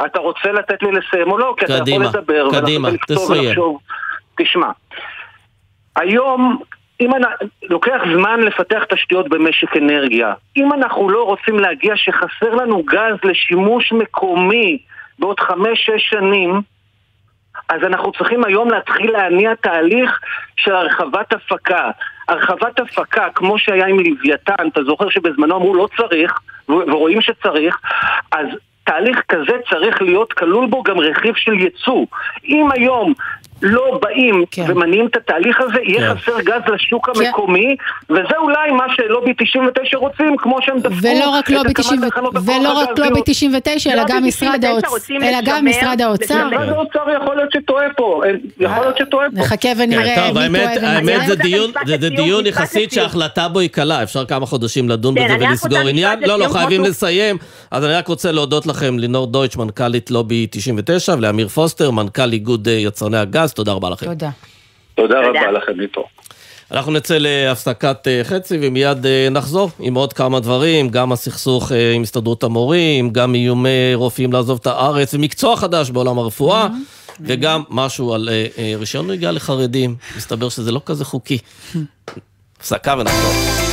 אתה 0.07 0.18
רוצה 0.18 0.53
לתת 0.53 0.83
לי 0.83 0.88
לסיים 0.92 1.31
או 1.31 1.38
לא? 1.38 1.55
כי 1.59 1.64
אתה 1.64 1.72
יכול 1.74 1.85
קדימה, 1.85 2.05
לדבר 2.07 2.48
קדימה, 2.61 2.88
ולכתוב 2.88 3.16
תסיים. 3.35 3.59
תשמע, 4.42 4.66
היום, 5.96 6.61
אם 7.00 7.14
אני, 7.14 7.24
לוקח 7.62 8.00
זמן 8.14 8.40
לפתח 8.40 8.84
תשתיות 8.88 9.28
במשק 9.28 9.76
אנרגיה. 9.76 10.34
אם 10.56 10.72
אנחנו 10.72 11.11
לא 11.11 11.22
רוצים 11.22 11.58
להגיע 11.58 11.96
שחסר 11.96 12.54
לנו 12.54 12.82
גז 12.82 13.16
לשימוש 13.24 13.92
מקומי 13.92 14.78
בעוד 15.18 15.40
חמש-שש 15.40 16.08
שנים, 16.11 16.61
אז 17.68 17.82
אנחנו 17.82 18.12
צריכים 18.12 18.44
היום 18.44 18.70
להתחיל 18.70 19.11
להניע 19.11 19.54
תהליך 19.54 20.20
של 20.56 20.74
הרחבת 20.74 21.32
הפקה. 21.32 21.90
הרחבת 22.28 22.80
הפקה, 22.80 23.26
כמו 23.34 23.58
שהיה 23.58 23.87
עם 23.87 23.98
לוויתן, 23.98 24.68
אתה 24.72 24.84
זוכר 24.84 25.08
שבזמנו 25.08 25.56
אמרו 25.56 25.74
לא 25.74 25.88
צריך, 25.96 26.40
ורואים 26.68 27.20
שצריך, 27.20 27.78
אז 28.32 28.46
תהליך 28.84 29.22
כזה 29.28 29.56
צריך 29.70 30.02
להיות 30.02 30.32
כלול 30.32 30.66
בו 30.66 30.82
גם 30.82 30.98
רכיב 30.98 31.34
של 31.34 31.52
ייצוא. 31.52 32.06
אם 32.44 32.68
היום 32.72 33.12
לא 33.62 33.99
באים 34.03 34.44
כן. 34.51 34.64
ומניעים 34.68 35.07
את 35.07 35.16
התהליך 35.16 35.57
הזה, 35.61 35.79
יהיה 35.83 36.14
כן. 36.14 36.21
חסר 36.21 36.40
גז 36.40 36.62
לשוק 36.75 37.11
כן. 37.11 37.27
המקומי, 37.27 37.77
וזה 38.11 38.37
אולי 38.38 38.71
מה 38.71 38.85
שלובי 38.97 39.33
99 39.38 39.97
רוצים, 39.99 40.37
כמו 40.38 40.57
שהם 40.62 40.79
דפקו 40.79 40.94
ולא 41.03 41.31
רק 41.31 41.51
לובי 41.51 41.71
הקמת 41.71 41.77
90 41.87 42.01
תחנות 42.11 42.37
הכוח 42.37 42.49
ולא 42.49 42.73
רק 42.73 42.88
הגזיות. 42.88 42.99
לובי 43.11 43.21
99, 43.25 43.92
אלא 43.92 44.03
גם 44.09 44.25
משרד 44.27 44.61
99 44.61 44.88
האוצר, 44.88 45.14
אלא 45.29 45.38
גם 45.44 45.64
משרד 45.66 46.01
האוצר. 46.01 46.25
לשמר- 46.35 46.47
משרד 46.49 46.68
האוצר 46.68 47.01
יכול 47.23 47.37
להיות 47.37 47.53
שטועה 47.53 47.85
פה, 47.97 48.23
יכול 48.61 48.81
להיות 48.83 48.99
שטועה 48.99 49.27
פה. 49.35 49.40
נחכה 49.40 49.68
ונראה 49.79 50.05
כן, 50.14 50.29
טוב, 50.29 50.49
מי 50.49 50.59
טועה 50.59 50.99
ומי 51.01 51.12
האמת. 51.12 51.27
זה 52.01 52.09
דיון, 52.11 52.47
יחסית. 52.47 52.92
שההחלטה 52.92 53.49
בו 53.49 53.59
היא 53.59 53.68
קלה, 53.68 54.03
אפשר 54.03 54.25
כמה 54.25 54.47
חודשים 54.47 54.88
לדון 54.88 55.14
כן, 55.14 55.37
בזה 55.37 55.47
ולסגור 55.49 55.79
עניין. 55.79 56.18
לא, 56.27 56.38
לא, 56.38 56.49
חייבים 56.49 56.83
לסיים. 56.85 57.37
אז 57.71 57.85
אני 57.85 57.92
רק 57.92 58.09
רוצה 58.09 58.33
להודות 58.33 58.66
לכם, 58.66 58.99
לינור 58.99 59.27
דויטש, 59.27 59.57
מנכ"לית 59.57 60.11
לובי 60.11 60.47
99, 60.51 61.14
ולאמיר 61.18 61.49
פוסטר, 61.49 61.90
מנכ"ל 61.90 62.33
איגוד 62.33 62.68
אה, 62.68 62.73
יצרני 62.75 63.18
הגז, 63.18 63.47
תודה 63.52 63.72
רבה 63.72 63.90
לכם. 63.90 64.06
תודה. 64.06 64.30
תודה. 64.94 65.20
רבה 65.20 65.50
לכם, 65.50 65.80
ליטו. 65.80 66.04
אנחנו 66.70 66.92
נצא 66.92 67.18
להפסקת 67.18 68.08
אה, 68.08 68.20
חצי 68.24 68.58
ומיד 68.62 69.06
אה, 69.06 69.28
נחזור 69.30 69.70
עם 69.78 69.94
עוד 69.94 70.12
כמה 70.12 70.40
דברים, 70.40 70.88
גם 70.88 71.12
הסכסוך 71.12 71.72
אה, 71.72 71.92
עם 71.92 72.02
הסתדרות 72.02 72.44
המורים, 72.44 73.11
גם 73.11 73.34
איומי 73.34 73.94
רופאים 73.94 74.32
לעזוב 74.32 74.58
את 74.61 74.66
הארץ, 74.66 75.14
ומקצוע 75.14 75.56
חדש 75.56 75.90
בעולם 75.90 76.18
הרפואה, 76.18 76.68
וגם 77.20 77.62
משהו 77.70 78.14
על 78.14 78.28
רישיון 78.78 79.06
נהיגה 79.06 79.30
לחרדים, 79.30 79.96
מסתבר 80.16 80.48
שזה 80.48 80.72
לא 80.72 80.80
כזה 80.87 81.04
חוקי. 81.04 81.38
הפסקה 82.61 82.94
ונחזור. 82.98 83.67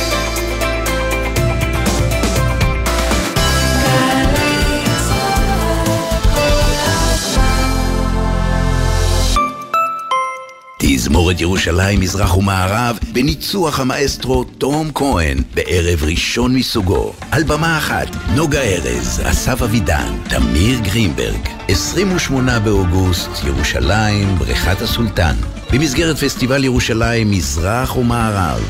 תזמורת 11.06 11.40
ירושלים 11.40 12.00
מזרח 12.00 12.36
ומערב 12.36 12.98
בניצוח 13.12 13.80
המאסטרו 13.80 14.44
תום 14.44 14.90
כהן 14.94 15.38
בערב 15.54 16.04
ראשון 16.04 16.54
מסוגו. 16.54 17.12
על 17.30 17.42
במה 17.42 17.78
אחת, 17.78 18.06
נוגה 18.34 18.60
ארז, 18.60 19.20
אסף 19.24 19.62
אבידן, 19.62 20.12
תמיר 20.28 20.78
גרינברג. 20.78 21.48
28 21.68 22.58
באוגוסט, 22.58 23.30
ירושלים, 23.46 24.38
בריכת 24.38 24.82
הסולטן. 24.82 25.34
במסגרת 25.72 26.16
פסטיבל 26.16 26.64
ירושלים 26.64 27.30
מזרח 27.30 27.96
ומערב. 27.96 28.60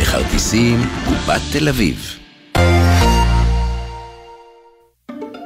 בכרטיסים 0.00 0.82
קופת 1.04 1.40
תל 1.52 1.68
אביב. 1.68 2.23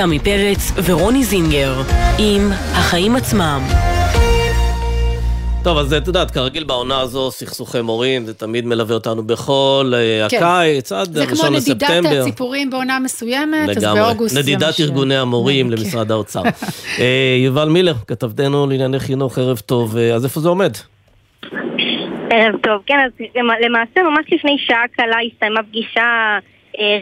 סמי 0.00 0.18
פרץ 0.18 0.72
ורוני 0.84 1.24
זינגר, 1.24 1.72
עם 2.18 2.48
החיים 2.52 3.16
עצמם. 3.16 3.60
טוב, 5.64 5.78
אז 5.78 5.94
את 5.94 6.06
יודעת, 6.06 6.30
כרגיל 6.30 6.64
בעונה 6.64 7.00
הזו, 7.00 7.30
סכסוכי 7.30 7.80
מורים, 7.80 8.24
זה 8.24 8.34
תמיד 8.34 8.66
מלווה 8.66 8.94
אותנו 8.94 9.22
בכל 9.22 9.92
אה, 9.94 10.26
כן. 10.28 10.36
הקיץ, 10.36 10.92
עד 10.92 11.12
זה 11.12 11.26
כמו 11.26 11.32
ראשון 11.32 11.54
נדידת 11.54 11.82
לספטמבר. 11.82 12.20
הציפורים 12.20 12.70
בעונה 12.70 12.98
מסוימת, 12.98 13.68
אז 13.68 13.76
לגמרי. 13.84 14.00
באוגוסט 14.00 14.34
זה 14.34 14.40
מה 14.40 14.42
נדידת 14.42 14.74
ש... 14.74 14.80
ארגוני 14.80 15.16
המורים 15.16 15.66
כן. 15.66 15.72
למשרד 15.72 16.10
האוצר. 16.10 16.42
אה, 17.00 17.36
יובל 17.44 17.68
מילר, 17.68 17.94
כתבתנו 18.06 18.66
לענייני 18.66 18.98
חינוך, 18.98 19.38
ערב 19.38 19.58
טוב, 19.58 19.96
אה, 19.96 20.14
אז 20.14 20.24
איפה 20.24 20.40
זה 20.40 20.48
עומד? 20.48 20.72
ערב 22.30 22.56
טוב, 22.62 22.82
כן, 22.86 22.98
אז 23.06 23.26
למעשה 23.64 24.02
ממש 24.02 24.26
לפני 24.32 24.56
שעה 24.58 24.84
קלה 24.96 25.16
הסתיימה 25.32 25.62
פגישה 25.62 26.38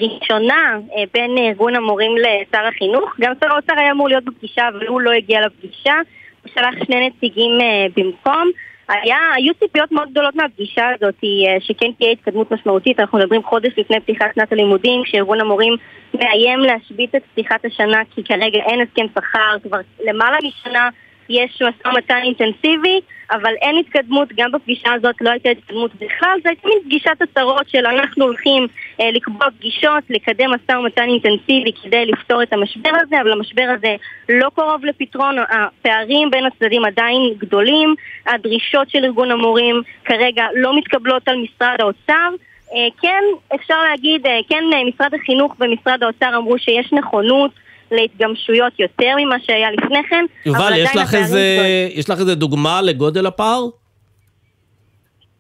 ראשונה 0.01 0.79
אה, 0.97 1.03
בין 1.15 1.39
ארגון 1.39 1.77
המורים 1.77 2.13
לשר 2.17 2.67
החינוך. 2.67 3.15
גם 3.21 3.33
שר 3.41 3.53
האוצר 3.53 3.73
היה 3.77 3.91
אמור 3.91 4.09
להיות 4.09 4.25
בפגישה, 4.25 4.69
אבל 4.69 4.87
הוא 4.87 5.01
לא 5.01 5.11
הגיע 5.11 5.41
לפגישה. 5.47 5.95
הוא 6.43 6.53
שלח 6.55 6.85
שני 6.87 7.09
נציגים 7.09 7.61
אה, 7.61 7.87
במקום. 7.97 8.51
היה, 8.89 9.17
היו 9.35 9.55
ציפיות 9.55 9.93
מאוד 9.93 10.11
גדולות 10.11 10.35
מהפגישה 10.35 10.89
הזאת, 10.89 11.15
אה, 11.25 11.61
שכן 11.61 11.93
תהיה 11.99 12.11
התקדמות 12.11 12.51
משמעותית. 12.51 13.01
אנחנו 13.01 13.19
מדברים 13.19 13.43
חודש 13.43 13.73
לפני 13.77 14.01
פתיחת 14.01 14.27
שנת 14.35 14.53
הלימודים, 14.53 15.03
כשארגון 15.05 15.41
המורים 15.41 15.77
מאיים 16.15 16.59
להשבית 16.59 17.15
את 17.15 17.23
פתיחת 17.33 17.65
השנה, 17.65 18.03
כי 18.15 18.25
כרגע 18.25 18.59
אין 18.59 18.81
הסכם 18.81 19.07
שכר, 19.15 19.57
כבר 19.63 19.79
למעלה 20.05 20.37
משנה 20.43 20.89
יש 21.29 21.63
משא 21.63 21.89
ומתן 21.89 22.21
אינטנסיבי, 22.23 23.01
אבל 23.31 23.55
אין 23.63 23.77
התקדמות, 23.79 24.29
גם 24.37 24.53
בפגישה 24.53 24.93
הזאת 24.93 25.15
לא 25.21 25.31
הייתה 25.31 25.49
התקדמות 25.49 25.95
בכלל, 25.95 26.39
זו 26.43 26.49
הייתה 26.49 26.69
מין 26.69 26.79
פגישת 26.85 27.23
הצהרות 27.23 27.69
של 27.69 27.87
אנחנו 27.87 28.25
הולכים 28.25 28.67
אה, 29.01 29.11
לקבוע 29.11 29.51
פגישות, 29.59 30.05
לקדם 30.11 30.51
משא 30.51 30.77
ומתן 30.79 31.09
אינטנסיבי 31.09 31.73
כדי 31.83 32.07
לפתור 32.07 32.43
את 32.43 32.53
המשבר 32.53 32.91
הזה, 33.03 33.21
אבל 33.21 33.33
המשבר 33.33 33.75
הזה 33.77 33.97
לא 34.29 34.49
קרוב 34.55 34.85
לפתרון, 34.85 35.37
הפערים 35.39 36.31
בין 36.31 36.47
הצדדים 36.47 36.85
עדיין 36.85 37.35
גדולים, 37.39 37.95
הדרישות 38.27 38.91
של 38.91 39.05
ארגון 39.05 39.31
המורים 39.31 39.83
כרגע 40.05 40.45
לא 40.55 40.79
מתקבלות 40.79 41.29
על 41.29 41.37
משרד 41.37 41.77
האוצר. 41.81 42.31
אה, 42.75 42.89
כן, 43.03 43.25
אפשר 43.55 43.83
להגיד, 43.91 44.27
אה, 44.27 44.39
כן, 44.49 44.65
אה, 44.75 44.85
משרד 44.85 45.15
החינוך 45.15 45.55
ומשרד 45.61 46.03
האוצר 46.03 46.37
אמרו 46.37 46.59
שיש 46.59 46.93
נכונות 46.93 47.51
להתגמשויות 47.91 48.81
יותר 48.81 49.15
ממה 49.19 49.37
שהיה 49.47 49.71
לפני 49.71 49.99
כן. 50.11 50.25
יובל, 50.47 50.73
יש 50.77 50.97
לך 50.97 51.15
איזה- 51.15 51.57
גדולים. 51.59 51.99
יש 51.99 52.11
לך 52.11 52.19
איזה 52.19 52.35
דוגמה 52.35 52.83
לגודל 52.83 53.27
הפער? 53.27 53.65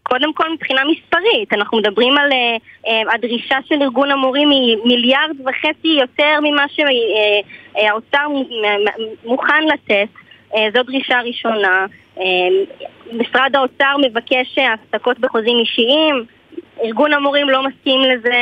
קודם 0.02 0.32
כל 0.34 0.52
מבחינה 0.52 0.80
מספרית, 0.84 1.52
אנחנו 1.52 1.78
מדברים 1.78 2.18
על 2.18 2.32
אה, 2.32 2.56
אה, 2.86 3.14
הדרישה 3.14 3.56
של 3.68 3.82
ארגון 3.82 4.10
המורים 4.10 4.50
היא 4.50 4.76
מיליארד 4.84 5.30
וחצי 5.40 5.88
יותר 6.00 6.38
ממה 6.42 6.64
שהאוצר 6.68 8.26
מוכן 9.24 9.64
לתת, 9.72 10.08
אה, 10.56 10.66
זו 10.74 10.82
דרישה 10.82 11.20
ראשונה. 11.20 11.86
אה, 12.20 12.24
משרד 13.12 13.50
האוצר 13.56 13.96
מבקש 14.02 14.58
אה, 14.58 14.72
הפסקות 14.74 15.18
בחוזים 15.18 15.58
אישיים, 15.58 16.24
ארגון 16.84 17.12
המורים 17.12 17.50
לא 17.50 17.62
מסכים 17.62 18.00
לזה, 18.00 18.36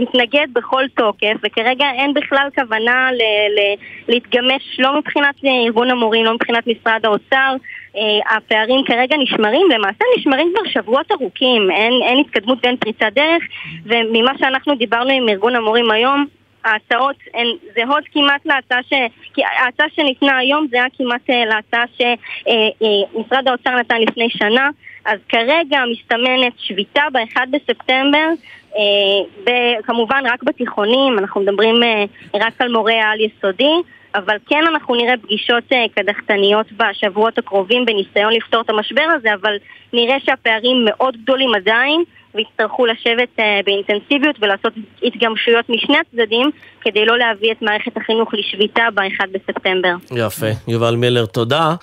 מתנגד 0.00 0.46
בכל 0.52 0.84
תוקף, 0.94 1.34
וכרגע 1.42 1.90
אין 1.90 2.14
בכלל 2.14 2.48
כוונה 2.54 3.12
ל- 3.12 3.60
ל- 3.60 3.74
להתגמש 4.08 4.62
לא 4.78 4.98
מבחינת 4.98 5.34
ארגון 5.44 5.90
המורים, 5.90 6.24
לא 6.24 6.34
מבחינת 6.34 6.66
משרד 6.66 7.00
האוצר. 7.04 7.54
אה, 7.96 8.36
הפערים 8.36 8.84
כרגע 8.86 9.16
נשמרים, 9.16 9.70
למעשה 9.70 10.04
נשמרים 10.18 10.52
כבר 10.54 10.70
שבועות 10.70 11.12
ארוכים, 11.12 11.70
אין, 11.70 11.92
אין 12.02 12.18
התקדמות 12.18 12.58
ואין 12.62 12.76
פריצת 12.76 13.12
דרך, 13.12 13.42
וממה 13.84 14.32
שאנחנו 14.38 14.74
דיברנו 14.74 15.10
עם 15.10 15.28
ארגון 15.28 15.56
המורים 15.56 15.90
היום, 15.90 16.26
ההצעות 16.64 17.16
הן 17.34 17.46
זהות 17.74 18.04
כמעט 18.12 18.46
להצעה 18.46 18.82
ש... 18.82 18.92
כי 19.34 19.42
ההצעה 19.44 19.86
שניתנה 19.94 20.36
היום 20.36 20.66
זה 20.70 20.76
היה 20.76 20.86
כמעט 20.98 21.30
אה, 21.30 21.44
להצעה 21.44 21.84
שמשרד 21.96 23.48
האוצר 23.48 23.70
נתן 23.70 24.00
לפני 24.00 24.30
שנה. 24.30 24.70
אז 25.04 25.18
כרגע 25.28 25.78
מסתמנת 25.92 26.52
שביתה 26.58 27.02
ב-1 27.12 27.36
בספטמבר, 27.50 28.28
אה, 28.76 29.82
כמובן 29.82 30.22
רק 30.32 30.42
בתיכונים, 30.42 31.18
אנחנו 31.18 31.40
מדברים 31.40 31.82
אה, 31.82 32.04
רק 32.34 32.60
על 32.60 32.72
מורי 32.72 32.94
העל-יסודי, 32.94 33.74
אבל 34.14 34.36
כן 34.48 34.60
אנחנו 34.68 34.94
נראה 34.94 35.14
פגישות 35.22 35.64
אה, 35.72 35.84
קדחתניות 35.94 36.66
בשבועות 36.72 37.38
הקרובים 37.38 37.84
בניסיון 37.84 38.32
לפתור 38.32 38.60
את 38.60 38.70
המשבר 38.70 39.04
הזה, 39.16 39.34
אבל 39.34 39.56
נראה 39.92 40.16
שהפערים 40.20 40.84
מאוד 40.84 41.16
גדולים 41.22 41.54
עדיין. 41.54 42.04
ויצטרכו 42.34 42.86
לשבת 42.86 43.28
באינטנסיביות 43.64 44.36
ולעשות 44.40 44.72
התגמשויות 45.02 45.68
משני 45.68 45.96
הצדדים 45.98 46.50
כדי 46.80 47.04
לא 47.04 47.18
להביא 47.18 47.52
את 47.52 47.62
מערכת 47.62 47.96
החינוך 47.96 48.34
לשביתה 48.34 48.82
ב-1 48.94 49.26
בספטמבר. 49.32 49.94
יפה. 50.16 50.46
יובל 50.68 50.94
מילר, 50.94 51.26
תודה. 51.26 51.74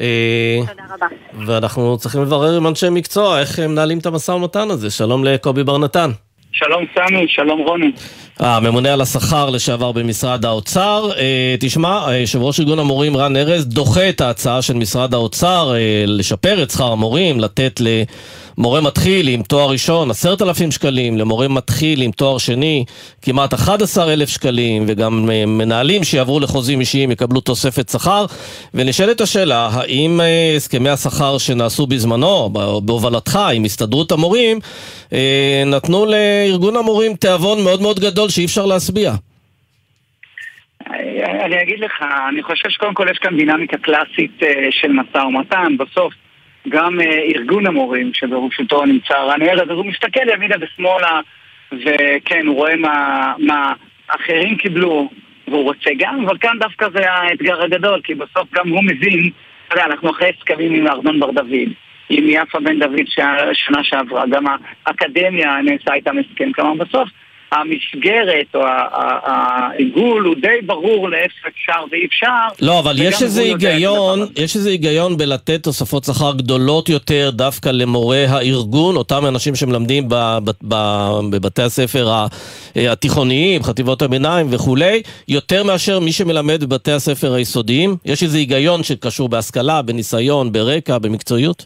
אה, 0.00 0.58
תודה 0.68 0.82
רבה. 0.94 1.06
ואנחנו 1.46 1.98
צריכים 1.98 2.22
לברר 2.22 2.56
עם 2.56 2.66
אנשי 2.66 2.86
מקצוע 2.90 3.40
איך 3.40 3.58
הם 3.58 3.70
מנהלים 3.70 3.98
את 3.98 4.06
המשא 4.06 4.32
ומתן 4.32 4.70
הזה. 4.70 4.90
שלום 4.90 5.24
לקובי 5.24 5.64
בר 5.64 5.78
נתן. 5.78 6.10
שלום 6.52 6.84
סמי, 6.94 7.28
שלום 7.28 7.60
רוני. 7.60 7.92
הממונה 8.42 8.92
על 8.92 9.00
השכר 9.00 9.50
לשעבר 9.50 9.92
במשרד 9.92 10.44
האוצר. 10.44 11.10
אה, 11.16 11.54
תשמע, 11.60 12.08
אה, 12.08 12.16
יושב 12.16 12.42
ראש 12.42 12.60
ארגון 12.60 12.78
המורים 12.78 13.16
רן 13.16 13.36
ארז 13.36 13.66
דוחה 13.66 14.08
את 14.08 14.20
ההצעה 14.20 14.62
של 14.62 14.74
משרד 14.74 15.14
האוצר 15.14 15.74
אה, 15.74 16.04
לשפר 16.06 16.62
את 16.62 16.70
שכר 16.70 16.92
המורים, 16.92 17.40
לתת 17.40 17.80
למורה 18.58 18.80
מתחיל 18.80 19.28
עם 19.28 19.42
תואר 19.42 19.70
ראשון 19.70 20.10
עשרת 20.10 20.42
אלפים 20.42 20.70
שקלים, 20.70 21.18
למורה 21.18 21.48
מתחיל 21.48 22.02
עם 22.02 22.10
תואר 22.10 22.38
שני 22.38 22.84
כמעט 23.22 23.54
11 23.54 24.12
אלף 24.12 24.28
שקלים, 24.28 24.84
וגם 24.88 25.30
מנהלים 25.46 26.04
שיעברו 26.04 26.40
לחוזים 26.40 26.80
אישיים 26.80 27.10
יקבלו 27.10 27.40
תוספת 27.40 27.88
שכר. 27.88 28.26
ונשאלת 28.74 29.20
השאלה, 29.20 29.68
האם 29.72 30.20
הסכמי 30.56 30.88
השכר 30.88 31.38
שנעשו 31.38 31.86
בזמנו, 31.86 32.50
בהובלתך 32.82 33.38
עם 33.54 33.64
הסתדרות 33.64 34.12
המורים, 34.12 34.60
נתנו 35.66 36.06
לארגון 36.06 36.76
המורים 36.76 37.16
תיאבון 37.16 37.64
מאוד 37.64 37.82
מאוד 37.82 38.00
גדול 38.00 38.28
שאי 38.32 38.44
אפשר 38.44 38.66
להשביע. 38.66 39.12
אני 41.44 41.62
אגיד 41.62 41.80
לך, 41.80 42.04
אני 42.28 42.42
חושב 42.42 42.68
שקודם 42.68 42.94
כל 42.94 43.06
יש 43.10 43.18
כאן 43.18 43.36
דינמיקה 43.36 43.78
קלאסית 43.78 44.42
אה, 44.42 44.66
של 44.70 44.92
משא 44.92 45.18
ומתן. 45.18 45.76
בסוף 45.76 46.14
גם 46.68 47.00
אה, 47.00 47.22
ארגון 47.34 47.66
המורים 47.66 48.10
שבראשותו 48.14 48.84
נמצא 48.84 49.14
רן 49.14 49.42
ארז, 49.42 49.70
אז 49.70 49.76
הוא 49.76 49.86
מסתכל 49.86 50.28
ימינה 50.34 50.54
ושמאלה, 50.60 51.20
וכן, 51.72 52.46
הוא 52.46 52.56
רואה 52.56 52.76
מה, 52.76 53.32
מה 53.38 53.72
אחרים 54.08 54.56
קיבלו, 54.56 55.10
והוא 55.48 55.64
רוצה 55.64 55.90
גם, 55.98 56.24
אבל 56.26 56.38
כאן 56.38 56.58
דווקא 56.58 56.86
זה 56.94 57.12
האתגר 57.12 57.62
הגדול, 57.62 58.00
כי 58.04 58.14
בסוף 58.14 58.48
גם 58.54 58.68
הוא 58.68 58.84
מבין, 58.84 59.30
אתה 59.66 59.74
יודע, 59.74 59.84
אנחנו 59.84 60.10
אחרי 60.10 60.30
הסכמים 60.38 60.74
עם 60.74 60.86
ארנון 60.86 61.20
בר 61.20 61.30
דוד. 61.30 61.72
עם 62.08 62.24
יפה 62.28 62.60
בן 62.60 62.78
דוד 62.78 63.06
שנה 63.52 63.84
שעברה, 63.84 64.24
גם 64.30 64.44
האקדמיה 64.86 65.56
נעשה 65.64 65.94
איתם 65.94 66.16
הסכם, 66.18 66.52
כלומר 66.52 66.84
בסוף 66.84 67.08
המסגרת 67.52 68.54
או 68.54 68.60
העיגול 69.22 70.24
הוא 70.24 70.34
די 70.40 70.66
ברור 70.66 71.08
לאיפה 71.10 71.48
אפשר 71.48 71.84
ואי 71.90 72.06
אפשר. 72.06 72.66
לא, 72.66 72.78
אבל 72.78 72.94
יש 72.98 73.22
איזה 73.22 73.42
היגיון, 73.42 74.18
יש 74.36 74.56
איזה 74.56 74.70
היגיון 74.70 75.16
בלתת 75.16 75.62
תוספות 75.62 76.04
שכר 76.04 76.32
גדולות 76.36 76.88
יותר 76.88 77.30
דווקא 77.32 77.68
למורי 77.68 78.26
הארגון, 78.26 78.96
אותם 78.96 79.26
אנשים 79.28 79.54
שמלמדים 79.54 80.08
בבתי 81.32 81.62
הספר 81.62 82.08
התיכוניים, 82.76 83.62
חטיבות 83.62 84.02
הביניים 84.02 84.46
וכולי, 84.50 85.02
יותר 85.28 85.64
מאשר 85.64 86.00
מי 86.00 86.12
שמלמד 86.12 86.64
בבתי 86.64 86.92
הספר 86.92 87.34
היסודיים? 87.34 87.96
יש 88.04 88.22
איזה 88.22 88.38
היגיון 88.38 88.82
שקשור 88.82 89.28
בהשכלה, 89.28 89.82
בניסיון, 89.82 90.52
ברקע, 90.52 90.98
במקצועיות? 90.98 91.64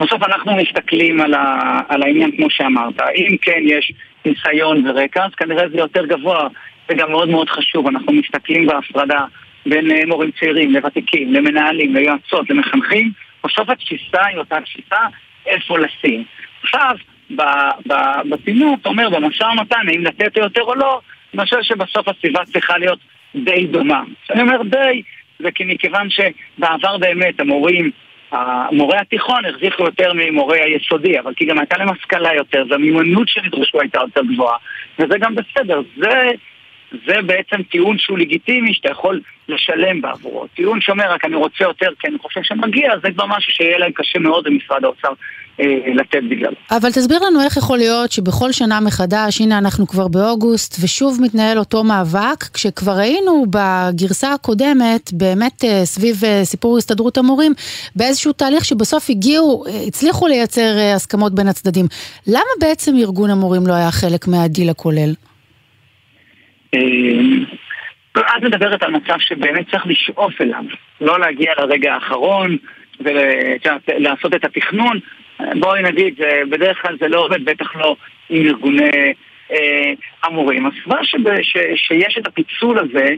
בסוף 0.00 0.22
אנחנו 0.22 0.56
מסתכלים 0.56 1.20
על, 1.20 1.34
ה, 1.34 1.80
על 1.88 2.02
העניין 2.02 2.30
כמו 2.36 2.46
שאמרת. 2.50 3.00
אם 3.16 3.36
כן 3.42 3.60
יש 3.64 3.92
ניסיון 4.24 4.86
ורקע, 4.86 5.24
אז 5.24 5.34
כנראה 5.34 5.68
זה 5.68 5.76
יותר 5.78 6.06
גבוה. 6.06 6.48
זה 6.88 6.94
גם 6.94 7.10
מאוד 7.10 7.28
מאוד 7.28 7.50
חשוב. 7.50 7.86
אנחנו 7.86 8.12
מסתכלים 8.12 8.66
בהפרדה 8.66 9.24
בין 9.66 9.90
אה, 9.90 10.06
מורים 10.06 10.30
צעירים 10.40 10.74
לוותיקים, 10.74 11.32
למנהלים, 11.32 11.94
ליועצות, 11.94 12.50
למחנכים. 12.50 13.12
בסוף 13.44 13.68
התפיסה 13.68 14.26
היא 14.26 14.38
אותה 14.38 14.56
תפיסה 14.60 15.00
איפה 15.46 15.78
לשים. 15.78 16.24
עכשיו, 16.62 16.96
ב- 17.36 17.92
ב- 17.92 18.28
בפינות, 18.30 18.78
אתה 18.80 18.88
אומר, 18.88 19.10
במשא 19.10 19.44
ומתן, 19.44 19.88
האם 19.88 20.04
לתת 20.04 20.36
יותר 20.36 20.62
או 20.62 20.74
לא, 20.74 21.00
אני 21.34 21.44
חושב 21.44 21.62
שבסוף 21.62 22.08
הסביבה 22.08 22.44
צריכה 22.44 22.78
להיות 22.78 22.98
די 23.34 23.66
דומה. 23.66 24.02
כשאני 24.24 24.42
אומר 24.42 24.62
די, 24.62 25.02
זה 25.38 25.50
כי 25.50 25.64
מכיוון 25.66 26.08
שבעבר 26.10 26.98
באמת 26.98 27.40
המורים 27.40 27.90
המורי 28.32 28.98
התיכון 28.98 29.44
הרוויחו 29.44 29.82
יותר 29.82 30.12
ממורי 30.14 30.60
היסודי, 30.60 31.18
אבל 31.18 31.34
כי 31.34 31.44
גם 31.44 31.58
הייתה 31.58 31.78
להם 31.78 31.88
השכלה 31.88 32.34
יותר, 32.34 32.64
והמיומנות 32.70 33.28
שנדרשו 33.28 33.80
הייתה 33.80 34.00
יותר 34.00 34.20
גבוהה, 34.34 34.56
וזה 34.98 35.18
גם 35.18 35.34
בסדר. 35.34 35.80
זה, 35.96 36.30
זה 37.06 37.22
בעצם 37.26 37.62
טיעון 37.62 37.98
שהוא 37.98 38.18
לגיטימי, 38.18 38.74
שאתה 38.74 38.90
יכול 38.90 39.20
לשלם 39.48 40.00
בעבורו. 40.00 40.46
טיעון 40.46 40.80
שאומר, 40.80 41.12
רק 41.12 41.24
אני 41.24 41.36
רוצה 41.36 41.64
יותר 41.64 41.88
כי 42.00 42.08
אני 42.08 42.18
חושב 42.18 42.40
שמגיע, 42.42 42.92
זה 43.02 43.10
כבר 43.10 43.26
משהו 43.26 43.52
שיהיה 43.52 43.78
להם 43.78 43.92
קשה 43.92 44.18
מאוד 44.18 44.46
למשרד 44.46 44.84
האוצר 44.84 45.08
אה, 45.60 45.66
לתת 45.94 46.22
בגללו. 46.30 46.56
אבל 46.70 46.92
תסביר 46.92 47.18
לנו 47.26 47.40
איך 47.44 47.56
יכול 47.56 47.78
להיות 47.78 48.12
שבכל 48.12 48.52
שנה 48.52 48.80
מחדש, 48.80 49.40
הנה 49.40 49.58
אנחנו 49.58 49.86
כבר 49.86 50.08
באוגוסט, 50.08 50.76
ושוב 50.84 51.18
מתנהל 51.22 51.58
אותו 51.58 51.84
מאבק, 51.84 52.44
כשכבר 52.54 52.92
ראינו 52.92 53.44
בגרסה 53.50 54.32
הקודמת, 54.32 55.12
באמת 55.12 55.64
אה, 55.64 55.84
סביב 55.84 56.24
אה, 56.24 56.44
סיפור 56.44 56.78
הסתדרות 56.78 57.18
המורים, 57.18 57.52
באיזשהו 57.96 58.32
תהליך 58.32 58.64
שבסוף 58.64 59.10
הגיעו, 59.10 59.64
הצליחו 59.86 60.26
לייצר 60.26 60.76
הסכמות 60.94 61.34
בין 61.34 61.48
הצדדים. 61.48 61.86
למה 62.26 62.40
בעצם 62.60 62.96
ארגון 62.96 63.30
המורים 63.30 63.66
לא 63.66 63.72
היה 63.72 63.90
חלק 63.90 64.28
מהדיל 64.28 64.70
הכולל? 64.70 65.29
אה, 66.74 66.80
את 68.36 68.42
מדברת 68.42 68.82
על 68.82 68.90
מצב 68.90 69.16
שבאמת 69.18 69.70
צריך 69.70 69.86
לשאוף 69.86 70.40
אליו, 70.40 70.64
לא 71.00 71.20
להגיע 71.20 71.52
לרגע 71.58 71.94
האחרון 71.94 72.56
ולעשות 73.00 74.34
את 74.34 74.44
התכנון. 74.44 74.98
בואי 75.54 75.82
נגיד, 75.82 76.20
בדרך 76.50 76.82
כלל 76.82 76.96
זה 77.00 77.08
לא 77.08 77.24
עובד, 77.24 77.44
בטח 77.44 77.76
לא 77.76 77.96
עם 78.30 78.46
ארגוני 78.46 79.12
אה, 79.52 79.92
המורים. 80.24 80.70
ש- 81.42 81.56
שיש 81.76 82.18
את 82.18 82.26
הפיצול 82.26 82.78
הזה 82.78 83.14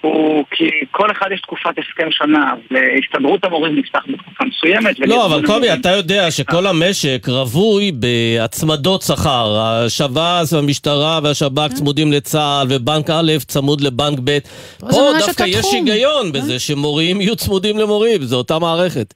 הוא 0.00 0.44
כי 0.50 0.70
כל 0.90 1.10
אחד 1.10 1.26
יש 1.34 1.40
תקופת 1.40 1.78
הסכם 1.78 2.08
שנה, 2.10 2.54
והסתדרות 2.70 3.44
המורים 3.44 3.76
נפתח 3.76 4.04
בתקופה 4.08 4.44
מסוימת. 4.44 4.98
לא, 4.98 5.26
אבל 5.26 5.46
קובי, 5.46 5.72
אתה 5.72 5.88
יודע 5.90 6.30
שכל 6.30 6.66
המשק 6.66 7.28
רווי 7.28 7.92
בהצמדות 7.92 9.02
שכר. 9.02 9.56
השב"ס 9.60 10.52
והמשטרה 10.52 11.20
והשב"כ 11.22 11.72
צמודים 11.72 12.12
לצה"ל, 12.12 12.66
ובנק 12.70 13.10
א' 13.10 13.32
צמוד 13.38 13.80
לבנק 13.80 14.18
ב'. 14.24 14.38
פה 14.78 15.12
דווקא 15.18 15.44
יש. 15.46 15.66
היגיון 15.72 16.32
בזה 16.32 16.58
שמורים 16.58 17.20
יהיו 17.20 17.36
צמודים 17.36 17.78
למורים, 17.78 18.22
זו 18.22 18.36
אותה 18.36 18.58
מערכת. 18.58 19.14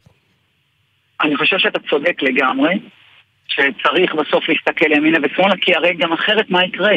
אני 1.22 1.36
חושב 1.36 1.58
שאתה 1.58 1.78
צודק 1.90 2.22
לגמרי, 2.22 2.78
שצריך 3.48 4.14
בסוף 4.14 4.48
להסתכל 4.48 4.92
ימינה 4.92 5.18
ושמאלה, 5.22 5.54
כי 5.60 5.74
הרי 5.74 5.94
גם 5.94 6.12
אחרת 6.12 6.50
מה 6.50 6.64
יקרה? 6.64 6.92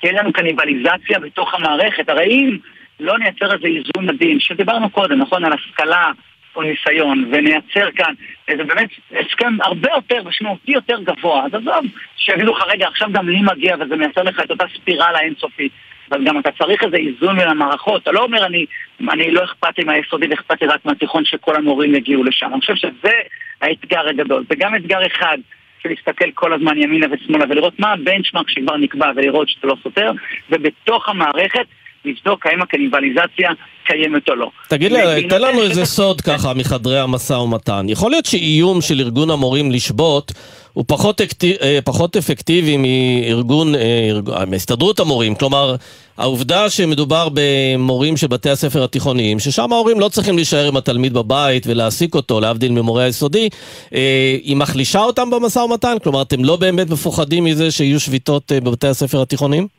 תהיה 0.00 0.12
לנו 0.12 0.32
קניבליזציה 0.32 1.18
בתוך 1.18 1.54
המערכת. 1.54 2.08
הרי 2.08 2.26
אם 2.26 2.58
לא 3.00 3.18
נייצר 3.18 3.54
איזה 3.54 3.66
איזון 3.66 4.08
עדין, 4.08 4.40
שדיברנו 4.40 4.90
קודם, 4.90 5.18
נכון, 5.18 5.44
על 5.44 5.52
השכלה 5.52 6.10
או 6.56 6.62
ניסיון, 6.62 7.24
ונייצר 7.32 7.90
כאן 7.96 8.14
איזה 8.48 8.64
באמת 8.64 8.88
הסכם 9.20 9.56
הרבה 9.62 9.88
יותר 9.96 10.22
משמעותי 10.24 10.72
יותר 10.72 11.00
גבוה, 11.02 11.46
אז 11.46 11.54
עזוב, 11.54 11.84
שיגידו 12.16 12.52
לך, 12.52 12.64
רגע, 12.66 12.88
עכשיו 12.88 13.08
גם 13.12 13.28
לי 13.28 13.42
מגיע, 13.42 13.76
וזה 13.80 13.96
מייצר 13.96 14.22
לך 14.22 14.40
את 14.40 14.50
אותה 14.50 14.64
ספירלה 14.74 15.20
אינסופית. 15.20 15.72
אבל 16.10 16.24
גם 16.24 16.38
אתה 16.38 16.50
צריך 16.58 16.84
איזה 16.84 16.96
איזון 16.96 17.38
בין 17.38 17.48
המערכות. 17.48 18.02
אתה 18.02 18.12
לא 18.12 18.22
אומר, 18.22 18.46
אני, 18.46 18.66
אני 19.10 19.30
לא 19.30 19.44
אכפת 19.44 19.78
לי 19.78 19.84
מהיסודי 19.84 20.26
ואכפת 20.26 20.62
לי 20.62 20.68
רק 20.68 20.84
מהתיכון 20.84 21.24
שכל 21.24 21.56
המורים 21.56 21.94
יגיעו 21.94 22.24
לשם. 22.24 22.50
אני 22.52 22.60
חושב 22.60 22.74
שזה 22.74 23.12
האתגר 23.60 24.08
הגדול. 24.08 24.44
זה 24.48 24.54
גם 24.58 24.74
אתגר 24.74 25.06
אחד 25.06 25.38
של 25.82 25.88
להסתכל 25.88 26.30
כל 26.34 26.52
הזמן 26.52 26.78
ימינה 26.78 27.06
ושמאלה 27.10 27.44
ולראות 27.48 27.80
מה 27.80 27.92
הבנצ'מארק 27.92 28.50
שכבר 28.50 28.76
נקבע 28.76 29.10
ולראות 29.16 29.48
שזה 29.48 29.66
לא 29.66 29.76
סותר, 29.82 30.12
ובתוך 30.50 31.08
המערכת 31.08 31.66
לבדוק 32.04 32.46
האם 32.46 32.62
הקניבליזציה 32.62 33.50
קיימת 33.86 34.28
או 34.28 34.34
לא. 34.34 34.50
תגיד 34.68 34.92
לי, 34.92 35.28
תן 35.28 35.42
לנו 35.42 35.62
איזה 35.62 35.84
סוד 35.84 36.20
ככה 36.20 36.54
מחדרי 36.54 37.00
המשא 37.00 37.32
ומתן. 37.32 37.86
יכול 37.88 38.10
להיות 38.10 38.26
שאיום 38.26 38.80
של 38.80 39.00
ארגון 39.00 39.30
המורים 39.30 39.72
לשבות 39.72 40.32
הוא 40.72 40.84
פחות, 40.88 41.20
אקטי, 41.20 41.54
אה, 41.62 41.78
פחות 41.84 42.16
אפקטיבי 42.16 42.76
מארגון, 42.76 43.74
אה, 43.74 43.80
ארג- 44.10 44.44
מהסתדרות 44.50 45.00
המורים. 45.00 45.34
כלומר, 45.34 45.76
העובדה 46.18 46.70
שמדובר 46.70 47.28
במורים 47.34 48.16
של 48.16 48.26
בתי 48.26 48.50
הספר 48.50 48.84
התיכוניים, 48.84 49.38
ששם 49.38 49.72
ההורים 49.72 50.00
לא 50.00 50.08
צריכים 50.08 50.36
להישאר 50.36 50.68
עם 50.68 50.76
התלמיד 50.76 51.12
בבית 51.14 51.66
ולהעסיק 51.66 52.14
אותו, 52.14 52.40
להבדיל 52.40 52.72
ממורה 52.72 53.04
היסודי, 53.04 53.48
אה, 53.94 54.36
היא 54.42 54.56
מחלישה 54.56 55.00
אותם 55.00 55.30
במשא 55.30 55.58
ומתן? 55.58 55.96
כלומר, 56.02 56.22
אתם 56.22 56.44
לא 56.44 56.56
באמת 56.56 56.90
מפוחדים 56.90 57.44
מזה 57.44 57.70
שיהיו 57.70 58.00
שביתות 58.00 58.52
אה, 58.52 58.60
בבתי 58.60 58.86
הספר 58.88 59.22
התיכוניים? 59.22 59.77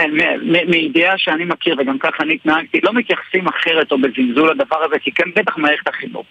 מ- 0.00 0.70
מידיעה 0.70 1.18
שאני 1.18 1.44
מכיר 1.44 1.76
וגם 1.78 1.98
ככה 1.98 2.22
אני 2.22 2.34
התנהגתי, 2.34 2.80
לא 2.82 2.92
מתייחסים 2.92 3.46
אחרת 3.48 3.92
או 3.92 3.98
בזלזול 3.98 4.50
לדבר 4.50 4.84
הזה, 4.84 4.98
כי 4.98 5.12
כן 5.12 5.30
בטח 5.36 5.58
מערכת 5.58 5.88
החינוך. 5.88 6.26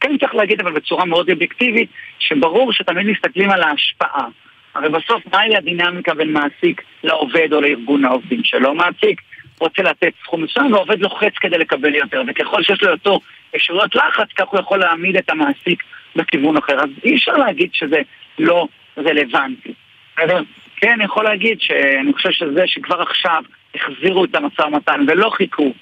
כן 0.00 0.18
צריך 0.18 0.34
להגיד 0.34 0.60
אבל 0.60 0.72
בצורה 0.72 1.04
מאוד 1.04 1.30
אובייקטיבית, 1.30 1.90
שברור 2.18 2.72
שתמיד 2.72 3.06
מסתכלים 3.06 3.50
על 3.50 3.62
ההשפעה. 3.62 4.26
הרי 4.74 4.88
בסוף 4.88 5.22
מהי 5.32 5.56
הדינמיקה 5.56 6.14
בין 6.14 6.32
מעסיק 6.32 6.82
לעובד 7.04 7.52
או 7.52 7.60
לארגון 7.60 8.04
העובדים 8.04 8.44
שלו? 8.44 8.74
מעסיק 8.74 9.20
רוצה 9.60 9.82
לתת 9.82 10.12
סכום 10.22 10.42
מסוים 10.42 10.72
והעובד 10.72 11.00
לוחץ 11.00 11.32
כדי 11.40 11.58
לקבל 11.58 11.94
יותר, 11.94 12.22
וככל 12.26 12.62
שיש 12.62 12.82
לו 12.82 12.90
יותר 12.90 13.16
אפשרויות 13.56 13.94
לחץ, 13.94 14.28
כך 14.36 14.48
הוא 14.48 14.60
יכול 14.60 14.78
להעמיד 14.78 15.16
את 15.16 15.30
המעסיק 15.30 15.82
בכיוון 16.16 16.56
אחר. 16.56 16.80
אז 16.80 16.90
אי 17.04 17.14
אפשר 17.14 17.32
להגיד 17.32 17.70
שזה 17.72 18.00
לא 18.38 18.68
רלוונטי. 18.98 19.72
כן, 20.80 20.92
אני 20.92 21.04
יכול 21.04 21.24
להגיד 21.24 21.60
שאני 21.60 22.12
חושב 22.12 22.30
שזה 22.30 22.62
שכבר 22.66 23.02
עכשיו 23.02 23.42
החזירו 23.74 24.24
את 24.24 24.34
המשא 24.34 24.62
ומתן 24.62 25.00
ולא 25.08 25.30
חיכו 25.30 25.72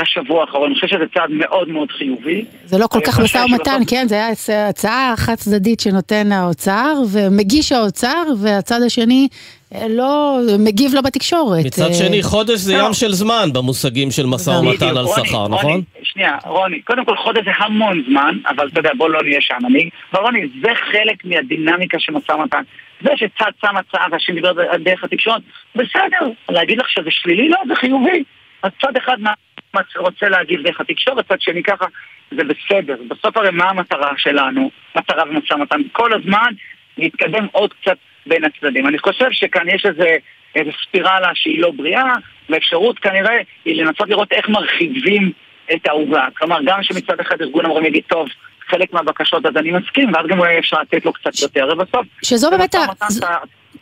לשבוע 0.00 0.40
האחרון, 0.40 0.66
אני 0.66 0.74
חושב 0.74 0.86
שזה 0.86 1.04
צעד 1.14 1.30
מאוד 1.30 1.68
מאוד 1.68 1.90
חיובי. 1.90 2.44
זה 2.64 2.78
לא 2.78 2.86
כל 2.86 3.00
כך 3.06 3.20
משא 3.20 3.38
ומתן, 3.38 3.80
כן, 3.90 4.06
זה 4.08 4.14
היה 4.14 4.28
הצ- 4.32 4.68
הצעה 4.70 5.14
חד 5.16 5.34
צדדית 5.34 5.80
שנותן 5.80 6.32
האוצר, 6.32 6.94
ומגיש 7.12 7.72
האוצר, 7.72 8.22
והצד 8.42 8.80
השני 8.86 9.28
אה, 9.74 9.86
לא, 9.88 10.38
מגיב 10.58 10.94
לו 10.94 11.02
בתקשורת. 11.02 11.64
מצד 11.66 11.88
אה, 11.88 11.94
שני, 11.94 12.22
חודש 12.22 12.58
זה 12.58 12.76
לא. 12.76 12.86
ים 12.86 12.92
של 12.92 13.12
זמן 13.12 13.48
במושגים 13.52 14.10
של 14.10 14.26
משא 14.26 14.50
ומתן 14.50 14.88
על 14.88 15.04
רוני, 15.04 15.26
שכר, 15.28 15.36
רוני, 15.36 15.54
נכון? 15.56 15.80
שנייה, 16.02 16.36
רוני, 16.46 16.80
קודם 16.82 17.04
כל 17.04 17.16
חודש 17.16 17.44
זה 17.44 17.50
המון 17.58 18.04
זמן, 18.08 18.38
אבל 18.48 18.68
אתה 18.68 18.80
יודע, 18.80 18.90
בוא 18.96 19.08
לא 19.08 19.22
נהיה 19.22 19.40
שם. 19.40 19.58
אני, 19.66 19.90
רוני, 20.14 20.40
זה 20.62 20.68
חלק 20.92 21.24
מהדינמיקה 21.24 21.98
של 22.00 22.12
משא 22.12 22.32
ומתן. 22.32 22.62
זה 23.02 23.10
שצד 23.16 23.50
שם 23.60 23.76
הצעה 23.76 24.06
והשני 24.12 24.34
דיבר 24.34 24.52
דרך 24.84 25.04
התקשורת, 25.04 25.42
בסדר, 25.74 26.32
להגיד 26.48 26.78
לך 26.78 26.90
שזה 26.90 27.10
שלילי? 27.10 27.48
לא, 27.48 27.58
זה 27.68 27.74
חיובי. 27.74 28.24
אז 28.64 28.70
צד 28.82 28.96
אחד 28.96 29.20
מה- 29.20 29.32
מה 29.74 29.80
רוצה 29.96 30.28
להגיב 30.28 30.62
דרך 30.62 30.80
התקשורת, 30.80 31.28
צד 31.28 31.40
שני 31.40 31.62
ככה, 31.62 31.84
זה 32.30 32.42
בסדר. 32.44 32.96
בסוף 33.08 33.36
הרי 33.36 33.50
מה 33.50 33.64
המטרה 33.70 34.12
שלנו, 34.16 34.70
מטרה 34.96 35.24
במשא 35.24 35.54
ומתן? 35.54 35.80
כל 35.92 36.12
הזמן 36.12 36.52
להתקדם 36.98 37.46
עוד 37.52 37.72
קצת 37.72 37.96
בין 38.26 38.44
הצדדים. 38.44 38.86
אני 38.86 38.98
חושב 38.98 39.26
שכאן 39.30 39.68
יש 39.68 39.86
איזה, 39.86 40.16
איזה 40.54 40.70
ספירלה 40.82 41.30
שהיא 41.34 41.60
לא 41.62 41.70
בריאה, 41.70 42.12
והאפשרות 42.48 42.98
כנראה 42.98 43.32
היא 43.64 43.82
לנסות 43.82 44.08
לראות 44.08 44.32
איך 44.32 44.48
מרחיבים 44.48 45.32
את 45.74 45.88
העוגה. 45.88 46.26
כלומר, 46.36 46.58
גם 46.64 46.82
שמצד 46.82 47.20
אחד 47.20 47.40
ארגון 47.42 47.64
המורים 47.64 47.84
יגיד, 47.86 48.02
טוב, 48.08 48.28
חלק 48.68 48.92
מהבקשות 48.92 49.46
אז 49.46 49.56
אני 49.56 49.70
מסכים, 49.70 50.14
ואז 50.14 50.26
גם 50.26 50.38
אולי 50.38 50.58
אפשר 50.58 50.76
לתת 50.80 51.04
לו 51.04 51.12
קצת 51.12 51.42
יותר, 51.42 51.68
ובסוף... 51.72 52.06
שזו 52.22 52.50
באמת 52.50 52.74
ה- 52.74 52.78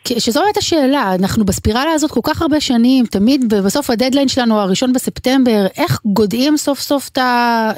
שזו 0.07 0.41
באמת 0.41 0.57
השאלה, 0.57 1.11
אנחנו 1.19 1.45
בספירלה 1.45 1.91
הזאת 1.91 2.11
כל 2.11 2.19
כך 2.23 2.41
הרבה 2.41 2.59
שנים, 2.59 3.05
תמיד 3.05 3.53
בסוף 3.65 3.89
הדדליין 3.89 4.27
שלנו, 4.27 4.59
הראשון 4.59 4.93
בספטמבר, 4.93 5.65
איך 5.77 5.99
גודעים 6.05 6.57
סוף 6.57 6.79
סוף 6.79 7.09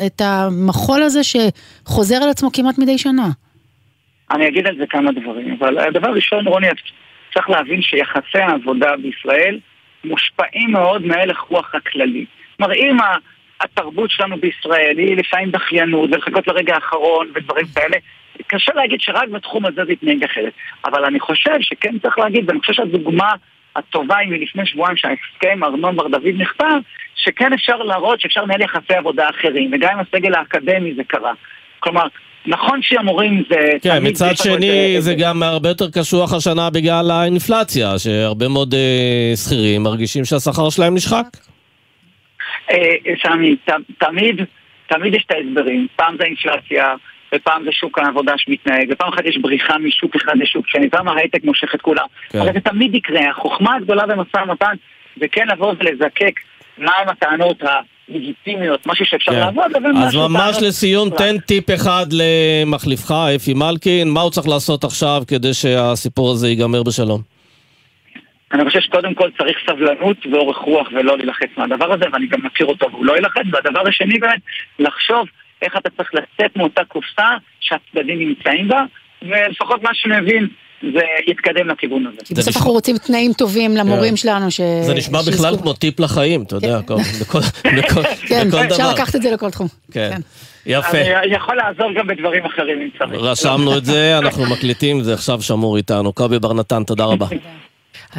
את 0.05 0.21
המחול 0.21 1.03
הזה 1.03 1.19
שחוזר 1.23 2.15
על 2.15 2.29
עצמו 2.29 2.51
כמעט 2.51 2.77
מדי 2.77 2.97
שנה? 2.97 3.27
אני 4.31 4.47
אגיד 4.47 4.67
על 4.67 4.77
זה 4.77 4.83
כמה 4.89 5.11
דברים, 5.11 5.57
אבל 5.59 5.77
הדבר 5.77 6.09
ראשון, 6.09 6.47
רוני, 6.47 6.67
צריך 7.33 7.49
להבין 7.49 7.81
שיחסי 7.81 8.37
העבודה 8.37 8.91
בישראל 9.01 9.59
מושפעים 10.03 10.71
מאוד 10.71 11.05
מהלך 11.05 11.39
רוח 11.39 11.75
הכללי. 11.75 12.25
כלומר, 12.57 12.73
אם 12.73 12.97
התרבות 13.61 14.11
שלנו 14.11 14.37
בישראל 14.37 14.95
היא 14.97 15.17
לפעמים 15.17 15.51
דחיינות 15.51 16.09
ולחכות 16.11 16.47
לרגע 16.47 16.75
האחרון 16.75 17.27
ודברים 17.35 17.65
כאלה, 17.75 17.97
קשה 18.47 18.71
להגיד 18.75 19.01
שרק 19.01 19.29
בתחום 19.29 19.65
הזה 19.65 19.81
זה 19.85 19.91
יתנהג 19.93 20.23
אחרת. 20.23 20.53
אבל 20.85 21.05
אני 21.05 21.19
חושב 21.19 21.51
שכן 21.61 21.95
צריך 22.01 22.17
להגיד, 22.19 22.43
ואני 22.47 22.59
חושב 22.59 22.73
שהדוגמה 22.73 23.31
הטובה 23.75 24.17
היא 24.17 24.29
מלפני 24.29 24.65
שבועיים 24.65 24.97
שההסכם 24.97 25.63
ארנון 25.63 25.95
בר 25.95 26.07
דוד 26.07 26.33
נכתב, 26.37 26.77
שכן 27.15 27.53
אפשר 27.53 27.77
להראות 27.77 28.21
שאפשר 28.21 28.41
לנהל 28.43 28.61
יחסי 28.61 28.93
עבודה 28.93 29.29
אחרים, 29.29 29.71
וגם 29.73 29.89
עם 29.93 29.99
הסגל 29.99 30.35
האקדמי 30.35 30.93
זה 30.95 31.03
קרה. 31.07 31.31
כלומר, 31.79 32.03
נכון 32.47 32.79
שהמורים 32.81 33.43
זה... 33.49 33.69
כן, 33.81 33.97
מצד 34.01 34.35
שני 34.37 34.93
זה- 34.95 35.01
זה 35.01 35.13
גם 35.19 35.43
הרבה 35.43 35.69
יותר 35.69 35.89
קשוח 35.89 36.33
השנה 36.33 36.69
בגלל 36.69 37.11
האינפלציה, 37.11 37.99
שהרבה 37.99 38.47
מאוד 38.47 38.73
אה, 38.73 39.33
שכירים 39.35 39.83
מרגישים 39.83 40.25
שהשכר 40.25 40.69
שלהם 40.69 40.95
נשחק. 40.95 41.25
אה, 42.71 42.95
סמי, 43.23 43.55
ת- 43.55 43.69
תמיד, 44.03 44.41
תמיד 44.87 45.13
יש 45.13 45.23
את 45.25 45.31
ההסברים. 45.31 45.87
פעם 45.95 46.15
זה 46.17 46.23
אינפלציה, 46.23 46.93
ופעם 47.35 47.63
זה 47.65 47.71
שוק 47.71 47.99
העבודה 47.99 48.33
שמתנהג, 48.37 48.87
ופעם 48.91 49.13
אחת 49.13 49.25
יש 49.25 49.37
בריחה 49.37 49.77
משוק 49.77 50.15
אחד 50.15 50.33
לשוק 50.37 50.67
שני, 50.67 50.89
פעם 50.89 51.07
ההייטק 51.07 51.43
מושך 51.43 51.75
את 51.75 51.81
כולם. 51.81 52.05
כן. 52.29 52.39
אבל 52.39 52.53
זה 52.53 52.59
תמיד 52.59 52.95
יקרה. 52.95 53.29
החוכמה 53.29 53.75
הגדולה 53.75 54.05
במשא 54.07 54.37
ומתן 54.47 54.73
זה 55.19 55.25
כן 55.31 55.47
לבוא 55.47 55.73
ולזקק 55.79 56.39
מהם 56.77 57.09
הטענות 57.09 57.57
הלגיטימיות, 58.09 58.87
משהו 58.87 59.05
שאפשר 59.05 59.31
כן. 59.31 59.39
לעבוד, 59.39 59.71
לבין 59.75 59.97
אז 59.97 60.15
ממש 60.15 60.57
לסיום, 60.61 61.09
תן 61.09 61.37
טיפ 61.37 61.71
אחד 61.71 62.05
למחליפך, 62.11 63.11
אפי 63.35 63.53
מלקין, 63.53 64.09
מה 64.09 64.21
הוא 64.21 64.31
צריך 64.31 64.47
לעשות 64.47 64.83
עכשיו 64.83 65.21
כדי 65.27 65.53
שהסיפור 65.53 66.31
הזה 66.31 66.47
ייגמר 66.49 66.83
בשלום? 66.83 67.34
אני 68.53 68.65
חושב 68.65 68.79
שקודם 68.79 69.13
כל 69.13 69.29
צריך 69.37 69.57
סבלנות 69.69 70.17
ואורך 70.31 70.57
רוח 70.57 70.87
ולא 70.95 71.17
להילחץ 71.17 71.47
מהדבר 71.57 71.93
הזה, 71.93 72.05
ואני 72.13 72.27
גם 72.27 72.39
מכיר 72.45 72.65
אותו 72.67 72.87
והוא 72.91 73.05
לא 73.05 73.13
יילחץ. 73.13 73.41
והדבר 73.51 73.87
השני 73.87 74.19
באמת, 74.19 74.39
לחשוב 74.79 75.25
איך 75.61 75.77
אתה 75.77 75.89
צריך 75.97 76.09
לצאת 76.13 76.55
מאותה 76.57 76.81
קופסה 76.87 77.27
שהצדדים 77.59 78.19
נמצאים 78.19 78.67
בה, 78.67 78.83
ולפחות 79.21 79.83
מה 79.83 79.89
שאני 79.93 80.21
מבין, 80.21 80.47
זה 80.93 80.99
יתקדם 81.27 81.67
לכיוון 81.67 82.07
הזה. 82.07 82.17
כי 82.25 82.33
בסוף 82.33 82.57
אנחנו 82.57 82.71
רוצים 82.71 82.97
תנאים 82.97 83.33
טובים 83.33 83.77
למורים 83.77 84.09
כן. 84.09 84.15
שלנו. 84.15 84.51
ש- 84.51 84.61
זה 84.81 84.93
נשמע 84.93 85.19
שיזכו- 85.19 85.31
בכלל 85.31 85.57
כמו 85.57 85.73
טיפ 85.73 85.99
לחיים, 85.99 86.41
אתה 86.43 86.55
יודע, 86.55 86.79
כל- 86.87 86.95
בכל 87.21 87.39
בכל- 87.77 88.01
כן, 88.29 88.47
בכל 88.47 88.57
אפשר 88.57 88.77
דבר. 88.83 88.93
לקחת 88.93 89.15
את 89.15 89.21
זה 89.21 89.31
לכל 89.31 89.49
תחום. 89.51 89.67
כן. 89.91 90.17
יפה. 90.65 90.97
אני 90.97 91.35
יכול 91.35 91.55
לעזור 91.55 91.93
גם 91.93 92.07
בדברים 92.07 92.45
אחרים 92.45 92.81
אם 92.81 92.89
צריך. 92.99 93.21
רשמנו 93.21 93.77
את 93.77 93.85
זה, 93.85 94.17
אנחנו 94.17 94.43
מקליטים, 94.51 95.03
זה 95.03 95.13
עכשיו 95.13 95.41
שמור 95.41 95.77
איתנו. 95.77 96.13
קובי 96.13 96.39
בר 96.39 96.53
נתן, 96.53 96.83
תודה 96.83 97.05
רבה. 97.05 97.25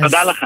תודה 0.01 0.25
לך. 0.25 0.45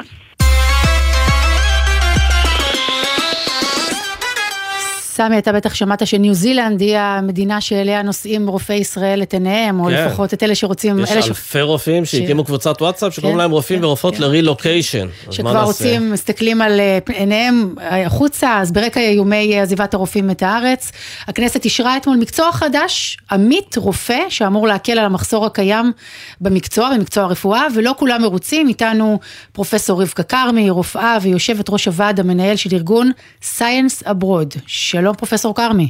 סמי, 5.21 5.39
אתה 5.39 5.53
בטח 5.53 5.75
שמעת 5.75 6.07
שניו 6.07 6.35
זילנד 6.35 6.81
היא 6.81 6.97
המדינה 6.97 7.61
שאליה 7.61 8.03
נוסעים 8.03 8.49
רופאי 8.49 8.77
ישראל 8.77 9.23
את 9.23 9.33
עיניהם, 9.33 9.81
או 9.81 9.85
כן. 9.85 10.07
לפחות 10.07 10.35
את 10.35 10.43
אלה 10.43 10.55
שרוצים, 10.55 10.99
יש 10.99 11.13
אלה 11.13 11.23
ש- 11.23 11.29
אלפי 11.29 11.61
רופאים 11.63 12.05
שהקימו 12.05 12.45
קבוצת 12.45 12.83
וואטסאפ 12.83 13.15
שקוראים 13.15 13.37
כן, 13.37 13.39
להם 13.39 13.51
רופאים 13.51 13.85
ורופאות 13.85 14.19
לרילוקיישן. 14.19 15.07
אז 15.09 15.27
מה 15.27 15.33
שכבר? 15.33 15.65
רוצים, 15.65 16.13
מסתכלים 16.13 16.63
על 16.63 16.81
אה, 16.81 16.99
עיניהם 17.15 17.75
אה, 17.81 18.07
החוצה, 18.07 18.59
אז 18.59 18.73
ברקע 18.73 19.01
איומי 19.01 19.55
אה, 19.55 19.63
עזיבת 19.63 19.95
הרופאים 19.95 20.31
את 20.31 20.43
הארץ, 20.43 20.93
הכנסת 21.29 21.65
אישרה 21.65 21.97
אתמול 21.97 22.17
מקצוע 22.17 22.53
חדש, 22.53 23.19
עמית 23.31 23.77
רופא, 23.77 24.19
שאמור 24.29 24.67
להקל 24.69 24.93
על 24.93 25.05
המחסור 25.05 25.47
הקיים 25.47 25.93
במקצוע, 26.41 26.91
במקצוע 26.95 27.25
הרפואה, 27.25 27.67
ולא 27.77 27.95
כולם 27.99 28.23
מרוצים, 28.23 28.69
איתנו 28.69 29.19
פרופסור 29.53 30.03
רבקה 30.03 30.23
כרמי, 30.23 30.71
רופאה 30.71 31.19
ויושבת 31.23 31.71
ראש 31.71 31.87
הוועד 31.87 32.21
המנהל 32.21 32.57
של 32.57 32.71
ארגון 32.73 33.11
Science 33.43 34.07
Abroad. 34.07 34.59
שלום 34.67 35.10
פרופסור 35.15 35.55
כרמי. 35.55 35.89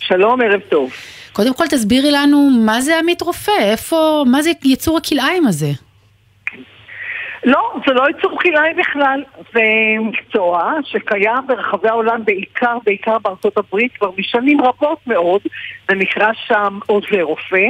שלום, 0.00 0.42
ערב 0.42 0.60
טוב. 0.60 0.90
קודם 1.32 1.54
כל 1.54 1.66
תסבירי 1.66 2.10
לנו 2.10 2.50
מה 2.64 2.80
זה 2.80 2.98
עמית 2.98 3.22
רופא, 3.22 3.58
איפה, 3.60 4.24
מה 4.26 4.42
זה 4.42 4.50
יצור 4.64 4.96
הכלאיים 4.96 5.46
הזה? 5.46 5.70
לא, 7.44 7.72
זה 7.86 7.92
לא 7.92 8.06
יצור 8.10 8.38
כלאיים 8.40 8.76
בכלל, 8.76 9.22
זה 9.54 9.60
מקצוע 10.00 10.72
שקיים 10.84 11.46
ברחבי 11.46 11.88
העולם 11.88 12.24
בעיקר, 12.24 12.78
בעיקר 12.84 13.18
בארצות 13.18 13.58
הברית 13.58 13.92
כבר 13.96 14.10
משנים 14.18 14.60
רבות 14.60 14.98
מאוד, 15.06 15.40
זה 15.88 15.94
נקרא 15.94 16.32
שם 16.46 16.78
עוזר 16.86 17.22
רופא, 17.22 17.66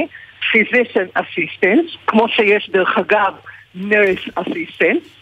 physician 0.51 1.19
assistant, 1.19 1.97
כמו 2.07 2.29
שיש 2.29 2.69
דרך 2.69 2.97
אגב 2.97 3.33
nurse 3.75 4.39
assistant, 4.39 4.83
אמ, 4.83 5.16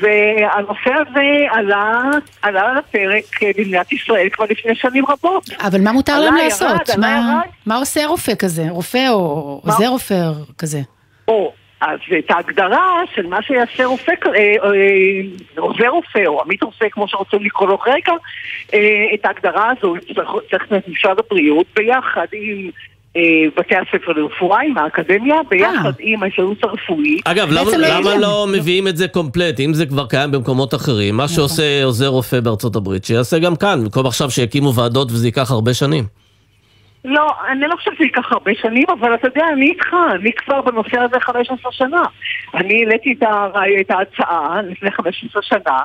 והנושא 0.00 0.90
הזה 0.90 1.46
עלה, 1.50 2.02
עלה 2.42 2.62
על 2.70 2.78
הפרק 2.78 3.42
אה, 3.42 3.50
במדינת 3.56 3.92
ישראל 3.92 4.28
כבר 4.32 4.44
לפני 4.50 4.74
שנים 4.74 5.04
רבות. 5.06 5.50
אבל 5.60 5.80
מה 5.80 5.92
מותר 5.92 6.20
להם 6.20 6.34
ירד, 6.36 6.44
לעשות? 6.44 6.88
עלה, 6.88 6.98
מה, 6.98 7.32
ירד. 7.34 7.50
מה 7.66 7.76
עושה 7.76 8.06
רופא 8.06 8.34
כזה? 8.34 8.62
רופא 8.70 9.08
או 9.08 9.60
עוזר 9.64 9.88
רופא 9.88 10.14
כזה? 10.58 10.78
או, 11.28 11.52
אז 11.80 11.98
את 12.18 12.30
ההגדרה 12.30 13.02
של 13.14 13.26
מה 13.26 13.42
שיעשה 13.42 13.84
רופא, 13.84 14.12
אה, 14.26 14.32
אה, 14.34 15.20
עוזר 15.56 15.88
רופא 15.88 16.26
או 16.26 16.42
עמית 16.42 16.62
רופא, 16.62 16.88
כמו 16.90 17.08
שרוצים 17.08 17.44
לקרוא 17.44 17.68
לו 17.68 17.78
כרגע, 17.78 18.12
את 19.14 19.24
ההגדרה 19.24 19.72
הזו 19.78 19.94
צריך 20.50 20.72
את 20.72 20.88
משרד 20.88 21.18
הבריאות 21.18 21.66
ביחד 21.76 22.26
עם 22.32 22.70
בתי 23.58 23.74
הספר 23.74 24.12
לרפואה, 24.12 24.60
עם 24.62 24.78
האקדמיה, 24.78 25.36
ביחד 25.50 25.92
עם 25.98 26.22
ההסתדרות 26.22 26.64
הרפואית. 26.64 27.20
אגב, 27.24 27.48
למה, 27.50 27.70
אין- 28.12 28.20
לא 28.20 28.46
מביאים 28.52 28.88
את 28.88 28.96
זה 28.96 29.08
קומפלט, 29.08 29.60
אם 29.60 29.74
זה 29.74 29.86
כבר 29.86 30.06
קיים 30.06 30.30
במקומות 30.30 30.74
אחרים? 30.74 31.16
מה 31.16 31.28
שעושה 31.28 31.84
עוזר 31.84 32.06
רופא 32.08 32.40
בארצות 32.40 32.76
הברית, 32.76 33.04
שיעשה 33.04 33.38
גם 33.38 33.56
כאן, 33.56 33.80
במקום 33.84 34.06
עכשיו 34.06 34.30
שיקימו 34.30 34.74
ועדות 34.74 35.08
וזה 35.12 35.28
ייקח 35.28 35.50
הרבה 35.50 35.74
שנים. 35.74 36.04
לא, 37.06 37.26
אני 37.52 37.60
לא 37.60 37.76
חושבת 37.76 37.94
שזה 37.94 38.04
ייקח 38.04 38.32
הרבה 38.32 38.50
שנים, 38.62 38.84
אבל 39.00 39.14
אתה 39.14 39.26
יודע, 39.28 39.44
אני 39.52 39.66
איתך, 39.66 39.86
אני 40.14 40.32
כבר 40.32 40.60
בנושא 40.60 40.98
הזה 41.00 41.16
15 41.20 41.72
שנה. 41.72 42.02
אני 42.54 42.84
העליתי 42.84 43.14
את, 43.18 43.22
הרעי- 43.22 43.80
את 43.80 43.90
ההצעה 43.90 44.62
לפני 44.70 44.90
15 44.90 45.42
שנה, 45.42 45.76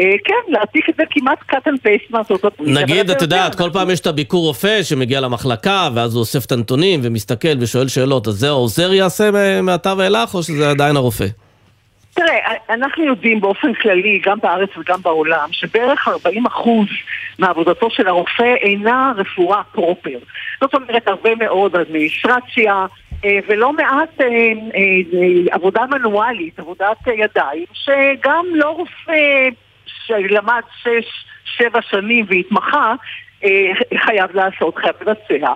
אה, 0.00 0.10
כן, 0.24 0.52
להעתיק 0.52 0.88
את 0.88 0.94
זה 0.96 1.02
כמעט 1.10 1.38
cut 1.52 1.68
and 1.68 1.78
paste 1.86 2.06
מארצות 2.10 2.44
הברית. 2.44 2.76
נגיד, 2.78 3.10
את 3.10 3.22
יודע, 3.22 3.36
יודעת, 3.36 3.54
כל 3.54 3.70
פעם 3.72 3.90
יש 3.90 4.00
את 4.00 4.06
הביקור 4.06 4.46
רופא 4.46 4.82
שמגיע 4.82 5.20
למחלקה, 5.20 5.88
ואז 5.94 6.14
הוא 6.14 6.20
אוסף 6.20 6.44
את 6.46 6.52
הנתונים 6.52 7.00
ומסתכל 7.02 7.48
ושואל 7.60 7.88
שאלות, 7.88 8.28
אז 8.28 8.34
זה 8.34 8.48
העוזר 8.48 8.92
יעשה 8.92 9.30
מעתה 9.62 9.94
ואילך, 9.98 10.34
או 10.34 10.42
שזה 10.42 10.70
עדיין 10.70 10.96
הרופא? 10.96 11.26
תראה, 12.26 12.54
אנחנו 12.70 13.04
יודעים 13.04 13.40
באופן 13.40 13.74
כללי, 13.74 14.20
גם 14.24 14.38
בארץ 14.42 14.70
וגם 14.76 15.02
בעולם, 15.02 15.48
שבערך 15.52 16.08
40% 16.08 16.10
מעבודתו 17.38 17.90
של 17.90 18.08
הרופא 18.08 18.54
אינה 18.60 19.12
רפואה 19.16 19.62
פרופר. 19.72 20.18
זאת 20.60 20.74
אומרת, 20.74 21.08
הרבה 21.08 21.34
מאוד 21.34 21.76
אדמיניסטרציה, 21.76 22.86
אה, 23.24 23.38
ולא 23.48 23.72
מעט 23.72 24.20
אה, 24.20 24.26
אה, 24.26 25.54
עבודה 25.54 25.82
מנואלית, 25.90 26.58
עבודת 26.58 26.96
ידיים, 27.06 27.64
שגם 27.72 28.46
לא 28.54 28.68
רופא 28.70 29.48
שלמד 29.86 30.62
שש, 30.82 31.24
שבע 31.44 31.82
שנים 31.82 32.26
והתמחה, 32.28 32.94
חייב 34.04 34.36
לעשות, 34.36 34.76
חייב 34.76 34.94
לבצע. 35.00 35.52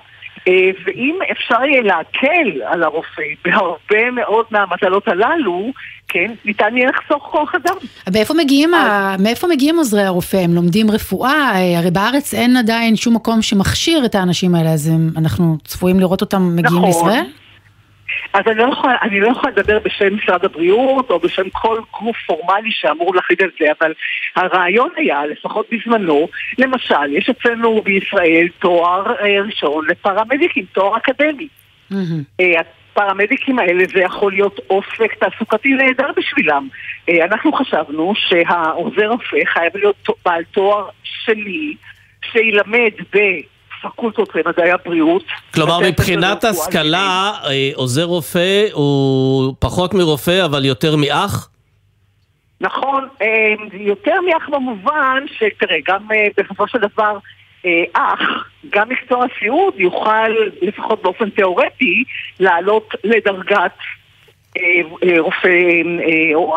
ואם 0.84 1.18
אפשר 1.32 1.64
יהיה 1.64 1.82
להקל 1.82 2.62
על 2.66 2.82
הרופא 2.82 3.22
בהרבה 3.44 4.10
מאוד 4.10 4.46
מהמטלות 4.50 5.08
הללו, 5.08 5.72
כן, 6.14 6.32
ניתן 6.44 6.76
יהיה 6.76 6.88
לחסוך 6.88 7.22
כוח 7.22 7.54
אדם. 7.54 7.74
מאיפה 8.12 8.34
מגיעים, 8.34 8.74
ה... 8.74 9.16
מאיפה 9.18 9.46
מגיעים 9.46 9.76
עוזרי 9.78 10.02
הרופא? 10.02 10.36
הם 10.36 10.54
לומדים 10.54 10.90
רפואה? 10.90 11.52
אה, 11.54 11.78
הרי 11.78 11.90
בארץ 11.90 12.34
אין 12.34 12.56
עדיין 12.56 12.96
שום 12.96 13.14
מקום 13.14 13.42
שמכשיר 13.42 14.04
את 14.04 14.14
האנשים 14.14 14.54
האלה, 14.54 14.70
אז 14.72 14.88
הם, 14.88 15.10
אנחנו 15.16 15.56
צפויים 15.64 16.00
לראות 16.00 16.20
אותם 16.20 16.56
מגיעים 16.56 16.76
נכון. 16.76 16.84
לישראל? 16.84 17.24
אז 18.34 18.42
אני 18.46 18.58
לא, 18.58 18.72
יכולה, 18.72 18.96
אני 19.02 19.20
לא 19.20 19.28
יכולה 19.28 19.52
לדבר 19.56 19.78
בשם 19.84 20.14
משרד 20.16 20.44
הבריאות 20.44 21.10
או 21.10 21.18
בשם 21.18 21.50
כל 21.52 21.80
גוף 22.00 22.16
פורמלי 22.26 22.70
שאמור 22.72 23.14
להחליט 23.14 23.42
על 23.42 23.50
זה, 23.60 23.66
אבל 23.80 23.92
הרעיון 24.36 24.90
היה, 24.96 25.26
לפחות 25.26 25.66
בזמנו, 25.72 26.28
למשל, 26.58 27.12
יש 27.12 27.30
אצלנו 27.30 27.82
בישראל 27.82 28.48
תואר 28.58 29.12
אה, 29.20 29.40
ראשון 29.46 29.86
לפרמדיקים, 29.88 30.64
תואר 30.72 30.96
אקדמי. 30.96 31.48
אה, 32.40 32.60
הפרמדיקים 32.94 33.58
האלה 33.58 33.84
זה 33.94 34.00
יכול 34.00 34.32
להיות 34.32 34.60
אופק 34.70 35.14
תעסוקתי 35.14 35.68
נהדר 35.68 36.08
בשבילם. 36.16 36.68
אה, 37.08 37.24
אנחנו 37.24 37.52
חשבנו 37.52 38.12
שהעוזר 38.16 39.06
רופא 39.06 39.36
חייב 39.52 39.76
להיות 39.76 40.08
בעל 40.24 40.42
תואר 40.52 40.88
שני, 41.02 41.74
שילמד 42.32 42.92
בפקולטות 43.14 44.34
למדעי 44.34 44.70
הבריאות. 44.70 45.24
כלומר, 45.54 45.80
מבחינת 45.80 46.44
השכלה, 46.44 47.32
אה, 47.44 47.70
עוזר 47.74 48.04
רופא 48.04 48.66
הוא 48.72 49.54
פחות 49.58 49.94
מרופא, 49.94 50.44
אבל 50.44 50.64
יותר 50.64 50.96
מאח? 50.96 51.48
נכון, 52.60 53.08
אה, 53.22 53.54
יותר 53.72 54.14
מאח 54.20 54.48
במובן 54.48 55.24
שתראה, 55.38 55.76
גם 55.88 56.08
בסופו 56.36 56.68
של 56.68 56.78
דבר 56.78 57.18
אה, 57.64 57.84
אח, 57.92 58.20
גם 58.70 58.88
מקצוע 58.88 59.24
הסיעוד 59.24 59.74
יוכל, 59.76 60.30
לפחות 60.62 61.02
באופן 61.02 61.30
תיאורטי, 61.30 62.04
לעלות 62.40 62.88
לדרגת 63.04 63.72
אה, 64.58 64.62
אה, 65.08 65.20
רופא, 65.20 65.48
או 66.34 66.56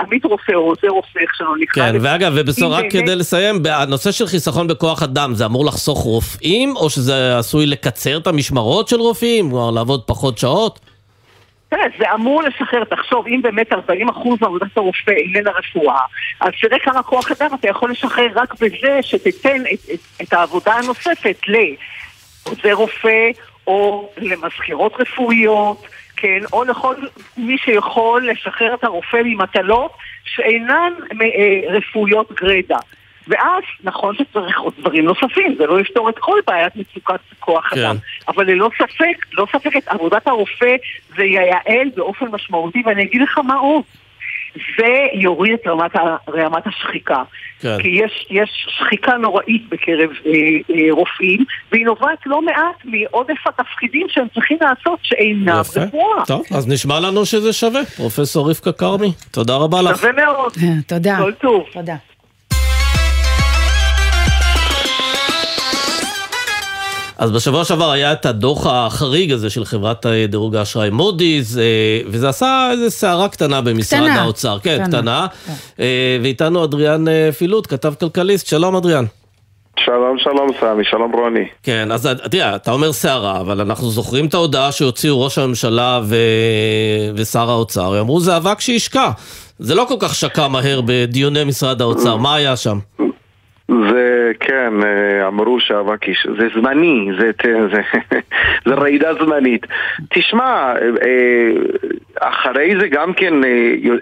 עמית, 0.00 0.24
רופא 0.24 0.52
או 0.52 0.60
עוזר 0.60 0.88
רופא, 0.88 1.18
איך 1.18 1.34
שלא 1.34 1.54
נקרא 1.60 1.92
כן. 1.92 1.98
ואגב, 2.00 2.32
ובסוף, 2.36 2.72
רק 2.72 2.84
כדי 2.90 3.16
לסיים, 3.16 3.62
הנושא 3.70 4.12
של 4.12 4.26
חיסכון 4.26 4.66
בכוח 4.68 5.02
אדם, 5.02 5.34
זה 5.34 5.46
אמור 5.46 5.64
לחסוך 5.64 5.98
רופאים, 5.98 6.76
או 6.76 6.90
שזה 6.90 7.38
עשוי 7.38 7.66
לקצר 7.66 8.16
את 8.16 8.26
המשמרות 8.26 8.88
של 8.88 9.00
רופאים, 9.00 9.50
כלומר 9.50 9.70
לעבוד 9.70 10.02
פחות 10.06 10.38
שעות? 10.38 10.80
תראה, 11.68 11.86
זה 11.98 12.14
אמור 12.14 12.42
לשחרר, 12.42 12.84
תחשוב, 12.84 13.26
אם 13.26 13.40
באמת 13.42 13.72
40% 13.72 13.76
מעבודת 14.40 14.76
הרופא 14.76 15.10
איננה 15.10 15.50
רפואה, 15.50 16.00
אז 16.40 16.52
תראה 16.60 16.78
כמה 16.78 17.02
כוח 17.02 17.30
אדם 17.30 17.54
אתה 17.54 17.68
יכול 17.68 17.90
לשחרר 17.90 18.28
רק 18.34 18.54
בזה 18.54 18.98
שתיתן 19.02 19.62
את, 19.72 19.78
את, 19.94 20.22
את 20.22 20.32
העבודה 20.32 20.72
הנוספת 20.72 21.40
לעוזר 21.46 22.72
רופא 22.72 23.30
או 23.66 24.10
למזכירות 24.16 24.92
רפואיות, 25.00 25.86
כן, 26.16 26.40
או 26.52 26.64
לכל 26.64 26.94
מי 27.36 27.58
שיכול 27.58 28.28
לשחרר 28.30 28.74
את 28.74 28.84
הרופא 28.84 29.16
ממטלות 29.24 29.92
שאינן 30.24 30.92
אה, 31.20 31.76
רפואיות 31.76 32.32
גרידא. 32.32 32.78
ואז, 33.28 33.62
נכון 33.84 34.14
שצריך 34.14 34.60
עוד 34.60 34.72
דברים 34.78 35.04
נוספים, 35.04 35.54
זה 35.58 35.66
לא 35.66 35.80
יפתור 35.80 36.08
את 36.08 36.18
כל 36.18 36.38
בעיית 36.46 36.76
מצוקת 36.76 37.20
כוח 37.40 37.74
כן. 37.74 37.80
אדם. 37.80 37.96
אבל 38.28 38.46
ללא 38.46 38.70
ספק, 38.78 39.26
לא 39.32 39.46
ספק 39.52 39.76
את 39.76 39.88
עבודת 39.88 40.26
הרופא 40.26 40.76
זה 41.16 41.22
ייעל 41.24 41.88
באופן 41.96 42.26
משמעותי, 42.26 42.82
ואני 42.86 43.02
אגיד 43.02 43.22
לך 43.22 43.38
מה 43.38 43.54
עוד. 43.54 43.82
זה 44.78 44.86
יוריד 45.14 45.52
את 45.52 45.66
רמת, 45.66 45.96
ה- 45.96 46.16
רמת 46.28 46.66
השחיקה. 46.66 47.22
כן. 47.60 47.76
כי 47.82 47.88
יש, 47.88 48.26
יש 48.30 48.66
שחיקה 48.78 49.16
נוראית 49.16 49.68
בקרב 49.68 50.10
אה, 50.26 50.32
אה, 50.74 50.86
רופאים, 50.90 51.44
והיא 51.72 51.84
נובעת 51.84 52.18
לא 52.26 52.42
מעט 52.42 52.84
מעודף 52.84 53.46
התפקידים 53.46 54.06
שהם 54.10 54.26
צריכים 54.34 54.58
לעשות 54.60 54.98
שאינם. 55.02 55.62
רפואה. 55.76 56.24
טוב, 56.26 56.42
אז 56.56 56.68
נשמע 56.68 57.00
לנו 57.00 57.26
שזה 57.26 57.52
שווה. 57.52 57.84
פרופסור 57.96 58.50
רבקה 58.50 58.72
כרמי, 58.72 59.12
תודה 59.30 59.56
רבה 59.56 59.82
לך. 59.82 59.96
שווה 60.00 60.12
מאוד. 60.12 60.52
תודה. 60.86 61.16
כל 61.18 61.32
טוב. 61.32 61.64
תודה. 61.72 61.94
אז 67.18 67.30
בשבוע 67.30 67.64
שעבר 67.64 67.90
היה 67.90 68.12
את 68.12 68.26
הדוח 68.26 68.66
החריג 68.66 69.32
הזה 69.32 69.50
של 69.50 69.64
חברת 69.64 70.06
אה, 70.06 70.26
דירוג 70.28 70.56
האשראי 70.56 70.90
מודי'ס, 70.90 71.58
אה, 71.58 71.62
וזה 72.06 72.28
עשה 72.28 72.68
איזה 72.72 72.90
סערה 72.90 73.28
קטנה 73.28 73.60
במשרד 73.60 74.00
קטנה. 74.00 74.22
האוצר. 74.22 74.58
כן, 74.62 74.78
קטנה. 74.86 74.90
קטנה. 74.90 75.26
אה, 75.80 76.18
ואיתנו 76.22 76.64
אדריאן 76.64 77.04
פילוט, 77.38 77.66
כתב 77.66 77.94
כלכליסט. 78.00 78.46
שלום 78.46 78.76
אדריאן. 78.76 79.04
שלום 79.78 80.18
שלום 80.18 80.48
סמי, 80.60 80.84
שלום 80.84 81.12
רוני. 81.12 81.44
כן, 81.62 81.92
אז 81.92 82.08
תראה, 82.30 82.56
אתה 82.56 82.72
אומר 82.72 82.92
סערה, 82.92 83.40
אבל 83.40 83.60
אנחנו 83.60 83.90
זוכרים 83.90 84.26
את 84.26 84.34
ההודעה 84.34 84.72
שהוציאו 84.72 85.20
ראש 85.20 85.38
הממשלה 85.38 86.00
ו... 86.04 86.16
ושר 87.16 87.50
האוצר, 87.50 87.94
הם 87.94 88.00
אמרו 88.00 88.20
זה 88.20 88.36
אבק 88.36 88.60
שישקע. 88.60 89.10
זה 89.58 89.74
לא 89.74 89.84
כל 89.88 89.94
כך 89.98 90.14
שקע 90.14 90.48
מהר 90.48 90.80
בדיוני 90.86 91.44
משרד 91.44 91.82
האוצר, 91.82 92.16
מה 92.16 92.34
היה 92.34 92.56
שם? 92.56 92.78
זה, 93.68 94.32
כן, 94.40 94.72
אה, 94.84 95.26
אמרו 95.26 95.60
שאבק 95.60 96.08
איש, 96.08 96.26
זה 96.38 96.48
זמני, 96.54 97.10
זה, 97.18 97.30
זה, 97.72 97.80
זה 98.66 98.74
רעידה 98.74 99.14
זמנית. 99.14 99.66
תשמע, 100.10 100.44
אה, 100.44 100.74
אה, 101.06 101.50
אחרי 102.20 102.74
זה 102.80 102.88
גם 102.88 103.12
כן 103.12 103.34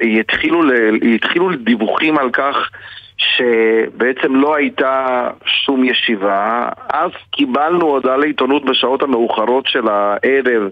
יתחילו, 0.01 0.63
יתחילו 1.03 1.51
דיווחים 1.57 2.19
על 2.19 2.31
כך 2.31 2.71
שבעצם 3.17 4.37
לא 4.37 4.55
הייתה 4.57 5.29
שום 5.47 5.85
ישיבה, 5.85 6.69
אז 6.93 7.11
קיבלנו 7.31 7.87
הודעה 7.87 8.17
לעיתונות 8.17 8.65
בשעות 8.65 9.03
המאוחרות 9.03 9.67
של 9.67 9.89
הערב 9.89 10.63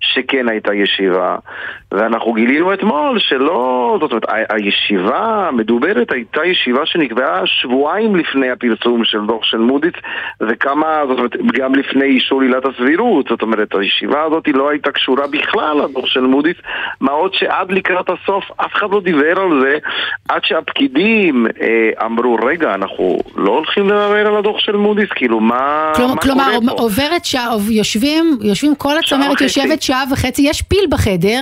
שכן 0.00 0.48
הייתה 0.48 0.74
ישיבה, 0.74 1.36
ואנחנו 1.92 2.32
גילינו 2.32 2.74
אתמול 2.74 3.18
שלא, 3.18 3.98
זאת 4.00 4.10
אומרת, 4.10 4.24
הישיבה 4.48 5.48
המדוברת 5.48 6.12
הייתה 6.12 6.44
ישיבה 6.44 6.86
שנקבעה 6.86 7.46
שבועיים 7.46 8.16
לפני 8.16 8.50
הפרסום 8.50 9.04
של 9.04 9.26
דוח 9.26 9.44
של 9.44 9.58
מודי'ס, 9.58 9.92
וכמה, 10.40 10.86
זאת 11.08 11.18
אומרת, 11.18 11.36
גם 11.52 11.74
לפני 11.74 12.04
אישור 12.04 12.42
עילת 12.42 12.62
הסבירות, 12.66 13.26
זאת 13.28 13.42
אומרת, 13.42 13.74
הישיבה 13.74 14.22
הזאת 14.22 14.48
לא 14.48 14.70
הייתה 14.70 14.90
קשורה 14.90 15.26
בכלל 15.26 15.84
לדוח 15.84 16.06
של 16.06 16.20
מודי'ס, 16.20 16.56
מה 17.00 17.12
עוד 17.12 17.34
שעד 17.34 17.72
לקראת 17.72 18.06
הסוף 18.10 18.44
אף 18.56 18.74
אחד 18.74 18.86
לא 18.90 19.00
דיבר 19.00 19.40
על 19.40 19.60
זה, 19.62 19.78
עד 20.28 20.44
שהפקידים 20.44 21.46
אה, 21.60 22.06
אמרו, 22.06 22.36
רגע, 22.42 22.74
אנחנו 22.74 23.18
לא 23.36 23.50
הולכים 23.50 23.86
לדבר 23.86 24.26
על 24.26 24.36
הדוח 24.36 24.58
של 24.58 24.76
מודי'ס, 24.76 25.08
כאילו, 25.14 25.40
מה, 25.40 25.92
כלומר, 25.94 26.14
מה 26.14 26.20
כלומר 26.20 26.44
קורה 26.44 26.76
פה? 26.76 26.82
עוברת 26.82 27.24
שעה, 27.24 27.56
יושבים, 27.70 28.38
יושבים 28.42 28.74
כל 28.74 28.98
הצמרת. 28.98 29.40
יושבת 29.40 29.82
שעה 29.82 30.04
וחצי, 30.12 30.42
יש 30.42 30.62
פיל 30.62 30.86
בחדר, 30.90 31.40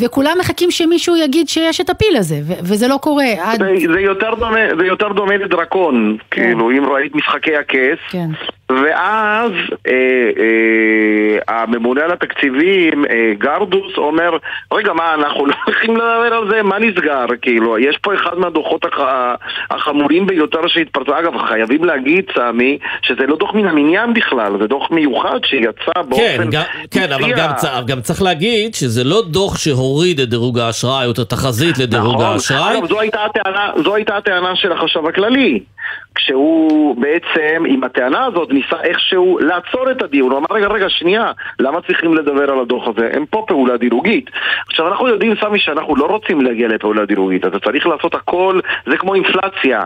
וכולם 0.00 0.36
מחכים 0.40 0.70
שמישהו 0.70 1.16
יגיד 1.16 1.48
שיש 1.48 1.80
את 1.80 1.90
הפיל 1.90 2.16
הזה, 2.16 2.40
וזה 2.44 2.88
לא 2.88 2.96
קורה 2.96 3.26
עד... 3.40 3.58
זה, 3.58 3.92
זה, 3.92 4.00
יותר 4.00 4.34
דומה, 4.34 4.60
זה 4.80 4.86
יותר 4.86 5.08
דומה 5.08 5.36
לדרקון, 5.36 6.16
כאילו, 6.30 6.70
אם 6.70 6.86
ראית 6.90 7.14
משחקי 7.14 7.56
הכס, 7.56 7.98
כן. 8.10 8.28
ואז 8.70 9.50
אה, 9.86 9.92
אה, 10.38 11.62
הממונה 11.62 12.04
על 12.04 12.12
התקציבים, 12.12 13.04
אה, 13.04 13.32
גרדוס, 13.38 13.96
אומר, 13.96 14.36
רגע, 14.72 14.92
מה, 14.92 15.14
אנחנו 15.14 15.46
לא 15.46 15.54
הולכים 15.66 15.96
לדבר 15.96 16.34
על 16.34 16.50
זה? 16.50 16.62
מה 16.62 16.78
נסגר? 16.78 17.26
כאילו, 17.42 17.78
יש 17.78 17.98
פה 18.02 18.14
אחד 18.14 18.38
מהדוחות 18.38 18.84
הח, 18.84 18.98
החמורים 19.70 20.26
ביותר 20.26 20.66
שהתפרצה. 20.66 21.18
אגב, 21.18 21.32
חייבים 21.48 21.84
להגיד, 21.84 22.24
סמי, 22.34 22.78
שזה 23.02 23.26
לא 23.26 23.36
דוח 23.36 23.54
מן 23.54 23.68
המניין 23.68 24.14
בכלל, 24.14 24.52
זה 24.60 24.66
דוח 24.66 24.90
מיוחד 24.90 25.38
שיצא 25.44 25.92
כן, 25.94 26.08
באופן... 26.08 26.50
גם, 26.50 26.62
כן, 26.90 27.12
אבל. 27.12 27.32
גם, 27.36 27.50
צ- 27.56 27.86
גם 27.86 28.00
צריך 28.00 28.22
להגיד 28.22 28.74
שזה 28.74 29.04
לא 29.04 29.22
דוח 29.26 29.58
שהוריד 29.58 30.20
את 30.20 30.28
דירוג 30.28 30.58
האשראי 30.58 31.06
או 31.06 31.10
את 31.10 31.18
התחזית 31.18 31.78
לדירוג 31.78 32.14
נכון. 32.14 32.26
האשראי. 32.26 32.78
אגב, 32.78 32.88
זו 32.88 33.00
הייתה 33.00 33.24
הטענה, 33.24 33.70
זו 33.84 33.94
הייתה 33.94 34.16
הטענה 34.16 34.56
של 34.56 34.72
החשב 34.72 35.06
הכללי. 35.06 35.60
כשהוא 36.18 36.96
בעצם, 36.96 37.64
עם 37.66 37.84
הטענה 37.84 38.24
הזאת, 38.26 38.52
ניסה 38.52 38.76
איכשהו 38.82 39.38
לעצור 39.38 39.90
את 39.90 40.02
הדיון. 40.02 40.30
הוא 40.30 40.38
אמר, 40.38 40.46
רגע, 40.50 40.66
רגע, 40.66 40.88
שנייה, 40.88 41.32
למה 41.60 41.80
צריכים 41.80 42.14
לדבר 42.14 42.50
על 42.50 42.60
הדוח 42.60 42.88
הזה? 42.88 43.06
אין 43.06 43.24
פה 43.30 43.44
פעולה 43.48 43.76
דירוגית. 43.76 44.30
עכשיו, 44.68 44.88
אנחנו 44.88 45.08
יודעים, 45.08 45.34
סמי, 45.40 45.58
שאנחנו 45.58 45.96
לא 45.96 46.04
רוצים 46.04 46.40
להגיע 46.40 46.68
לפעולה 46.68 47.04
דירוגית. 47.04 47.46
אתה 47.46 47.58
צריך 47.58 47.86
לעשות 47.86 48.14
הכל, 48.14 48.60
זה 48.86 48.96
כמו 48.96 49.14
אינפלציה. 49.14 49.82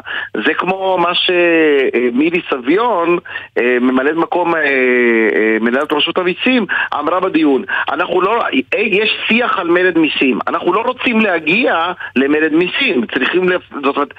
זה 0.47 0.55
כמו 0.55 0.99
מה 0.99 1.12
שמירי 1.14 2.41
סביון, 2.51 3.18
אה, 3.59 3.78
ממלאת 3.80 4.16
מקום 4.16 4.55
אה, 4.55 4.61
אה, 4.61 5.57
מנהלת 5.61 5.93
רשות 5.93 6.18
המיסים, 6.18 6.66
אמרה 6.99 7.20
בדיון. 7.20 7.64
אנחנו 7.89 8.20
לא, 8.20 8.43
יש 8.76 9.16
שיח 9.28 9.59
על 9.59 9.68
מרד 9.68 9.99
מיסים. 9.99 10.39
אנחנו 10.47 10.72
לא 10.72 10.80
רוצים 10.80 11.20
להגיע 11.20 11.93
למרד 12.16 12.53
מיסים. 12.53 13.07
צריכים, 13.07 13.49
זאת 13.85 13.97
אומרת, 13.97 14.14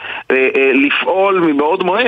לפעול 0.74 1.40
מבעוד 1.40 1.84
מועד. 1.84 2.03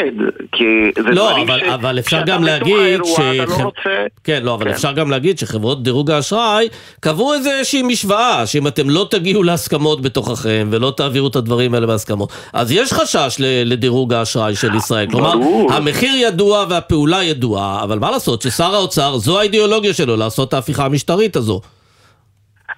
כי 0.52 0.64
זה 1.04 1.10
לא, 1.10 1.30
דברים 1.30 1.50
אבל, 1.50 1.60
ש- 1.60 1.64
אבל 1.64 2.00
אפשר 2.00 2.22
גם 2.26 2.44
להגיד 2.44 2.76
האירוע, 2.80 3.16
אתה 3.44 3.46
לא 3.46 3.64
רוצה... 3.64 3.90
כן, 4.24 4.44
לא, 4.44 4.54
אבל 4.54 4.64
כן. 4.66 4.70
אפשר 4.72 4.92
גם 4.92 5.12
להגיד 5.12 5.40
שחברות 5.40 5.84
דירוג 5.84 6.12
האשראי 6.12 6.68
קבעו 7.00 7.34
איזושהי 7.34 7.82
משוואה, 7.82 8.46
שאם 8.48 8.68
אתם 8.68 8.90
לא 8.90 9.08
תגיעו 9.12 9.44
להסכמות 9.44 10.02
בתוככם 10.02 10.68
ולא 10.72 10.94
תעבירו 10.98 11.28
את 11.28 11.36
הדברים 11.36 11.74
האלה 11.74 11.88
בהסכמות, 11.88 12.30
אז 12.54 12.72
יש 12.72 12.94
חשש 12.94 13.36
ל- 13.40 13.72
לדירוג 13.72 14.14
האשראי 14.14 14.56
של 14.56 14.76
ישראל. 14.76 15.08
כלומר. 15.12 15.34
המחיר 15.70 16.16
ידוע 16.16 16.66
והפעולה 16.70 17.24
ידועה, 17.24 17.84
אבל 17.84 18.00
מה 18.00 18.12
לעשות 18.12 18.42
ששר 18.42 18.76
האוצר, 18.76 19.18
זו 19.18 19.40
האידיאולוגיה 19.40 19.94
שלו, 19.94 20.16
לעשות 20.16 20.48
את 20.48 20.54
ההפיכה 20.54 20.86
המשטרית 20.86 21.36
הזו. 21.36 21.62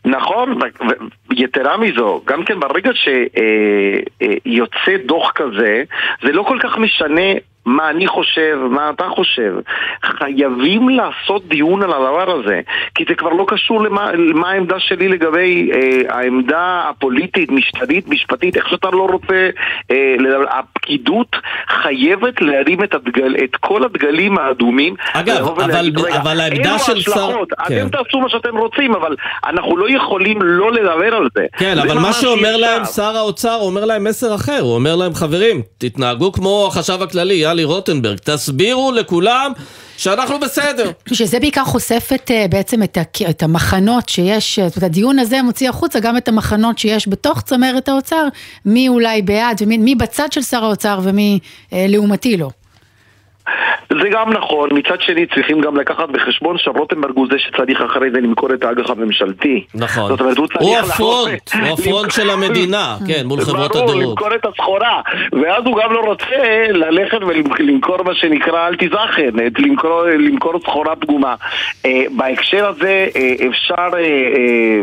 נכון, 0.07 0.59
ויתרה 1.29 1.77
מזו, 1.77 2.21
גם 2.25 2.45
כן 2.45 2.59
ברגע 2.59 2.91
שיוצא 2.93 4.97
דוח 5.05 5.31
כזה, 5.31 5.83
זה 6.21 6.31
לא 6.31 6.43
כל 6.43 6.59
כך 6.63 6.77
משנה 6.77 7.31
מה 7.67 7.89
אני 7.89 8.07
חושב, 8.07 8.57
מה 8.71 8.89
אתה 8.89 9.03
חושב. 9.15 9.53
חייבים 10.05 10.89
לעשות 10.89 11.47
דיון 11.47 11.83
על 11.83 11.89
הדבר 11.93 12.31
הזה, 12.39 12.61
כי 12.95 13.03
זה 13.09 13.15
כבר 13.15 13.29
לא 13.29 13.45
קשור 13.47 13.81
למה, 13.83 14.11
למה 14.11 14.49
העמדה 14.49 14.75
שלי 14.79 15.07
לגבי 15.07 15.71
אה, 15.73 16.15
העמדה 16.17 16.83
הפוליטית, 16.89 17.51
משטרית, 17.51 18.07
משפטית, 18.07 18.57
איך 18.57 18.69
שאתה 18.69 18.89
לא 18.89 19.07
רוצה 19.11 19.49
אה, 19.91 20.15
לדבר. 20.19 20.43
הפקידות 20.49 21.35
חייבת 21.81 22.41
להרים 22.41 22.83
את, 22.83 22.93
הדגל, 22.93 23.35
את 23.43 23.55
כל 23.55 23.83
הדגלים 23.83 24.37
האדומים. 24.37 24.95
אגב, 25.13 25.47
אבל- 25.47 25.71
"רגע, 26.05 26.17
אבל 26.21 26.39
העמדה 26.39 26.69
אלו 26.69 26.79
של 26.79 26.99
שר- 27.01 27.11
ההשלכות, 27.19 27.49
כן. 27.67 27.77
אתם 27.87 27.89
תעשו 27.89 28.19
מה 28.19 28.29
שאתם 28.29 28.57
רוצים, 28.57 28.95
אבל 28.95 29.15
אנחנו 29.47 29.77
לא 29.77 29.89
יכולים 29.89 30.37
לא 30.41 30.71
לדבר 30.71 31.15
על 31.15 31.27
זה. 31.37 31.45
כן, 31.57 31.77
אבל 31.79 31.99
מה 31.99 32.13
שאומר 32.13 32.57
להם. 32.57 32.85
שר 32.85 33.17
האוצר, 33.17 33.53
הוא 33.53 33.69
אומר 33.69 33.85
להם 33.85 34.03
מסר 34.03 34.35
אחר, 34.35 34.59
הוא 34.61 34.75
אומר 34.75 34.95
להם, 34.95 35.13
חברים, 35.13 35.61
תתנהגו 35.77 36.31
כמו 36.31 36.67
החשב 36.67 37.01
הכללי, 37.01 37.45
יאלי 37.57 37.73
רוטנברג, 37.73 38.17
תסבירו 38.17 38.91
לכולם 38.91 39.51
שאנחנו 39.97 40.39
בסדר. 40.39 40.91
שזה 41.13 41.39
בעיקר 41.39 41.65
חושף 41.65 42.09
את, 42.15 42.31
אה, 42.31 42.45
בעצם 42.49 42.83
את, 42.83 42.97
ה- 42.97 43.29
את 43.29 43.43
המחנות 43.43 44.09
שיש, 44.09 44.59
זאת 44.59 44.75
אומרת, 44.75 44.83
הדיון 44.83 45.19
הזה 45.19 45.41
מוציא 45.41 45.69
החוצה 45.69 45.99
גם 45.99 46.17
את 46.17 46.27
המחנות 46.27 46.77
שיש 46.77 47.07
בתוך 47.07 47.41
צמרת 47.41 47.89
האוצר, 47.89 48.27
מי 48.65 48.87
אולי 48.87 49.21
בעד 49.21 49.61
ומי 49.61 49.77
מי 49.77 49.95
בצד 49.95 50.31
של 50.31 50.41
שר 50.41 50.63
האוצר 50.65 50.99
ומי 51.03 51.39
אה, 51.73 51.85
לעומתי 51.89 52.37
לו. 52.37 52.49
זה 53.89 54.09
גם 54.11 54.33
נכון, 54.33 54.69
מצד 54.71 55.01
שני 55.01 55.25
צריכים 55.25 55.61
גם 55.61 55.77
לקחת 55.77 56.09
בחשבון 56.09 56.57
שרוטנברג 56.57 57.15
הוא 57.15 57.27
זה 57.31 57.39
שצריך 57.39 57.81
אחרי 57.81 58.11
זה 58.11 58.21
למכור 58.21 58.53
את 58.53 58.63
האג"ח 58.63 58.89
הממשלתי. 58.89 59.63
נכון. 59.75 60.07
זאת 60.07 60.21
אומרת, 60.21 60.37
הוא 60.37 60.47
צריך... 60.47 60.61
הוא 60.61 60.77
הפרונט, 60.77 61.53
הוא 61.53 61.73
הפרונט 61.73 62.11
של 62.11 62.29
המדינה, 62.29 62.97
כן, 63.07 63.21
מול 63.25 63.41
חברות 63.41 63.71
ברור, 63.71 63.83
הדירוג. 63.83 64.09
למכור 64.09 64.35
את 64.35 64.45
הסחורה, 64.45 65.01
ואז 65.41 65.63
הוא 65.65 65.77
גם 65.83 65.93
לא 65.93 65.99
רוצה 65.99 66.67
ללכת 66.69 67.19
ולמכור 67.21 68.03
מה 68.03 68.15
שנקרא 68.15 68.67
אל 68.67 68.75
תיזכן, 68.75 69.29
למכור, 70.17 70.59
סחורה 70.63 70.95
פגומה. 70.95 71.35
אה, 71.85 72.03
בהקשר 72.15 72.67
הזה 72.67 73.07
אה, 73.15 73.47
אפשר 73.47 73.97
אה, 73.97 74.81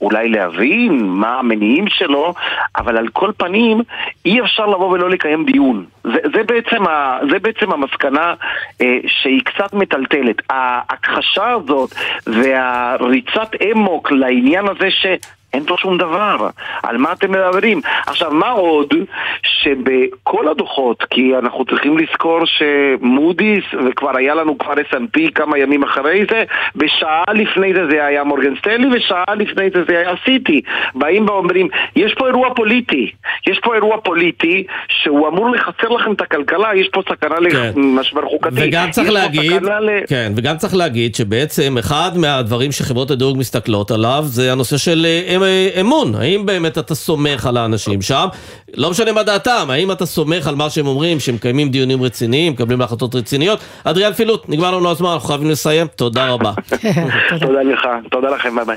אולי 0.00 0.28
להבין 0.28 1.04
מה 1.04 1.38
המניעים 1.38 1.88
שלו, 1.88 2.34
אבל 2.76 2.96
על 2.96 3.08
כל 3.08 3.30
פנים 3.36 3.82
אי 4.26 4.40
אפשר 4.40 4.66
לבוא 4.66 4.90
ולא 4.90 5.10
לקיים 5.10 5.44
דיון. 5.44 5.84
זה, 6.04 6.18
זה, 6.34 6.42
בעצם, 6.46 6.86
ה, 6.86 7.18
זה 7.30 7.38
בעצם 7.38 7.72
המסקנה 7.72 8.34
אה, 8.82 8.98
שהיא 9.06 9.40
קצת 9.44 9.74
מטלטלת. 9.74 10.36
ההכחשה 10.50 11.50
הזאת 11.50 11.90
והריצת 12.26 13.50
אמוק 13.72 14.12
לעניין 14.12 14.68
הזה 14.68 14.90
ש... 14.90 15.06
אין 15.54 15.64
פה 15.64 15.74
שום 15.78 15.98
דבר, 15.98 16.48
על 16.82 16.96
מה 16.96 17.12
אתם 17.12 17.32
מדברים? 17.32 17.80
עכשיו, 18.06 18.30
מה 18.30 18.48
עוד 18.48 18.94
שבכל 19.42 20.48
הדוחות, 20.48 21.04
כי 21.10 21.32
אנחנו 21.38 21.64
צריכים 21.64 21.98
לזכור 21.98 22.40
שמודי'ס, 22.46 23.64
וכבר 23.86 24.16
היה 24.16 24.34
לנו 24.34 24.58
כבר 24.58 24.72
S&P 24.74 25.30
כמה 25.34 25.58
ימים 25.58 25.82
אחרי 25.82 26.24
זה, 26.30 26.44
בשעה 26.76 27.24
לפני 27.34 27.74
זה 27.74 27.86
זה 27.90 28.06
היה 28.06 28.24
מורגן 28.24 28.56
סטנלי, 28.58 28.86
ושעה 28.96 29.34
לפני 29.36 29.70
זה 29.74 29.80
זה 29.88 29.98
היה 29.98 30.14
סיטי. 30.24 30.60
באים 30.94 31.28
ואומרים, 31.28 31.68
יש 31.96 32.14
פה 32.14 32.26
אירוע 32.26 32.54
פוליטי, 32.54 33.10
יש 33.46 33.60
פה 33.62 33.74
אירוע 33.74 34.00
פוליטי 34.00 34.64
שהוא 34.88 35.28
אמור 35.28 35.50
לחסר 35.50 35.88
לכם 35.88 36.12
את 36.12 36.20
הכלכלה, 36.20 36.68
יש 36.76 36.88
פה 36.92 37.02
סכנה 37.08 37.36
למשבר 37.40 38.22
חוקתי. 38.22 38.54
וגם 38.54 38.90
צריך 38.90 39.10
להגיד, 39.10 39.62
ל... 39.62 39.88
כן, 40.08 40.32
וגם 40.36 40.56
צריך 40.56 40.74
להגיד 40.74 41.14
שבעצם 41.14 41.78
אחד 41.78 42.10
מהדברים 42.16 42.72
שחברות 42.72 43.10
הדירוג 43.10 43.38
מסתכלות 43.38 43.90
עליו 43.90 44.22
זה 44.24 44.52
הנושא 44.52 44.76
של 44.76 45.06
אה, 45.06 45.36
אמון. 45.80 46.14
האם 46.14 46.46
באמת 46.46 46.78
אתה 46.78 46.94
סומך 46.94 47.46
על 47.46 47.56
האנשים 47.56 48.02
שם? 48.02 48.26
לא 48.76 48.90
משנה 48.90 49.12
מה 49.12 49.22
דעתם, 49.22 49.66
האם 49.70 49.92
אתה 49.92 50.06
סומך 50.06 50.46
על 50.46 50.54
מה 50.54 50.70
שהם 50.70 50.86
אומרים, 50.86 51.20
שהם 51.20 51.34
מקיימים 51.34 51.70
דיונים 51.70 52.02
רציניים, 52.02 52.52
מקבלים 52.52 52.82
החלטות 52.82 53.14
רציניות? 53.14 53.58
אדריאן 53.84 54.12
פילוט, 54.12 54.48
נגמר 54.48 54.70
לנו 54.70 54.90
הזמן, 54.90 55.10
אנחנו 55.10 55.28
חייבים 55.28 55.50
לסיים, 55.50 55.86
תודה 55.86 56.28
רבה. 56.28 56.52
תודה 57.40 57.62
לך, 57.62 57.80
תודה 58.10 58.28
לכם, 58.28 58.54
ביי 58.56 58.64
ביי. 58.64 58.76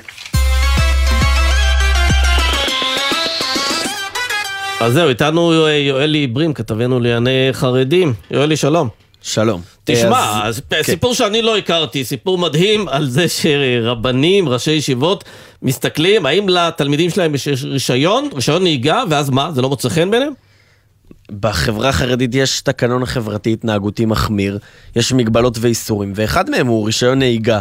אז 4.79 4.93
זהו, 4.93 5.09
איתנו 5.09 5.65
אה, 5.65 5.71
יואלי 5.71 6.27
ברים, 6.27 6.53
כתבנו 6.53 6.99
לענייני 6.99 7.49
חרדים. 7.53 8.13
יואלי, 8.31 8.55
שלום. 8.55 9.06
שלום. 9.27 9.61
תשמע, 9.83 10.19
אה, 10.19 10.47
אז 10.47 10.61
כן. 10.69 10.83
סיפור 10.83 11.13
שאני 11.13 11.41
לא 11.41 11.57
הכרתי, 11.57 12.05
סיפור 12.05 12.37
מדהים 12.37 12.87
על 12.87 13.09
זה 13.09 13.25
שרבנים, 13.27 14.49
ראשי 14.49 14.71
ישיבות, 14.71 15.23
מסתכלים, 15.61 16.25
האם 16.25 16.49
לתלמידים 16.49 17.09
שלהם 17.09 17.35
יש 17.35 17.47
רישיון, 17.63 18.29
רישיון 18.35 18.63
נהיגה, 18.63 19.03
ואז 19.09 19.29
מה, 19.29 19.51
זה 19.51 19.61
לא 19.61 19.69
מוצא 19.69 19.89
חן 19.89 20.11
ביניהם? 20.11 20.33
בחברה 21.39 21.89
החרדית 21.89 22.35
יש 22.35 22.61
תקנון 22.61 23.05
חברתי 23.05 23.53
התנהגותי 23.53 24.05
מחמיר, 24.05 24.59
יש 24.95 25.13
מגבלות 25.13 25.57
ואיסורים, 25.61 26.13
ואחד 26.15 26.49
מהם 26.49 26.67
הוא 26.67 26.85
רישיון 26.85 27.19
נהיגה. 27.19 27.59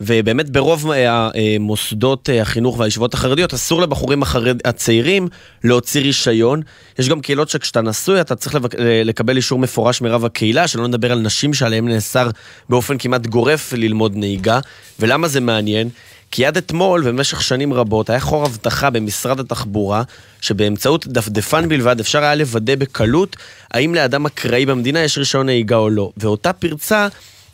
ובאמת 0.00 0.50
ברוב 0.50 0.90
אה, 0.90 1.30
מוסדות 1.60 2.30
אה, 2.30 2.42
החינוך 2.42 2.78
והישיבות 2.78 3.14
החרדיות 3.14 3.54
אסור 3.54 3.82
לבחורים 3.82 4.22
החרד... 4.22 4.66
הצעירים 4.66 5.28
להוציא 5.64 6.00
רישיון. 6.00 6.62
יש 6.98 7.08
גם 7.08 7.20
קהילות 7.20 7.48
שכשאתה 7.48 7.80
נשוי 7.80 8.20
אתה 8.20 8.36
צריך 8.36 8.54
לבק... 8.54 8.74
לקבל 8.78 9.36
אישור 9.36 9.58
מפורש 9.58 10.00
מרב 10.00 10.24
הקהילה, 10.24 10.68
שלא 10.68 10.88
נדבר 10.88 11.12
על 11.12 11.18
נשים 11.18 11.54
שעליהן 11.54 11.88
נאסר 11.88 12.30
באופן 12.68 12.98
כמעט 12.98 13.26
גורף 13.26 13.72
ללמוד 13.72 14.16
נהיגה. 14.16 14.60
ולמה 15.00 15.28
זה 15.28 15.40
מעניין? 15.40 15.88
כי 16.30 16.46
עד 16.46 16.56
אתמול, 16.56 17.02
במשך 17.02 17.42
שנים 17.42 17.72
רבות, 17.72 18.10
היה 18.10 18.20
חור 18.20 18.44
הבטחה 18.44 18.90
במשרד 18.90 19.40
התחבורה, 19.40 20.02
שבאמצעות 20.40 21.06
דפדפן 21.06 21.68
בלבד 21.68 22.00
אפשר 22.00 22.22
היה 22.22 22.34
לוודא 22.34 22.74
בקלות 22.74 23.36
האם 23.70 23.94
לאדם 23.94 24.26
אקראי 24.26 24.66
במדינה 24.66 25.00
יש 25.00 25.18
רישיון 25.18 25.46
נהיגה 25.46 25.76
או 25.76 25.90
לא. 25.90 26.12
ואותה 26.16 26.52
פרצה 26.52 27.08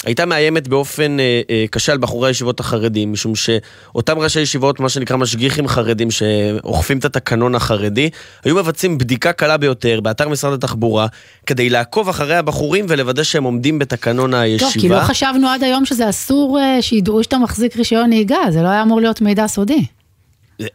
הייתה 0.07 0.27
מאיימת 0.27 0.69
באופן 0.69 1.21
אה, 1.21 1.41
אה, 1.51 1.65
קשה 1.71 1.93
על 1.93 1.99
בחורי 1.99 2.29
הישיבות 2.29 2.61
החרדים, 2.61 3.13
משום 3.13 3.35
שאותם 3.35 4.19
ראשי 4.19 4.41
ישיבות, 4.41 4.81
מה 4.81 4.89
שנקרא 4.89 5.17
משגיחים 5.17 5.69
חרדים, 5.69 6.11
שאוכפים 6.11 6.99
את 6.99 7.05
התקנון 7.05 7.55
החרדי, 7.55 8.11
היו 8.45 8.57
מבצעים 8.57 8.99
בדיקה 8.99 9.33
קלה 9.33 9.57
ביותר 9.57 10.01
באתר 10.01 10.29
משרד 10.29 10.53
התחבורה, 10.53 11.07
כדי 11.47 11.71
לעקוב 11.71 12.09
אחרי 12.09 12.37
הבחורים 12.37 12.87
ולוודא 12.89 13.23
שהם 13.23 13.45
עומדים 13.45 13.79
בתקנון 13.79 14.35
הישיבה. 14.35 14.73
טוב, 14.73 14.83
כי 14.83 14.89
לא 14.89 15.01
חשבנו 15.01 15.49
עד 15.49 15.63
היום 15.63 15.85
שזה 15.85 16.09
אסור 16.09 16.59
אה, 16.61 16.83
שידעו 16.83 17.23
שאתה 17.23 17.39
מחזיק 17.39 17.77
רישיון 17.77 18.09
נהיגה, 18.09 18.39
זה 18.51 18.63
לא 18.63 18.69
היה 18.69 18.83
אמור 18.83 19.01
להיות 19.01 19.21
מידע 19.21 19.47
סודי. 19.47 19.87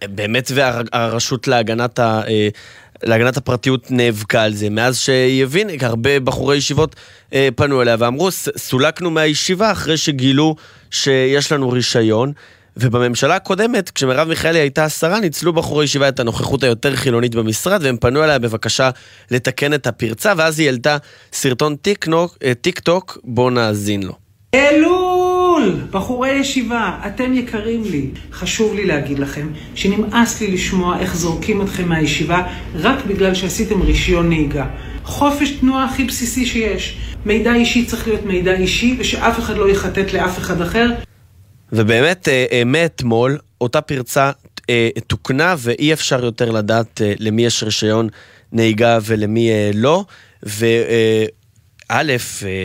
באמת, 0.04 0.52
והרשות 0.54 1.48
להגנת 1.48 2.00
ה... 2.00 2.22
אה, 3.04 3.10
להגנת 3.10 3.38
הפרטיות 3.38 3.92
נאבקה 3.92 4.44
על 4.44 4.54
זה, 4.54 4.70
מאז 4.70 4.98
שהיא 4.98 5.44
הבינה, 5.44 5.74
הרבה 5.82 6.20
בחורי 6.20 6.58
ישיבות 6.58 6.96
אה, 7.34 7.50
פנו 7.56 7.82
אליה 7.82 7.96
ואמרו, 8.00 8.32
סולקנו 8.58 9.12
מהישיבה 9.12 9.72
אחרי 9.72 9.98
שגילו 9.98 10.56
שיש 10.92 11.52
לנו 11.52 11.70
רישיון. 11.70 12.34
ובממשלה 12.78 13.36
הקודמת, 13.36 13.90
כשמרב 13.90 14.28
מיכאלי 14.28 14.60
הייתה 14.60 14.86
השרה, 14.86 15.20
ניצלו 15.20 15.54
בחורי 15.54 15.86
ישיבה 15.86 16.10
את 16.10 16.20
הנוכחות 16.20 16.64
היותר 16.64 16.96
חילונית 16.96 17.36
במשרד, 17.36 17.84
והם 17.84 17.98
פנו 17.98 18.24
אליה 18.24 18.40
בבקשה 18.40 18.90
לתקן 19.32 19.74
את 19.74 19.88
הפרצה, 19.88 20.34
ואז 20.38 20.60
היא 20.60 20.68
העלתה 20.68 20.98
סרטון 21.34 21.76
טיק 22.62 22.80
טוק, 22.80 23.18
בואו 23.24 23.50
נאזין 23.50 24.04
לו. 24.04 24.14
אלול! 25.62 25.76
בחורי 25.92 26.32
ישיבה, 26.32 27.00
אתם 27.08 27.34
יקרים 27.34 27.84
לי. 27.92 28.10
חשוב 28.32 28.76
לי 28.76 28.86
להגיד 28.86 29.20
לכם 29.20 29.48
שנמאס 29.76 30.42
לי 30.42 30.52
לשמוע 30.52 31.00
איך 31.00 31.16
זורקים 31.16 31.62
אתכם 31.62 31.90
מהישיבה 31.90 32.48
רק 32.76 33.06
בגלל 33.06 33.34
שעשיתם 33.34 33.82
רישיון 33.82 34.30
נהיגה. 34.30 34.66
חופש 35.04 35.52
תנועה 35.52 35.86
הכי 35.86 36.04
בסיסי 36.04 36.46
שיש. 36.46 36.98
מידע 37.26 37.54
אישי 37.54 37.86
צריך 37.86 38.08
להיות 38.08 38.26
מידע 38.26 38.54
אישי, 38.54 38.96
ושאף 39.00 39.40
אחד 39.40 39.58
לא 39.58 39.70
יחטט 39.70 40.14
לאף 40.14 40.38
אחד 40.38 40.62
אחר. 40.62 40.90
ובאמת, 41.72 42.28
אה, 42.28 42.64
מאתמול, 42.66 43.38
אותה 43.62 43.82
פרצה 43.82 44.32
אה, 44.70 44.90
תוקנה, 45.08 45.56
ואי 45.58 45.94
אפשר 45.94 46.26
יותר 46.26 46.52
לדעת 46.52 47.02
אה, 47.02 47.14
למי 47.20 47.46
יש 47.46 47.64
רישיון 47.64 48.10
נהיגה 48.52 49.00
ולמי 49.06 49.50
לא. 49.74 50.04
ו... 50.46 50.66
א', 51.94 52.14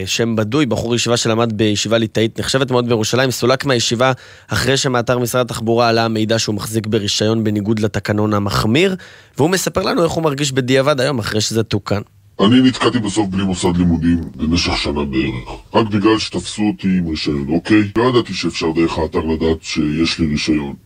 שם 0.07 0.37
בדוי, 0.37 0.67
בחור 0.67 0.95
ישיבה 0.95 1.17
שלמד 1.17 1.53
בישיבה 1.53 1.99
ליטאית, 1.99 2.41
נחשבת 2.41 2.71
מאוד 2.71 2.89
בירושלים, 2.89 3.31
סולק 3.31 3.65
מהישיבה 3.65 4.13
אחרי 4.49 4.77
שמאתר 4.77 5.19
משרד 5.19 5.41
התחבורה 5.41 5.89
עלה 5.89 6.05
המידע 6.05 6.39
שהוא 6.39 6.55
מחזיק 6.55 6.87
ברישיון 6.87 7.45
בניגוד 7.45 7.79
לתקנון 7.81 8.35
המחמיר, 8.35 8.97
והוא 9.39 9.51
מספר 9.51 9.83
לנו 9.83 10.05
איך 10.05 10.13
הוא 10.13 10.25
מרגיש 10.25 10.53
בדיעבד 10.53 11.01
היום 11.01 11.19
אחרי 11.19 11.41
שזה 11.41 11.63
תוקן. 11.63 12.01
אני 12.41 12.61
נתקעתי 12.61 12.99
בסוף 12.99 13.29
בלי 13.29 13.43
מוסד 13.45 13.77
לימודים 13.77 14.21
במשך 14.37 14.77
שנה 14.77 15.05
בערך, 15.05 15.49
רק 15.75 15.87
בגלל 15.87 16.19
שתפסו 16.19 16.63
אותי 16.63 16.89
עם 16.89 17.09
רישיון, 17.09 17.47
אוקיי? 17.49 17.83
לא 17.97 18.03
ידעתי 18.09 18.35
שאפשר 18.35 18.67
דרך 18.75 18.99
האתר 18.99 19.21
לדעת 19.21 19.63
שיש 19.63 20.19
לי 20.19 20.27
רישיון. 20.27 20.86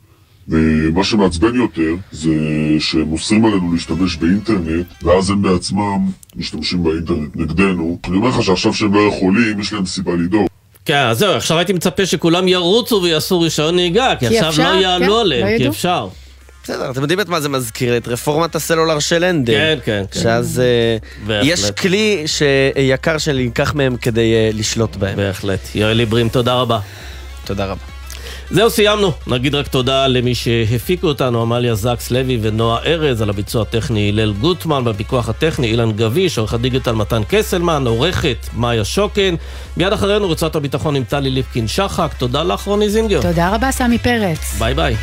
ומה 0.50 1.04
שמעצבן 1.04 1.54
יותר 1.54 1.94
זה 2.12 2.30
שהם 2.78 3.12
אוסרים 3.12 3.44
עלינו 3.44 3.72
להשתמש 3.72 4.16
באינטרנט 4.16 4.86
ואז 5.02 5.30
הם 5.30 5.42
בעצמם 5.42 5.98
משתמשים 6.36 6.82
באינטרנט 6.82 7.36
נגדנו 7.36 7.98
אני 8.08 8.16
אומר 8.16 8.28
לך 8.28 8.42
שעכשיו 8.42 8.74
שהם 8.74 8.94
לא 8.94 9.00
יכולים 9.00 9.60
יש 9.60 9.72
להם 9.72 9.86
סיבה 9.86 10.12
לדאוג 10.12 10.46
כן, 10.84 11.06
אז 11.06 11.18
זהו, 11.18 11.32
עכשיו 11.32 11.58
הייתי 11.58 11.72
מצפה 11.72 12.06
שכולם 12.06 12.48
ירוצו 12.48 13.00
ויעשו 13.02 13.40
רישיון 13.40 13.74
נהיגה 13.74 14.12
כי, 14.18 14.28
כי 14.28 14.38
עכשיו 14.38 14.50
אפשר, 14.50 14.74
לא 14.74 14.80
יעלו 14.80 15.14
כן, 15.14 15.20
עליהם, 15.20 15.48
לא 15.48 15.58
כי. 15.58 15.68
אפשר. 15.68 16.08
בסדר, 16.64 16.90
אתם 16.90 17.00
יודעים 17.00 17.20
את 17.20 17.28
מה 17.28 17.40
זה 17.40 17.48
מזכיר? 17.48 17.96
את 17.96 18.08
רפורמת 18.08 18.54
הסלולר 18.54 18.98
של 18.98 19.24
הנדל. 19.24 19.52
כן, 19.52 19.78
כן, 19.84 20.04
כן. 20.10 20.20
שאז 20.20 20.60
אה, 20.60 20.96
בהחלט. 21.26 21.46
יש 21.46 21.70
כלי 21.70 22.22
שיקר 22.26 23.18
שנלקח 23.18 23.74
מהם 23.74 23.96
כדי 23.96 24.34
אה, 24.34 24.50
לשלוט 24.54 24.96
בהם. 24.96 25.16
בהחלט. 25.16 25.60
יואל 25.74 25.98
עיברים, 25.98 26.28
תודה 26.28 26.54
רבה. 26.54 26.78
תודה 27.44 27.64
רבה. 27.64 27.99
זהו, 28.50 28.70
סיימנו. 28.70 29.12
נגיד 29.26 29.54
רק 29.54 29.68
תודה 29.68 30.06
למי 30.06 30.34
שהפיקו 30.34 31.06
אותנו, 31.06 31.42
עמליה 31.42 31.74
זקס 31.74 32.10
לוי 32.10 32.38
ונועה 32.42 32.82
ארז, 32.86 33.22
על 33.22 33.30
הביצוע 33.30 33.62
הטכני 33.62 34.08
הלל 34.08 34.32
גוטמן, 34.32 34.84
בפיקוח 34.84 35.28
הטכני 35.28 35.66
אילן 35.66 35.92
גביש, 35.92 36.38
עורך 36.38 36.54
הדיגיטל 36.54 36.92
מתן 36.92 37.22
קסלמן, 37.28 37.86
עורכת 37.86 38.46
מאיה 38.56 38.84
שוקן. 38.84 39.34
מיד 39.76 39.92
אחרינו 39.92 40.30
רצועת 40.30 40.56
הביטחון 40.56 40.96
עם 40.96 41.04
טלי 41.04 41.30
ליפקין 41.30 41.68
שחק. 41.68 42.14
תודה 42.18 42.42
לך, 42.42 42.60
רוני 42.60 42.90
זינגר. 42.90 43.22
תודה 43.22 43.54
רבה, 43.54 43.72
סמי 43.72 43.98
פרץ. 43.98 44.54
ביי 44.58 44.74
ביי. 44.74 44.96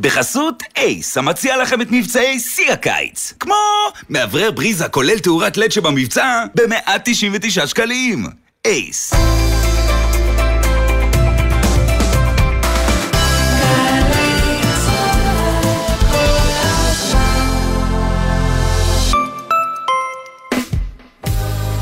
בחסות 0.00 0.62
אייס, 0.76 1.18
המציע 1.18 1.56
לכם 1.56 1.80
את 1.80 1.86
מבצעי 1.90 2.40
שיא 2.40 2.72
הקיץ. 2.72 3.32
כמו 3.40 3.54
מאוורר 4.10 4.50
בריזה 4.50 4.88
כולל 4.88 5.18
תאורת 5.18 5.56
לד 5.56 5.72
שבמבצע 5.72 6.44
ב-199 6.54 7.66
שקלים. 7.66 8.26
אייס. 8.64 9.12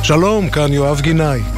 שלום, 0.02 0.50
כאן 0.50 0.72
יואב 0.72 1.00
גינאי. 1.00 1.57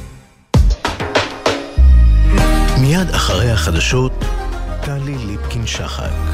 מיד 2.81 3.09
אחרי 3.09 3.51
החדשות, 3.51 4.11
טלי 4.81 5.17
ליפקין 5.17 5.67
שחק. 5.67 6.30